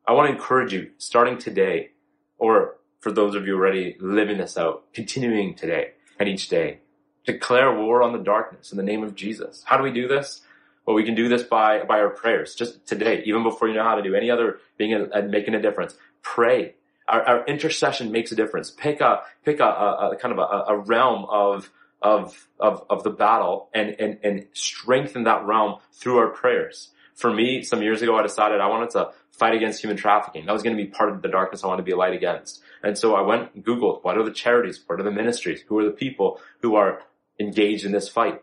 I 0.08 0.14
want 0.14 0.30
to 0.30 0.34
encourage 0.34 0.72
you 0.72 0.92
starting 0.98 1.38
today 1.38 1.92
or 2.38 2.78
for 3.00 3.12
those 3.12 3.36
of 3.36 3.46
you 3.46 3.56
already 3.56 3.98
living 4.00 4.38
this 4.38 4.58
out, 4.58 4.84
continuing 4.94 5.56
today 5.56 5.92
and 6.20 6.30
each 6.30 6.50
day, 6.50 6.80
declare 7.26 7.76
war 7.78 8.02
on 8.02 8.14
the 8.14 8.20
darkness 8.20 8.72
in 8.72 8.78
the 8.78 8.84
name 8.84 9.04
of 9.04 9.16
Jesus. 9.16 9.64
How 9.66 9.78
do 9.78 9.84
we 9.84 9.92
do 9.92 10.08
this? 10.08 10.42
Well, 10.86 10.96
we 10.96 11.04
can 11.04 11.16
do 11.16 11.28
this 11.28 11.44
by, 11.44 11.84
by 11.84 12.00
our 12.00 12.10
prayers. 12.10 12.56
Just 12.56 12.88
today, 12.88 13.22
even 13.26 13.44
before 13.44 13.68
you 13.68 13.74
know 13.74 13.84
how 13.84 13.96
to 13.96 14.02
do 14.02 14.16
any 14.16 14.32
other 14.32 14.60
being 14.78 14.94
a, 14.94 15.22
making 15.24 15.54
a 15.54 15.62
difference, 15.62 15.96
pray. 16.22 16.76
Our, 17.08 17.22
our, 17.22 17.46
intercession 17.46 18.12
makes 18.12 18.32
a 18.32 18.36
difference. 18.36 18.72
Pick 18.72 19.02
a, 19.02 19.22
pick 19.44 19.60
a, 19.60 19.66
a, 19.66 20.12
a 20.12 20.16
kind 20.16 20.38
of 20.38 20.40
a, 20.40 20.74
a 20.74 20.78
realm 20.78 21.26
of, 21.30 21.70
of, 22.02 22.48
of, 22.60 22.86
of 22.90 23.04
the 23.04 23.10
battle 23.10 23.70
and, 23.74 23.96
and, 24.00 24.20
and 24.24 24.48
strengthen 24.54 25.24
that 25.24 25.46
realm 25.46 25.80
through 25.94 26.18
our 26.18 26.28
prayers. 26.28 26.92
For 27.16 27.34
me, 27.34 27.64
some 27.64 27.82
years 27.82 28.02
ago, 28.02 28.16
I 28.16 28.22
decided 28.22 28.62
I 28.62 28.68
wanted 28.68 28.92
to 28.92 29.10
fight 29.32 29.56
against 29.56 29.82
human 29.82 29.98
trafficking. 29.98 30.46
That 30.46 30.52
was 30.52 30.64
going 30.64 30.78
to 30.78 30.84
be 30.84 30.90
part 30.90 31.10
of 31.10 31.22
the 31.22 31.28
darkness 31.28 31.64
I 31.64 31.68
wanted 31.68 31.82
to 31.82 31.86
be 31.86 31.92
a 31.92 31.98
light 31.98 32.14
against. 32.14 32.62
And 32.84 32.98
so 32.98 33.16
I 33.16 33.22
went 33.22 33.56
and 33.56 33.66
Googled, 33.66 34.04
what 34.04 34.18
are 34.18 34.24
the 34.24 34.32
charities? 34.32 34.84
What 34.86 35.00
are 35.00 35.04
the 35.04 35.12
ministries? 35.12 35.62
Who 35.68 35.80
are 35.80 35.86
the 35.86 35.92
people 35.92 36.40
who 36.62 36.76
are 36.76 37.02
engaged 37.40 37.86
in 37.86 37.92
this 37.92 38.08
fight? 38.08 38.42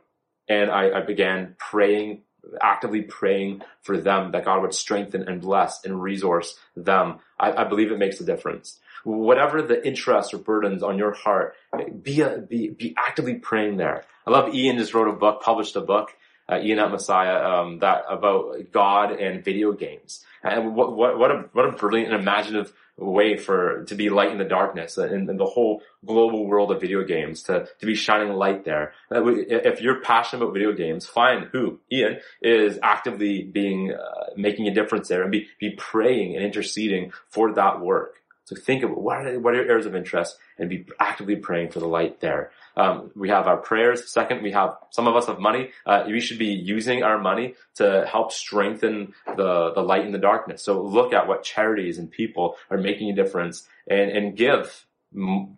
And 0.48 0.70
I, 0.70 0.98
I 0.98 1.00
began 1.02 1.54
praying, 1.58 2.22
actively 2.60 3.02
praying 3.02 3.62
for 3.82 3.98
them 3.98 4.32
that 4.32 4.44
God 4.44 4.62
would 4.62 4.74
strengthen 4.74 5.28
and 5.28 5.40
bless 5.40 5.84
and 5.84 6.02
resource 6.02 6.58
them. 6.76 7.18
I, 7.38 7.52
I 7.52 7.64
believe 7.64 7.90
it 7.90 7.98
makes 7.98 8.20
a 8.20 8.24
difference. 8.24 8.80
Whatever 9.04 9.60
the 9.62 9.86
interests 9.86 10.32
or 10.32 10.38
burdens 10.38 10.82
on 10.82 10.96
your 10.96 11.12
heart, 11.12 11.54
be, 12.02 12.22
a, 12.22 12.38
be, 12.38 12.70
be 12.70 12.94
actively 12.96 13.34
praying 13.34 13.76
there. 13.76 14.04
I 14.26 14.30
love 14.30 14.54
Ian 14.54 14.78
just 14.78 14.94
wrote 14.94 15.08
a 15.08 15.12
book, 15.12 15.42
published 15.42 15.76
a 15.76 15.80
book, 15.80 16.10
uh, 16.50 16.58
Ian 16.58 16.78
at 16.78 16.90
Messiah, 16.90 17.42
um, 17.42 17.78
that 17.80 18.04
about 18.08 18.70
God 18.72 19.12
and 19.12 19.44
video 19.44 19.72
games. 19.72 20.24
And 20.42 20.74
what, 20.74 20.96
what, 20.96 21.18
what 21.18 21.30
a, 21.30 21.44
what 21.52 21.66
a 21.66 21.72
brilliant 21.72 22.12
and 22.12 22.22
imaginative 22.22 22.72
way 22.96 23.36
for, 23.36 23.84
to 23.84 23.94
be 23.94 24.08
light 24.08 24.30
in 24.30 24.38
the 24.38 24.44
darkness 24.44 24.98
in 24.98 25.26
the 25.26 25.44
whole 25.44 25.82
global 26.04 26.46
world 26.46 26.70
of 26.70 26.80
video 26.80 27.02
games, 27.04 27.42
to, 27.44 27.66
to 27.80 27.86
be 27.86 27.94
shining 27.94 28.32
light 28.32 28.64
there. 28.64 28.92
If 29.10 29.80
you're 29.80 30.00
passionate 30.00 30.42
about 30.42 30.54
video 30.54 30.72
games, 30.72 31.06
find 31.06 31.48
who, 31.52 31.80
Ian, 31.90 32.20
is 32.40 32.78
actively 32.82 33.42
being, 33.42 33.92
uh, 33.92 34.30
making 34.36 34.68
a 34.68 34.74
difference 34.74 35.08
there 35.08 35.22
and 35.22 35.32
be, 35.32 35.48
be 35.58 35.70
praying 35.70 36.36
and 36.36 36.44
interceding 36.44 37.12
for 37.28 37.54
that 37.54 37.80
work. 37.80 38.20
So 38.44 38.56
think 38.56 38.82
about 38.82 39.00
what 39.00 39.26
are, 39.26 39.40
what 39.40 39.54
are 39.54 39.66
areas 39.66 39.86
of 39.86 39.94
interest 39.94 40.36
and 40.58 40.68
be 40.68 40.86
actively 41.00 41.36
praying 41.36 41.70
for 41.70 41.80
the 41.80 41.88
light 41.88 42.20
there. 42.20 42.50
Um, 42.76 43.10
we 43.16 43.30
have 43.30 43.46
our 43.46 43.56
prayers. 43.56 44.10
Second, 44.10 44.42
we 44.42 44.52
have 44.52 44.76
some 44.90 45.06
of 45.06 45.16
us 45.16 45.26
have 45.26 45.38
money. 45.38 45.70
Uh, 45.86 46.04
we 46.06 46.20
should 46.20 46.38
be 46.38 46.52
using 46.52 47.02
our 47.02 47.18
money 47.18 47.54
to 47.76 48.06
help 48.10 48.32
strengthen 48.32 49.14
the 49.36 49.72
the 49.74 49.82
light 49.82 50.04
in 50.04 50.12
the 50.12 50.18
darkness. 50.18 50.62
So 50.62 50.82
look 50.82 51.12
at 51.12 51.26
what 51.26 51.42
charities 51.42 51.98
and 51.98 52.10
people 52.10 52.56
are 52.70 52.78
making 52.78 53.10
a 53.10 53.14
difference 53.14 53.66
and 53.86 54.10
and 54.10 54.36
give. 54.36 54.86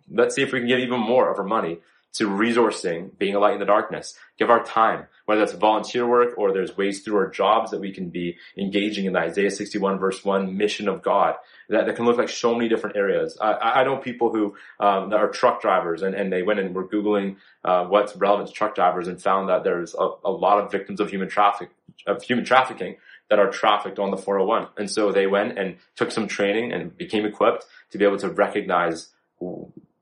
Let's 0.09 0.35
see 0.35 0.43
if 0.43 0.51
we 0.53 0.59
can 0.59 0.67
give 0.67 0.79
even 0.79 0.99
more 0.99 1.31
of 1.31 1.39
our 1.39 1.45
money 1.45 1.79
to 2.13 2.27
resourcing, 2.27 3.15
being 3.17 3.35
a 3.35 3.39
light 3.39 3.53
in 3.53 3.59
the 3.59 3.65
darkness. 3.65 4.15
Give 4.39 4.49
our 4.49 4.63
time, 4.63 5.05
whether 5.25 5.41
that's 5.41 5.53
volunteer 5.53 6.07
work 6.07 6.37
or 6.37 6.51
there's 6.51 6.75
ways 6.75 7.01
through 7.01 7.17
our 7.17 7.29
jobs 7.29 7.71
that 7.71 7.79
we 7.79 7.91
can 7.91 8.09
be 8.09 8.37
engaging 8.57 9.05
in 9.05 9.13
the 9.13 9.19
Isaiah 9.19 9.51
61 9.51 9.99
verse 9.99 10.23
1 10.25 10.57
mission 10.57 10.87
of 10.87 11.01
God. 11.01 11.35
That, 11.69 11.85
that 11.85 11.95
can 11.95 12.05
look 12.05 12.17
like 12.17 12.29
so 12.29 12.55
many 12.55 12.69
different 12.69 12.95
areas. 12.95 13.37
I, 13.39 13.81
I 13.81 13.83
know 13.83 13.97
people 13.97 14.31
who 14.31 14.55
um, 14.79 15.09
that 15.09 15.19
are 15.19 15.29
truck 15.29 15.61
drivers 15.61 16.01
and, 16.01 16.15
and 16.15 16.31
they 16.31 16.43
went 16.43 16.59
and 16.59 16.73
were 16.73 16.87
Googling 16.87 17.37
uh, 17.63 17.85
what's 17.85 18.15
relevant 18.15 18.49
to 18.49 18.55
truck 18.55 18.73
drivers 18.73 19.07
and 19.07 19.21
found 19.21 19.49
that 19.49 19.63
there's 19.63 19.93
a, 19.93 20.09
a 20.25 20.31
lot 20.31 20.63
of 20.63 20.71
victims 20.71 20.99
of 20.99 21.09
human 21.09 21.29
traffic, 21.29 21.69
of 22.07 22.23
human 22.23 22.45
trafficking 22.45 22.95
that 23.29 23.39
are 23.39 23.51
trafficked 23.51 23.99
on 23.99 24.11
the 24.11 24.17
401. 24.17 24.69
And 24.77 24.89
so 24.89 25.11
they 25.11 25.27
went 25.27 25.57
and 25.59 25.77
took 25.95 26.11
some 26.11 26.27
training 26.27 26.71
and 26.71 26.95
became 26.97 27.25
equipped 27.25 27.65
to 27.91 27.97
be 27.97 28.05
able 28.05 28.17
to 28.19 28.29
recognize 28.29 29.09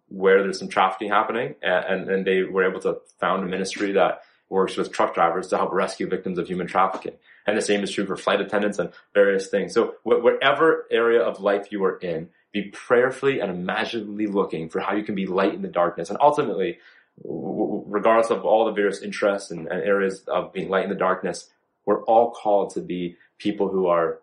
where 0.07 0.43
there's 0.43 0.59
some 0.59 0.69
trafficking 0.69 1.09
happening, 1.09 1.55
and, 1.61 2.09
and 2.09 2.25
they 2.25 2.43
were 2.43 2.69
able 2.69 2.79
to 2.81 2.99
found 3.19 3.43
a 3.43 3.47
ministry 3.47 3.93
that 3.93 4.21
works 4.49 4.77
with 4.77 4.91
truck 4.91 5.15
drivers 5.15 5.47
to 5.47 5.57
help 5.57 5.73
rescue 5.73 6.07
victims 6.07 6.37
of 6.37 6.47
human 6.47 6.67
trafficking. 6.67 7.13
And 7.47 7.57
the 7.57 7.61
same 7.61 7.83
is 7.83 7.91
true 7.91 8.05
for 8.05 8.15
flight 8.15 8.41
attendants 8.41 8.79
and 8.79 8.91
various 9.13 9.47
things. 9.47 9.73
So 9.73 9.95
whatever 10.03 10.85
area 10.91 11.21
of 11.21 11.39
life 11.39 11.71
you 11.71 11.83
are 11.83 11.97
in, 11.97 12.29
be 12.51 12.69
prayerfully 12.69 13.39
and 13.39 13.51
imaginatively 13.51 14.27
looking 14.27 14.69
for 14.69 14.79
how 14.79 14.95
you 14.95 15.03
can 15.03 15.15
be 15.15 15.25
light 15.25 15.53
in 15.53 15.61
the 15.61 15.67
darkness. 15.67 16.09
And 16.09 16.17
ultimately, 16.21 16.77
regardless 17.23 18.29
of 18.29 18.45
all 18.45 18.65
the 18.65 18.71
various 18.71 19.01
interests 19.01 19.51
and, 19.51 19.67
and 19.67 19.81
areas 19.81 20.23
of 20.27 20.53
being 20.53 20.69
light 20.69 20.83
in 20.83 20.89
the 20.89 20.95
darkness, 20.95 21.49
we're 21.85 22.03
all 22.03 22.31
called 22.31 22.73
to 22.75 22.81
be 22.81 23.17
people 23.37 23.67
who 23.67 23.87
are 23.87 24.19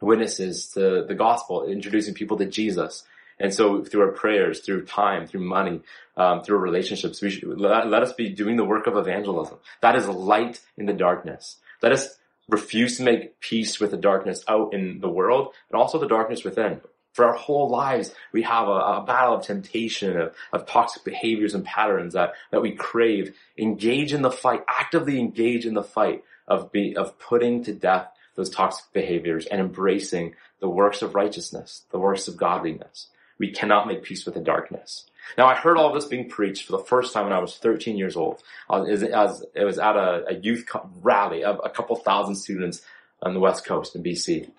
witnesses 0.00 0.68
to 0.68 1.04
the 1.06 1.14
gospel, 1.14 1.66
introducing 1.66 2.14
people 2.14 2.36
to 2.36 2.46
Jesus. 2.46 3.04
And 3.38 3.52
so 3.52 3.84
through 3.84 4.02
our 4.02 4.12
prayers, 4.12 4.60
through 4.60 4.86
time, 4.86 5.26
through 5.26 5.40
money, 5.40 5.80
um, 6.16 6.42
through 6.42 6.58
relationships, 6.58 7.20
we 7.20 7.30
should, 7.30 7.58
let, 7.58 7.88
let 7.88 8.02
us 8.02 8.12
be 8.12 8.30
doing 8.30 8.56
the 8.56 8.64
work 8.64 8.86
of 8.86 8.96
evangelism. 8.96 9.58
That 9.80 9.96
is 9.96 10.06
light 10.08 10.60
in 10.76 10.86
the 10.86 10.92
darkness. 10.92 11.56
Let 11.82 11.92
us 11.92 12.16
refuse 12.48 12.98
to 12.98 13.02
make 13.02 13.40
peace 13.40 13.80
with 13.80 13.90
the 13.90 13.96
darkness 13.96 14.44
out 14.48 14.74
in 14.74 15.00
the 15.00 15.08
world 15.08 15.54
and 15.70 15.80
also 15.80 15.98
the 15.98 16.08
darkness 16.08 16.44
within. 16.44 16.80
For 17.12 17.24
our 17.24 17.34
whole 17.34 17.68
lives, 17.68 18.12
we 18.32 18.42
have 18.42 18.66
a, 18.66 18.72
a 18.72 19.04
battle 19.06 19.36
of 19.36 19.46
temptation, 19.46 20.16
of, 20.20 20.34
of, 20.52 20.66
toxic 20.66 21.04
behaviors 21.04 21.54
and 21.54 21.64
patterns 21.64 22.14
that, 22.14 22.32
that 22.50 22.60
we 22.60 22.72
crave. 22.72 23.36
Engage 23.56 24.12
in 24.12 24.22
the 24.22 24.32
fight, 24.32 24.64
actively 24.68 25.20
engage 25.20 25.64
in 25.64 25.74
the 25.74 25.82
fight 25.84 26.24
of 26.48 26.72
be, 26.72 26.96
of 26.96 27.18
putting 27.20 27.62
to 27.64 27.72
death 27.72 28.08
those 28.34 28.50
toxic 28.50 28.92
behaviors 28.92 29.46
and 29.46 29.60
embracing 29.60 30.34
the 30.58 30.68
works 30.68 31.02
of 31.02 31.14
righteousness, 31.14 31.84
the 31.92 32.00
works 32.00 32.26
of 32.26 32.36
godliness. 32.36 33.08
We 33.38 33.50
cannot 33.50 33.86
make 33.86 34.02
peace 34.02 34.24
with 34.24 34.34
the 34.34 34.40
darkness. 34.40 35.06
Now, 35.38 35.46
I 35.46 35.54
heard 35.54 35.76
all 35.76 35.92
this 35.92 36.04
being 36.04 36.28
preached 36.28 36.66
for 36.66 36.72
the 36.72 36.84
first 36.84 37.12
time 37.12 37.24
when 37.24 37.32
I 37.32 37.38
was 37.38 37.56
13 37.56 37.96
years 37.96 38.16
old. 38.16 38.42
it 38.70 39.64
was 39.64 39.78
at 39.78 39.96
a, 39.96 40.24
a 40.28 40.34
youth 40.34 40.68
rally 41.02 41.44
of 41.44 41.60
a 41.64 41.70
couple 41.70 41.96
thousand 41.96 42.36
students 42.36 42.82
on 43.22 43.34
the 43.34 43.40
West 43.40 43.64
Coast 43.64 43.96
in 43.96 44.02
BC. 44.02 44.50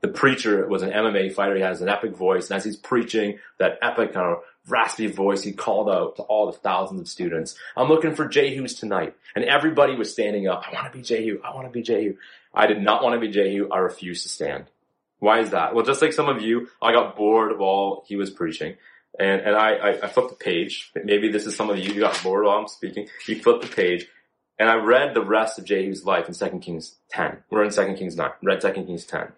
The 0.00 0.08
preacher 0.08 0.66
was 0.66 0.82
an 0.82 0.90
MMA 0.90 1.32
fighter. 1.32 1.54
He 1.54 1.62
has 1.62 1.80
an 1.80 1.88
epic 1.88 2.16
voice. 2.16 2.50
And 2.50 2.56
as 2.56 2.64
he's 2.64 2.76
preaching 2.76 3.38
that 3.58 3.78
epic 3.82 4.12
kind 4.12 4.32
of 4.32 4.42
raspy 4.66 5.06
voice, 5.06 5.42
he 5.42 5.52
called 5.52 5.88
out 5.88 6.16
to 6.16 6.22
all 6.22 6.46
the 6.46 6.58
thousands 6.58 7.00
of 7.00 7.08
students, 7.08 7.54
I'm 7.76 7.88
looking 7.88 8.14
for 8.14 8.26
Jehu's 8.26 8.74
tonight. 8.74 9.14
And 9.36 9.44
everybody 9.44 9.94
was 9.94 10.12
standing 10.12 10.48
up. 10.48 10.64
I 10.68 10.74
want 10.74 10.92
to 10.92 10.98
be 10.98 11.02
Jehu. 11.04 11.40
I 11.44 11.54
want 11.54 11.68
to 11.68 11.72
be 11.72 11.82
Jehu. 11.82 12.16
I 12.52 12.66
did 12.66 12.82
not 12.82 13.02
want 13.02 13.14
to 13.14 13.20
be 13.20 13.32
Jehu. 13.32 13.68
I 13.70 13.78
refused 13.78 14.24
to 14.24 14.28
stand. 14.28 14.66
Why 15.22 15.38
is 15.38 15.50
that? 15.50 15.72
Well, 15.72 15.84
just 15.84 16.02
like 16.02 16.12
some 16.12 16.28
of 16.28 16.42
you, 16.42 16.66
I 16.82 16.90
got 16.90 17.14
bored 17.14 17.56
while 17.56 18.02
he 18.08 18.16
was 18.16 18.28
preaching. 18.28 18.74
And, 19.20 19.40
and 19.42 19.54
I, 19.54 19.74
I, 19.74 19.88
I 20.02 20.08
flipped 20.08 20.30
the 20.30 20.34
page. 20.34 20.90
Maybe 20.96 21.30
this 21.30 21.46
is 21.46 21.54
some 21.54 21.70
of 21.70 21.78
you, 21.78 21.92
you 21.92 22.00
got 22.00 22.20
bored 22.24 22.44
while 22.44 22.58
I'm 22.58 22.66
speaking. 22.66 23.06
You 23.28 23.40
flipped 23.40 23.62
the 23.62 23.72
page. 23.72 24.08
And 24.58 24.68
I 24.68 24.74
read 24.74 25.14
the 25.14 25.24
rest 25.24 25.60
of 25.60 25.64
Jehu's 25.64 26.04
life 26.04 26.26
in 26.26 26.34
2 26.34 26.58
Kings 26.58 26.96
10. 27.10 27.38
We're 27.50 27.62
in 27.62 27.70
2 27.70 27.94
Kings 27.94 28.16
9. 28.16 28.30
Read 28.42 28.62
2 28.62 28.72
Kings 28.72 29.06
10. 29.06 29.28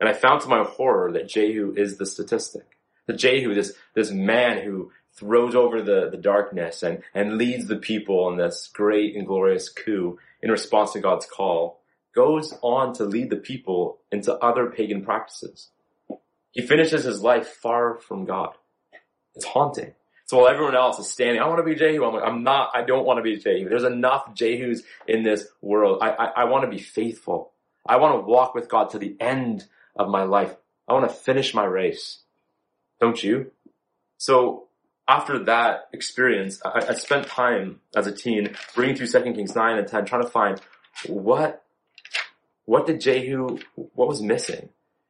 And 0.00 0.08
I 0.10 0.12
found 0.12 0.42
to 0.42 0.48
my 0.48 0.64
horror 0.64 1.10
that 1.12 1.30
Jehu 1.30 1.72
is 1.74 1.96
the 1.96 2.04
statistic. 2.04 2.76
That 3.06 3.16
Jehu, 3.16 3.54
this, 3.54 3.72
this 3.94 4.10
man 4.10 4.62
who 4.62 4.92
throws 5.14 5.54
over 5.54 5.80
the, 5.80 6.10
the 6.10 6.18
darkness 6.18 6.82
and, 6.82 7.02
and 7.14 7.38
leads 7.38 7.68
the 7.68 7.76
people 7.76 8.28
in 8.28 8.36
this 8.36 8.68
great 8.70 9.16
and 9.16 9.26
glorious 9.26 9.70
coup 9.70 10.18
in 10.42 10.50
response 10.50 10.92
to 10.92 11.00
God's 11.00 11.24
call, 11.24 11.80
goes 12.16 12.54
on 12.62 12.94
to 12.94 13.04
lead 13.04 13.30
the 13.30 13.36
people 13.36 13.98
into 14.10 14.34
other 14.34 14.66
pagan 14.70 15.04
practices. 15.04 15.68
He 16.50 16.62
finishes 16.66 17.04
his 17.04 17.22
life 17.22 17.46
far 17.46 17.96
from 17.96 18.24
God. 18.24 18.54
It's 19.34 19.44
haunting. 19.44 19.92
So 20.24 20.38
while 20.38 20.48
everyone 20.48 20.74
else 20.74 20.98
is 20.98 21.08
standing, 21.08 21.40
I 21.40 21.46
want 21.46 21.58
to 21.58 21.62
be 21.62 21.76
Jehu. 21.76 22.02
I'm 22.02 22.14
like, 22.14 22.24
I'm 22.24 22.42
not, 22.42 22.70
I 22.74 22.82
don't 22.82 23.04
want 23.04 23.18
to 23.18 23.22
be 23.22 23.36
Jehu. 23.36 23.68
There's 23.68 23.84
enough 23.84 24.34
Jehus 24.34 24.80
in 25.06 25.22
this 25.22 25.46
world. 25.60 25.98
I, 26.02 26.08
I, 26.10 26.24
I 26.24 26.44
want 26.44 26.64
to 26.64 26.70
be 26.70 26.82
faithful. 26.82 27.52
I 27.86 27.96
want 27.96 28.14
to 28.14 28.26
walk 28.26 28.54
with 28.54 28.68
God 28.68 28.90
to 28.90 28.98
the 28.98 29.14
end 29.20 29.66
of 29.94 30.08
my 30.08 30.24
life. 30.24 30.56
I 30.88 30.94
want 30.94 31.08
to 31.08 31.14
finish 31.14 31.54
my 31.54 31.64
race. 31.64 32.20
Don't 32.98 33.22
you? 33.22 33.52
So 34.16 34.68
after 35.06 35.44
that 35.44 35.88
experience, 35.92 36.60
I, 36.64 36.86
I 36.88 36.94
spent 36.94 37.26
time 37.26 37.80
as 37.94 38.06
a 38.06 38.12
teen 38.12 38.56
reading 38.74 38.96
through 38.96 39.08
2 39.08 39.34
Kings 39.34 39.54
9 39.54 39.78
and 39.78 39.86
10 39.86 40.06
trying 40.06 40.22
to 40.22 40.28
find 40.28 40.60
what 41.06 41.62
what 42.66 42.86
did 42.86 43.00
Jehu, 43.00 43.58
what 43.74 44.08
was 44.08 44.20
missing? 44.20 44.68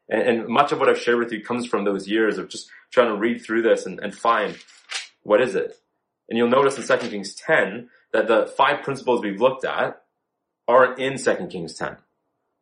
And, 0.08 0.22
and, 0.22 0.48
much 0.48 0.70
of 0.70 0.78
what 0.78 0.88
I've 0.88 1.00
shared 1.00 1.18
with 1.18 1.32
you 1.32 1.42
comes 1.42 1.66
from 1.66 1.84
those 1.84 2.06
years 2.06 2.38
of 2.38 2.48
just 2.48 2.70
trying 2.92 3.08
to 3.08 3.16
read 3.16 3.42
through 3.42 3.62
this 3.62 3.86
and, 3.86 3.98
and 3.98 4.14
find 4.14 4.56
what 5.24 5.40
is 5.40 5.56
it. 5.56 5.76
And 6.28 6.38
you'll 6.38 6.48
notice 6.48 6.78
in 6.78 6.98
2 6.98 7.08
Kings 7.08 7.34
10 7.34 7.88
that 8.12 8.28
the 8.28 8.46
five 8.56 8.84
principles 8.84 9.22
we've 9.22 9.40
looked 9.40 9.64
at 9.64 10.02
aren't 10.68 10.98
in 10.98 11.18
2 11.18 11.48
Kings 11.48 11.74
10. 11.74 11.96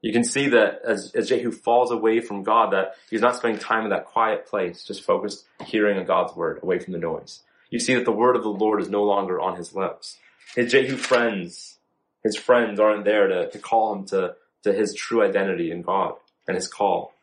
You 0.00 0.12
can 0.12 0.24
see 0.24 0.48
that 0.48 0.82
as, 0.86 1.12
as 1.14 1.28
Jehu 1.28 1.50
falls 1.50 1.90
away 1.90 2.20
from 2.20 2.42
God, 2.42 2.72
that 2.72 2.96
he's 3.08 3.22
not 3.22 3.36
spending 3.36 3.58
time 3.58 3.84
in 3.84 3.90
that 3.90 4.04
quiet 4.04 4.46
place, 4.46 4.84
just 4.84 5.02
focused 5.02 5.46
hearing 5.64 5.98
on 5.98 6.04
God's 6.04 6.36
word, 6.36 6.60
away 6.62 6.78
from 6.78 6.92
the 6.92 6.98
noise. 6.98 7.40
You 7.70 7.78
see 7.78 7.94
that 7.94 8.04
the 8.04 8.12
word 8.12 8.36
of 8.36 8.42
the 8.42 8.50
Lord 8.50 8.82
is 8.82 8.90
no 8.90 9.02
longer 9.02 9.40
on 9.40 9.56
his 9.56 9.74
lips. 9.74 10.18
His 10.54 10.70
Jehu 10.70 10.96
friends, 10.96 11.78
his 12.22 12.36
friends 12.36 12.78
aren't 12.78 13.06
there 13.06 13.28
to, 13.28 13.50
to 13.50 13.58
call 13.58 13.94
him 13.94 14.04
to, 14.06 14.34
to 14.64 14.72
his 14.72 14.94
true 14.94 15.22
identity 15.22 15.70
in 15.70 15.82
God 15.82 16.14
and 16.48 16.56
his 16.56 16.68
call. 16.68 17.14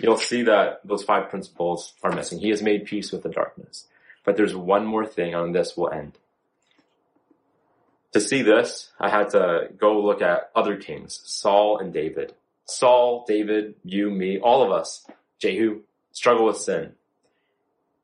You'll 0.00 0.16
see 0.16 0.42
that 0.42 0.80
those 0.84 1.04
five 1.04 1.30
principles 1.30 1.94
are 2.02 2.12
missing. 2.12 2.40
He 2.40 2.50
has 2.50 2.62
made 2.62 2.84
peace 2.84 3.12
with 3.12 3.22
the 3.22 3.28
darkness. 3.28 3.86
But 4.24 4.36
there's 4.36 4.56
one 4.56 4.84
more 4.84 5.06
thing 5.06 5.34
on 5.34 5.52
this 5.52 5.76
will 5.76 5.90
end. 5.90 6.18
To 8.12 8.20
see 8.20 8.42
this, 8.42 8.90
I 8.98 9.10
had 9.10 9.30
to 9.30 9.68
go 9.78 10.00
look 10.00 10.22
at 10.22 10.50
other 10.54 10.76
kings, 10.76 11.20
Saul 11.24 11.78
and 11.78 11.92
David. 11.92 12.34
Saul, 12.64 13.24
David, 13.28 13.74
you, 13.84 14.10
me, 14.10 14.38
all 14.38 14.62
of 14.62 14.70
us, 14.70 15.06
Jehu, 15.38 15.80
struggle 16.12 16.46
with 16.46 16.56
sin. 16.56 16.92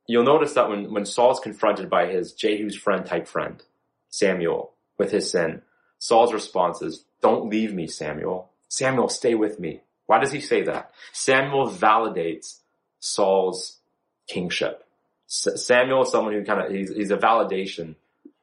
You'll 0.07 0.25
notice 0.25 0.55
that 0.55 0.69
when, 0.69 0.93
when 0.93 1.07
Saul's 1.07 1.41
confronted 1.41 1.89
by 1.89 2.07
his 2.09 2.33
Jehu's 2.33 2.77
friend 2.77 3.07
type 3.07 3.29
friend, 3.29 3.63
Samuel, 4.09 4.73
with 4.99 5.13
his 5.13 5.31
sin, 5.31 5.63
Saul's 5.99 6.35
response 6.35 6.83
is, 6.83 7.05
don't 7.23 7.49
leave 7.49 7.73
me, 7.73 7.87
Samuel. 7.87 8.50
Samuel, 8.71 9.09
stay 9.09 9.35
with 9.35 9.61
me. 9.61 9.83
Why 10.07 10.19
does 10.19 10.33
he 10.33 10.41
say 10.41 10.63
that? 10.63 10.93
Samuel 11.13 11.69
validates 11.71 12.61
Saul's 13.01 13.79
kingship. 14.27 14.85
Samuel 15.27 16.03
is 16.03 16.11
someone 16.11 16.33
who 16.33 16.45
kind 16.45 16.63
of, 16.63 16.73
he's, 16.73 16.95
he's 16.95 17.11
a 17.11 17.17
validation 17.17 17.97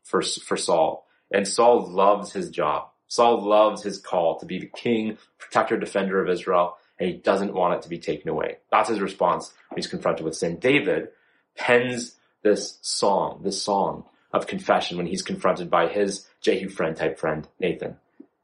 for, 0.03 0.21
for 0.21 0.57
Saul. 0.57 1.07
And 1.31 1.47
Saul 1.47 1.89
loves 1.89 2.31
his 2.33 2.49
job. 2.49 2.89
Saul 3.07 3.41
loves 3.41 3.83
his 3.83 3.99
call 3.99 4.37
to 4.39 4.45
be 4.45 4.59
the 4.59 4.67
king, 4.67 5.17
protector, 5.37 5.77
defender 5.77 6.21
of 6.21 6.29
Israel, 6.29 6.77
and 6.99 7.09
he 7.09 7.15
doesn't 7.15 7.53
want 7.53 7.75
it 7.75 7.81
to 7.83 7.89
be 7.89 7.99
taken 7.99 8.29
away. 8.29 8.57
That's 8.69 8.89
his 8.89 8.99
response 8.99 9.53
when 9.69 9.77
he's 9.77 9.87
confronted 9.87 10.25
with 10.25 10.35
sin. 10.35 10.57
David 10.59 11.09
pens 11.55 12.15
this 12.43 12.79
song, 12.81 13.41
this 13.43 13.61
song 13.61 14.03
of 14.33 14.47
confession 14.47 14.97
when 14.97 15.07
he's 15.07 15.21
confronted 15.21 15.69
by 15.69 15.87
his 15.87 16.27
Jehu 16.41 16.69
friend 16.69 16.95
type 16.95 17.17
friend, 17.17 17.47
Nathan. 17.59 17.97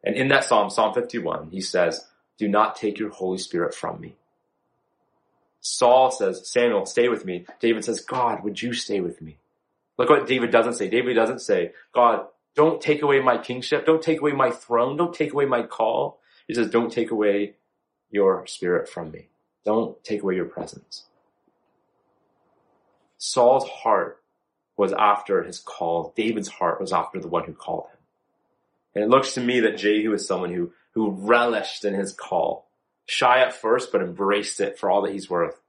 And 0.04 0.16
in 0.16 0.28
that 0.30 0.44
psalm, 0.44 0.70
Psalm 0.70 0.94
51, 0.94 1.50
he 1.52 1.62
says, 1.62 2.06
do 2.38 2.48
not 2.48 2.76
take 2.76 3.00
your 3.00 3.10
Holy 3.10 3.38
Spirit 3.38 3.74
from 3.74 4.02
me. 4.02 4.16
Saul 5.62 6.12
says, 6.12 6.50
Samuel, 6.50 6.86
stay 6.86 7.08
with 7.08 7.26
me. 7.26 7.46
David 7.62 7.86
says, 7.86 8.02
God, 8.02 8.44
would 8.44 8.62
you 8.62 8.74
stay 8.74 9.00
with 9.00 9.22
me? 9.22 9.38
Look 9.98 10.10
what 10.10 10.28
David 10.28 10.52
doesn't 10.52 10.74
say. 10.74 10.90
David 10.90 11.14
doesn't 11.14 11.40
say, 11.40 11.72
God, 11.94 12.26
don't 12.56 12.82
take 12.82 13.02
away 13.02 13.22
my 13.22 13.38
kingship. 13.38 13.86
Don't 13.86 14.02
take 14.02 14.20
away 14.20 14.34
my 14.34 14.52
throne. 14.52 14.98
Don't 14.98 15.14
take 15.14 15.32
away 15.32 15.46
my 15.46 15.64
call. 15.64 16.20
He 16.48 16.54
says, 16.54 16.70
don't 16.70 16.92
take 16.92 17.12
away 17.12 17.54
your 18.12 18.46
spirit 18.46 18.90
from 18.90 19.12
me. 19.12 19.28
Don't 19.64 20.04
take 20.04 20.22
away 20.22 20.36
your 20.36 20.46
presence. 20.46 21.06
Saul's 23.18 23.68
heart 23.68 24.22
was 24.76 24.92
after 24.92 25.44
his 25.44 25.60
call. 25.60 26.14
David's 26.16 26.50
heart 26.50 26.82
was 26.82 26.92
after 26.92 27.20
the 27.20 27.30
one 27.30 27.46
who 27.46 27.54
called 27.54 27.86
him. 27.86 28.00
And 28.96 29.04
it 29.04 29.10
looks 29.10 29.34
to 29.34 29.42
me 29.42 29.62
that 29.62 29.78
Jehu 29.78 30.14
is 30.14 30.28
someone 30.28 30.54
who 30.54 30.72
who 30.94 31.10
relished 31.10 31.86
in 31.86 31.94
his 31.94 32.14
call. 32.14 32.68
Shy 33.06 33.40
at 33.40 33.54
first, 33.54 33.92
but 33.92 34.02
embraced 34.02 34.62
it 34.62 34.78
for 34.78 34.90
all 34.90 35.02
that 35.02 35.12
he's 35.12 35.30
worth. 35.30 35.60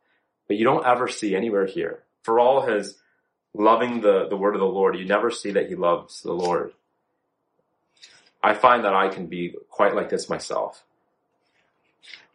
But 0.46 0.56
you 0.56 0.64
don't 0.64 0.86
ever 0.86 1.08
see 1.08 1.34
anywhere 1.34 1.66
here. 1.66 2.02
For 2.22 2.38
all 2.38 2.62
his 2.62 2.98
loving 3.54 4.00
the, 4.00 4.28
the 4.28 4.36
word 4.36 4.54
of 4.54 4.60
the 4.60 4.66
Lord, 4.66 4.96
you 4.96 5.04
never 5.04 5.30
see 5.30 5.52
that 5.52 5.68
he 5.68 5.74
loves 5.74 6.22
the 6.22 6.32
Lord. 6.32 6.72
I 8.42 8.54
find 8.54 8.84
that 8.84 8.94
I 8.94 9.08
can 9.08 9.26
be 9.26 9.54
quite 9.70 9.94
like 9.94 10.10
this 10.10 10.28
myself. 10.28 10.84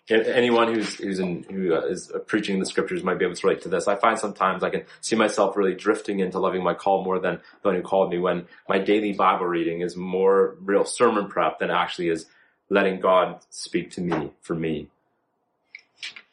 Anyone 0.10 0.74
who's, 0.74 0.96
who's 0.96 1.20
in, 1.20 1.44
who 1.44 1.74
uh, 1.74 2.20
preaching 2.26 2.60
the 2.60 2.66
scriptures 2.66 3.04
might 3.04 3.20
be 3.20 3.26
able 3.26 3.36
to 3.36 3.48
relate 3.48 3.62
to 3.64 3.70
this. 3.70 3.88
I 3.88 3.96
find 3.96 4.18
sometimes 4.18 4.64
I 4.64 4.72
can 4.72 4.86
see 5.02 5.16
myself 5.16 5.56
really 5.56 5.76
drifting 5.76 6.20
into 6.20 6.40
loving 6.40 6.64
my 6.64 6.74
call 6.74 7.04
more 7.04 7.20
than 7.20 7.40
the 7.62 7.70
one 7.70 7.76
who 7.76 7.84
called 7.84 8.10
me 8.10 8.18
when 8.18 8.48
my 8.68 8.80
daily 8.80 9.14
Bible 9.14 9.46
reading 9.46 9.82
is 9.82 9.96
more 9.96 10.56
real 10.62 10.84
sermon 10.84 11.28
prep 11.28 11.60
than 11.60 11.70
actually 11.70 12.10
is 12.10 12.26
letting 12.70 13.00
God 13.00 13.40
speak 13.50 13.92
to 13.92 14.02
me 14.02 14.32
for 14.42 14.56
me. 14.56 14.88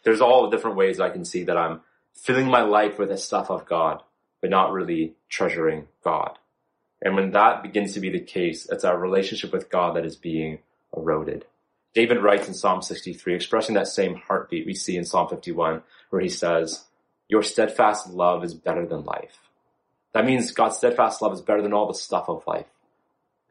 There's 0.04 0.20
all 0.20 0.50
different 0.50 0.76
ways 0.76 0.98
I 0.98 1.10
can 1.10 1.24
see 1.24 1.44
that 1.44 1.56
I'm 1.56 1.80
filling 2.14 2.46
my 2.46 2.62
life 2.62 2.98
with 2.98 3.08
the 3.10 3.18
stuff 3.18 3.50
of 3.50 3.66
God, 3.66 4.02
but 4.40 4.50
not 4.50 4.72
really 4.72 5.14
treasuring 5.28 5.88
God. 6.02 6.38
And 7.02 7.14
when 7.14 7.32
that 7.32 7.62
begins 7.62 7.92
to 7.92 8.00
be 8.00 8.10
the 8.10 8.20
case, 8.20 8.66
it's 8.70 8.84
our 8.84 8.98
relationship 8.98 9.52
with 9.52 9.68
God 9.68 9.96
that 9.96 10.06
is 10.06 10.16
being 10.16 10.60
eroded. 10.96 11.44
David 11.96 12.22
writes 12.22 12.46
in 12.46 12.54
Psalm 12.54 12.80
63, 12.80 13.34
expressing 13.34 13.74
that 13.74 13.88
same 13.88 14.14
heartbeat 14.14 14.66
we 14.66 14.74
see 14.74 14.96
in 14.96 15.04
Psalm 15.04 15.28
51, 15.28 15.82
where 16.10 16.22
he 16.22 16.28
says, 16.28 16.84
your 17.28 17.42
steadfast 17.42 18.08
love 18.10 18.44
is 18.44 18.54
better 18.54 18.86
than 18.86 19.02
life. 19.02 19.38
That 20.14 20.24
means 20.24 20.52
God's 20.52 20.76
steadfast 20.76 21.20
love 21.20 21.32
is 21.32 21.40
better 21.40 21.62
than 21.62 21.72
all 21.72 21.88
the 21.88 21.94
stuff 21.94 22.28
of 22.28 22.46
life 22.46 22.66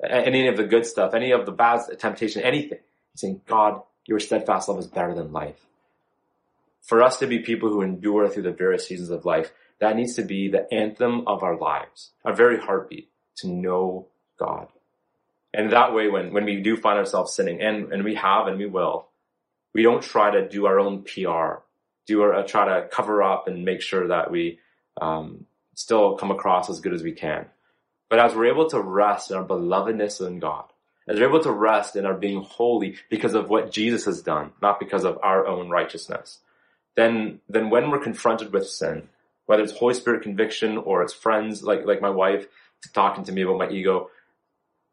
any 0.03 0.47
of 0.47 0.57
the 0.57 0.65
good 0.65 0.85
stuff, 0.85 1.13
any 1.13 1.31
of 1.31 1.45
the 1.45 1.51
bad 1.51 1.81
temptation, 1.99 2.41
anything. 2.41 2.79
He's 3.13 3.21
saying, 3.21 3.41
God, 3.45 3.81
your 4.05 4.19
steadfast 4.19 4.69
love 4.69 4.79
is 4.79 4.87
better 4.87 5.13
than 5.13 5.31
life. 5.31 5.59
For 6.81 7.01
us 7.01 7.17
to 7.19 7.27
be 7.27 7.39
people 7.39 7.69
who 7.69 7.81
endure 7.81 8.27
through 8.29 8.43
the 8.43 8.51
various 8.51 8.87
seasons 8.87 9.09
of 9.09 9.25
life, 9.25 9.51
that 9.79 9.95
needs 9.95 10.15
to 10.15 10.21
be 10.21 10.49
the 10.49 10.71
anthem 10.73 11.27
of 11.27 11.43
our 11.43 11.57
lives, 11.57 12.11
our 12.23 12.33
very 12.33 12.59
heartbeat, 12.59 13.09
to 13.37 13.47
know 13.47 14.07
God. 14.37 14.67
And 15.55 15.71
that 15.71 15.93
way, 15.93 16.09
when, 16.09 16.33
when 16.33 16.43
we 16.43 16.61
do 16.61 16.75
find 16.75 16.99
ourselves 16.99 17.33
sinning, 17.33 17.61
and, 17.61 17.91
and 17.93 18.03
we 18.03 18.15
have 18.15 18.47
and 18.47 18.57
we 18.57 18.65
will, 18.65 19.07
we 19.73 19.83
don't 19.83 20.03
try 20.03 20.29
to 20.31 20.47
do 20.47 20.65
our 20.65 20.79
own 20.79 21.03
PR, 21.03 21.61
do 22.05 22.21
our, 22.23 22.33
uh, 22.35 22.43
try 22.43 22.65
to 22.65 22.87
cover 22.89 23.23
up 23.23 23.47
and 23.47 23.63
make 23.63 23.81
sure 23.81 24.09
that 24.09 24.29
we 24.29 24.59
um, 25.01 25.45
still 25.73 26.17
come 26.17 26.29
across 26.29 26.69
as 26.69 26.81
good 26.81 26.93
as 26.93 27.03
we 27.03 27.13
can. 27.13 27.45
But 28.09 28.19
as 28.19 28.35
we're 28.35 28.47
able 28.47 28.69
to 28.69 28.81
rest 28.81 29.31
in 29.31 29.37
our 29.37 29.45
belovedness 29.45 30.25
in 30.25 30.39
God, 30.39 30.65
as 31.07 31.19
we're 31.19 31.29
able 31.29 31.43
to 31.43 31.51
rest 31.51 31.95
in 31.95 32.05
our 32.05 32.13
being 32.13 32.41
holy 32.41 32.97
because 33.09 33.33
of 33.33 33.49
what 33.49 33.71
Jesus 33.71 34.05
has 34.05 34.21
done, 34.21 34.51
not 34.61 34.79
because 34.79 35.05
of 35.05 35.19
our 35.23 35.47
own 35.47 35.69
righteousness, 35.69 36.39
then, 36.95 37.39
then 37.47 37.69
when 37.69 37.91
we're 37.91 37.99
confronted 37.99 38.51
with 38.51 38.67
sin, 38.67 39.07
whether 39.45 39.63
it's 39.63 39.73
Holy 39.73 39.93
Spirit 39.93 40.23
conviction 40.23 40.77
or 40.77 41.01
it's 41.01 41.13
friends 41.13 41.63
like, 41.63 41.85
like 41.85 42.01
my 42.01 42.09
wife 42.09 42.45
talking 42.93 43.23
to 43.23 43.31
me 43.31 43.41
about 43.41 43.57
my 43.57 43.69
ego, 43.69 44.09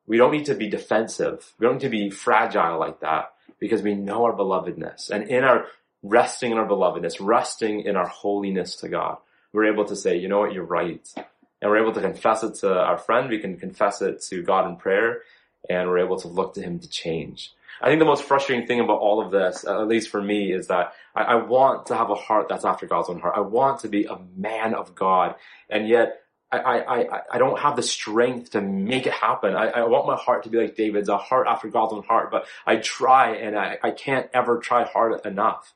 we 0.07 0.17
don't 0.17 0.33
need 0.33 0.47
to 0.47 0.55
be 0.55 0.69
defensive. 0.69 1.53
We 1.59 1.67
don't 1.67 1.75
need 1.75 1.83
to 1.83 1.89
be 1.89 2.11
fragile 2.11 2.79
like 2.79 3.01
that 3.01 3.33
because 3.59 3.83
we 3.83 3.95
know 3.95 4.25
our 4.25 4.33
belovedness. 4.33 5.11
And 5.11 5.29
in 5.29 5.45
our 5.45 5.67
resting 6.03 6.53
in 6.53 6.59
our 6.59 6.67
belovedness, 6.67 7.17
resting 7.21 7.81
in 7.81 7.97
our 7.97 8.09
holiness 8.09 8.77
to 8.77 8.89
God, 8.89 9.19
we're 9.53 9.73
able 9.73 9.85
to 9.85 9.97
say, 9.97 10.17
you 10.17 10.29
know 10.29 10.41
what, 10.41 10.53
you're 10.53 10.65
right 10.65 11.07
and 11.17 11.71
we're 11.71 11.81
able 11.81 11.93
to 11.93 12.01
confess 12.01 12.43
it 12.43 12.57
to 12.57 12.75
our 12.75 12.99
friend. 12.99 13.31
We 13.31 13.39
can 13.39 13.57
confess 13.57 14.03
it 14.03 14.23
to 14.31 14.43
God 14.43 14.69
in 14.69 14.77
prayer 14.77 15.23
and 15.71 15.89
we're 15.89 16.05
able 16.05 16.19
to 16.19 16.29
look 16.29 16.55
to 16.55 16.63
him 16.63 16.81
to 16.81 16.89
change. 16.89 17.53
I 17.81 17.87
think 17.87 17.99
the 17.99 18.05
most 18.05 18.25
frustrating 18.25 18.67
thing 18.67 18.81
about 18.81 19.01
all 19.01 19.25
of 19.25 19.33
this, 19.33 19.65
at 19.65 19.89
least 19.89 20.11
for 20.11 20.21
me, 20.21 20.53
is 20.53 20.69
that 20.69 20.93
I, 21.15 21.23
I, 21.23 21.35
want 21.37 21.87
to 21.87 21.97
have 21.97 22.11
a 22.11 22.15
heart 22.15 22.47
that's 22.49 22.65
after 22.65 22.87
God's 22.87 23.09
own 23.09 23.19
heart. 23.19 23.35
I 23.37 23.41
want 23.41 23.81
to 23.81 23.89
be 23.89 24.05
a 24.05 24.19
man 24.37 24.75
of 24.75 24.95
God, 24.95 25.35
and 25.69 25.89
yet 25.89 26.22
I, 26.53 26.81
I, 26.81 27.21
I, 27.33 27.39
don't 27.39 27.59
have 27.59 27.77
the 27.77 27.83
strength 27.83 28.51
to 28.51 28.61
make 28.61 29.07
it 29.07 29.13
happen. 29.13 29.57
I, 29.57 29.69
I 29.69 29.85
want 29.85 30.07
my 30.07 30.17
heart 30.17 30.43
to 30.45 30.51
be 30.51 30.59
like 30.59 30.77
David's, 30.77 31.09
a 31.09 31.17
heart 31.17 31.47
after 31.49 31.69
God's 31.69 31.95
own 31.95 32.03
heart, 32.03 32.31
but 32.31 32.47
I 32.67 32.77
try 32.77 33.37
and 33.37 33.57
I, 33.57 33.79
I 33.83 33.91
can't 33.91 34.29
ever 34.35 34.59
try 34.59 34.85
hard 34.85 35.25
enough. 35.25 35.73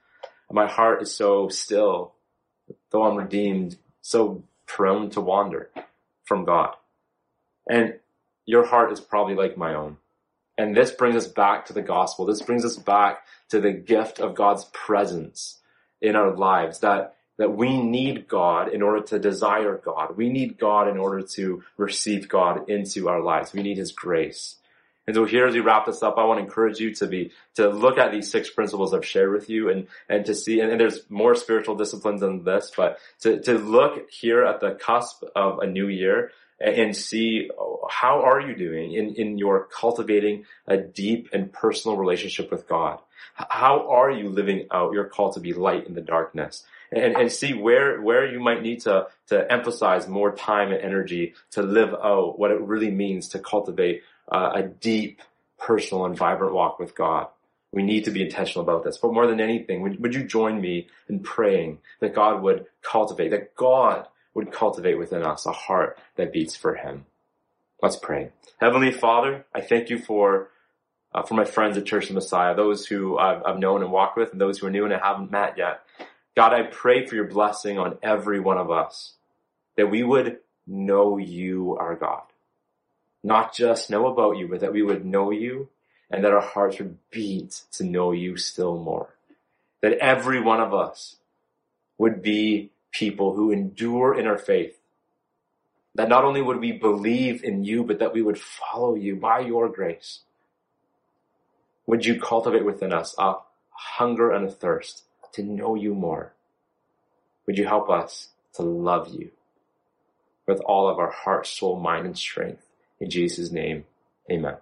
My 0.51 0.67
heart 0.67 1.01
is 1.01 1.15
so 1.15 1.49
still, 1.49 2.13
though 2.91 3.05
I'm 3.05 3.17
redeemed, 3.17 3.77
so 4.03 4.45
prone 4.67 5.11
to 5.11 5.21
wander 5.23 5.71
from 6.25 6.45
God. 6.45 6.75
And 7.69 7.95
your 8.45 8.67
heart 8.67 8.93
is 8.93 9.01
probably 9.01 9.35
like 9.35 9.57
my 9.57 9.75
own. 9.75 9.97
And 10.59 10.77
this 10.77 10.91
brings 10.91 11.17
us 11.17 11.27
back 11.27 11.67
to 11.67 11.73
the 11.73 11.83
gospel. 11.83 12.27
This 12.27 12.43
brings 12.43 12.65
us 12.65 12.77
back 12.77 13.25
to 13.49 13.61
the 13.61 13.73
gift 13.73 14.21
of 14.21 14.35
God's 14.35 14.65
presence 14.67 15.61
in 16.01 16.17
our 16.17 16.35
lives 16.35 16.81
that 16.81 17.17
that 17.39 17.55
we 17.55 17.81
need 17.83 18.29
God 18.29 18.73
in 18.73 18.83
order 18.83 19.03
to 19.07 19.19
desire 19.19 19.81
God. 19.83 20.17
We 20.17 20.29
need 20.29 20.59
God 20.59 20.89
in 20.89 20.97
order 20.97 21.23
to 21.35 21.63
receive 21.77 22.29
God 22.29 22.69
into 22.69 23.09
our 23.09 23.21
lives. 23.21 23.53
We 23.53 23.63
need 23.63 23.77
His 23.79 23.93
grace. 23.93 24.57
And 25.07 25.15
so 25.15 25.25
here 25.25 25.47
as 25.47 25.55
we 25.55 25.61
wrap 25.61 25.87
this 25.87 26.03
up, 26.03 26.19
I 26.19 26.25
want 26.25 26.39
to 26.39 26.45
encourage 26.45 26.81
you 26.81 26.93
to 26.97 27.07
be, 27.07 27.31
to 27.55 27.69
look 27.69 27.97
at 27.97 28.11
these 28.11 28.31
six 28.31 28.51
principles 28.51 28.93
I've 28.93 29.07
shared 29.07 29.33
with 29.33 29.49
you 29.49 29.71
and, 29.71 29.87
and 30.09 30.27
to 30.27 30.35
see, 30.35 30.59
and, 30.61 30.71
and 30.71 30.81
there's 30.81 31.09
more 31.09 31.37
spiritual 31.37 31.77
disciplines 31.77 32.23
than 32.23 32.43
this, 32.43 32.73
but 32.77 32.99
to, 33.21 33.41
to 33.43 33.57
look 33.57 34.11
here 34.11 34.45
at 34.45 34.61
the 34.61 34.73
cusp 34.73 35.23
of 35.37 35.61
a 35.61 35.67
new 35.67 35.87
year 35.87 36.33
and 36.59 36.97
see 36.97 37.51
how 37.91 38.23
are 38.23 38.41
you 38.41 38.55
doing 38.57 38.95
in, 38.95 39.15
in 39.15 39.39
your 39.39 39.65
cultivating 39.67 40.45
a 40.67 40.77
deep 40.77 41.29
and 41.33 41.53
personal 41.53 41.97
relationship 41.97 42.51
with 42.51 42.67
God? 42.67 43.01
How 43.35 43.91
are 43.91 44.11
you 44.11 44.31
living 44.31 44.67
out 44.71 44.93
your 44.93 45.05
call 45.05 45.33
to 45.35 45.41
be 45.41 45.53
light 45.53 45.87
in 45.87 45.95
the 45.95 46.01
darkness? 46.01 46.65
And, 46.93 47.17
and 47.17 47.33
see 47.33 47.53
where, 47.53 48.01
where 48.01 48.31
you 48.31 48.39
might 48.39 48.63
need 48.63 48.83
to, 48.83 49.09
to 49.27 49.53
emphasize 49.53 50.07
more 50.07 50.35
time 50.35 50.71
and 50.71 50.81
energy 50.81 51.35
to 51.51 51.63
live 51.63 51.93
out 51.93 52.39
what 52.39 52.53
it 52.53 52.61
really 52.61 52.93
means 52.93 53.29
to 53.31 53.41
cultivate 53.41 54.03
uh, 54.31 54.53
a 54.55 54.63
deep, 54.63 55.21
personal, 55.59 56.07
and 56.07 56.17
vibrant 56.17 56.55
walk 56.55 56.79
with 56.79 56.95
God. 56.95 57.27
We 57.73 57.83
need 57.83 58.05
to 58.05 58.13
be 58.13 58.23
intentional 58.23 58.63
about 58.63 58.85
this. 58.85 58.99
But 58.99 59.13
more 59.13 59.27
than 59.27 59.41
anything, 59.41 59.83
would, 59.83 60.01
would 60.01 60.15
you 60.15 60.25
join 60.25 60.61
me 60.61 60.87
in 61.09 61.21
praying 61.21 61.79
that 62.01 62.15
God 62.15 62.41
would 62.43 62.67
cultivate, 62.83 63.31
that 63.31 63.57
God 63.57 64.07
would 64.37 64.53
cultivate 64.53 64.99
within 64.99 65.23
us 65.23 65.47
a 65.47 65.53
heart 65.53 65.99
that 66.17 66.31
beats 66.31 66.55
for 66.55 66.75
Him? 66.75 67.07
Let's 67.83 67.97
pray. 67.97 68.33
Heavenly 68.61 68.93
Father, 68.93 69.47
I 69.55 69.63
thank 69.63 69.89
you 69.89 69.99
for 69.99 70.51
uh, 71.15 71.23
for 71.23 71.33
my 71.33 71.47
friends 71.47 71.79
at 71.79 71.87
Church 71.87 72.11
of 72.11 72.15
Messiah, 72.15 72.55
those 72.55 72.85
who 72.85 73.17
I've, 73.17 73.43
I've 73.47 73.59
known 73.59 73.83
and 73.83 73.91
walked 73.91 74.19
with, 74.19 74.33
and 74.33 74.41
those 74.41 74.59
who 74.59 74.67
are 74.67 74.71
new 74.71 74.85
and 74.85 74.93
I 74.93 74.99
haven't 74.99 75.31
met 75.31 75.57
yet. 75.57 75.81
God, 76.37 76.53
I 76.53 76.65
pray 76.65 77.07
for 77.07 77.15
your 77.15 77.25
blessing 77.25 77.79
on 77.79 77.97
every 78.03 78.39
one 78.39 78.59
of 78.59 78.71
us, 78.71 79.15
that 79.77 79.91
we 79.91 80.03
would 80.03 80.41
know 80.67 81.17
you, 81.17 81.75
our 81.79 81.97
God. 81.97 82.25
Not 83.25 83.55
just 83.55 83.89
know 83.89 84.07
about 84.07 84.37
you, 84.37 84.49
but 84.49 84.61
that 84.61 84.75
we 84.75 84.83
would 84.83 85.07
know 85.07 85.31
you 85.31 85.71
and 86.11 86.23
that 86.23 86.33
our 86.33 86.43
hearts 86.43 86.79
would 86.79 86.99
beat 87.11 87.63
to 87.73 87.85
know 87.85 88.13
you 88.13 88.37
still 88.37 88.77
more. 88.77 89.15
That 89.81 89.95
every 89.95 90.41
one 90.41 90.61
of 90.61 90.75
us 90.75 91.17
would 91.97 92.21
be 92.21 92.71
people 92.99 93.35
who 93.35 93.51
endure 93.51 94.19
in 94.19 94.27
our 94.27 94.39
faith. 94.39 94.79
That 95.95 96.09
not 96.09 96.25
only 96.25 96.43
would 96.43 96.61
we 96.61 96.73
believe 96.73 97.43
in 97.43 97.65
you, 97.65 97.83
but 97.85 97.99
that 97.99 98.13
we 98.13 98.23
would 98.23 98.39
follow 98.39 98.95
you 98.95 99.17
by 99.17 99.41
your 99.41 99.69
grace. 99.69 100.21
Would 101.87 102.05
you 102.05 102.21
cultivate 102.21 102.65
within 102.65 102.93
us 102.93 103.15
a 103.19 103.37
hunger 103.71 104.31
and 104.31 104.47
a 104.47 104.51
thirst 104.51 105.05
to 105.33 105.43
know 105.43 105.75
you 105.75 105.95
more? 105.95 106.33
Would 107.47 107.59
you 107.59 107.67
help 107.67 107.89
us 107.89 108.29
to 108.55 108.63
love 108.63 109.09
you 109.09 109.31
with 110.47 110.61
all 110.61 110.89
of 110.89 110.99
our 110.99 111.11
heart, 111.11 111.47
soul, 111.47 111.79
mind, 111.79 112.07
and 112.07 112.19
strength? 112.19 112.63
In 113.01 113.09
Jesus' 113.09 113.51
name, 113.51 113.85
amen. 114.31 114.57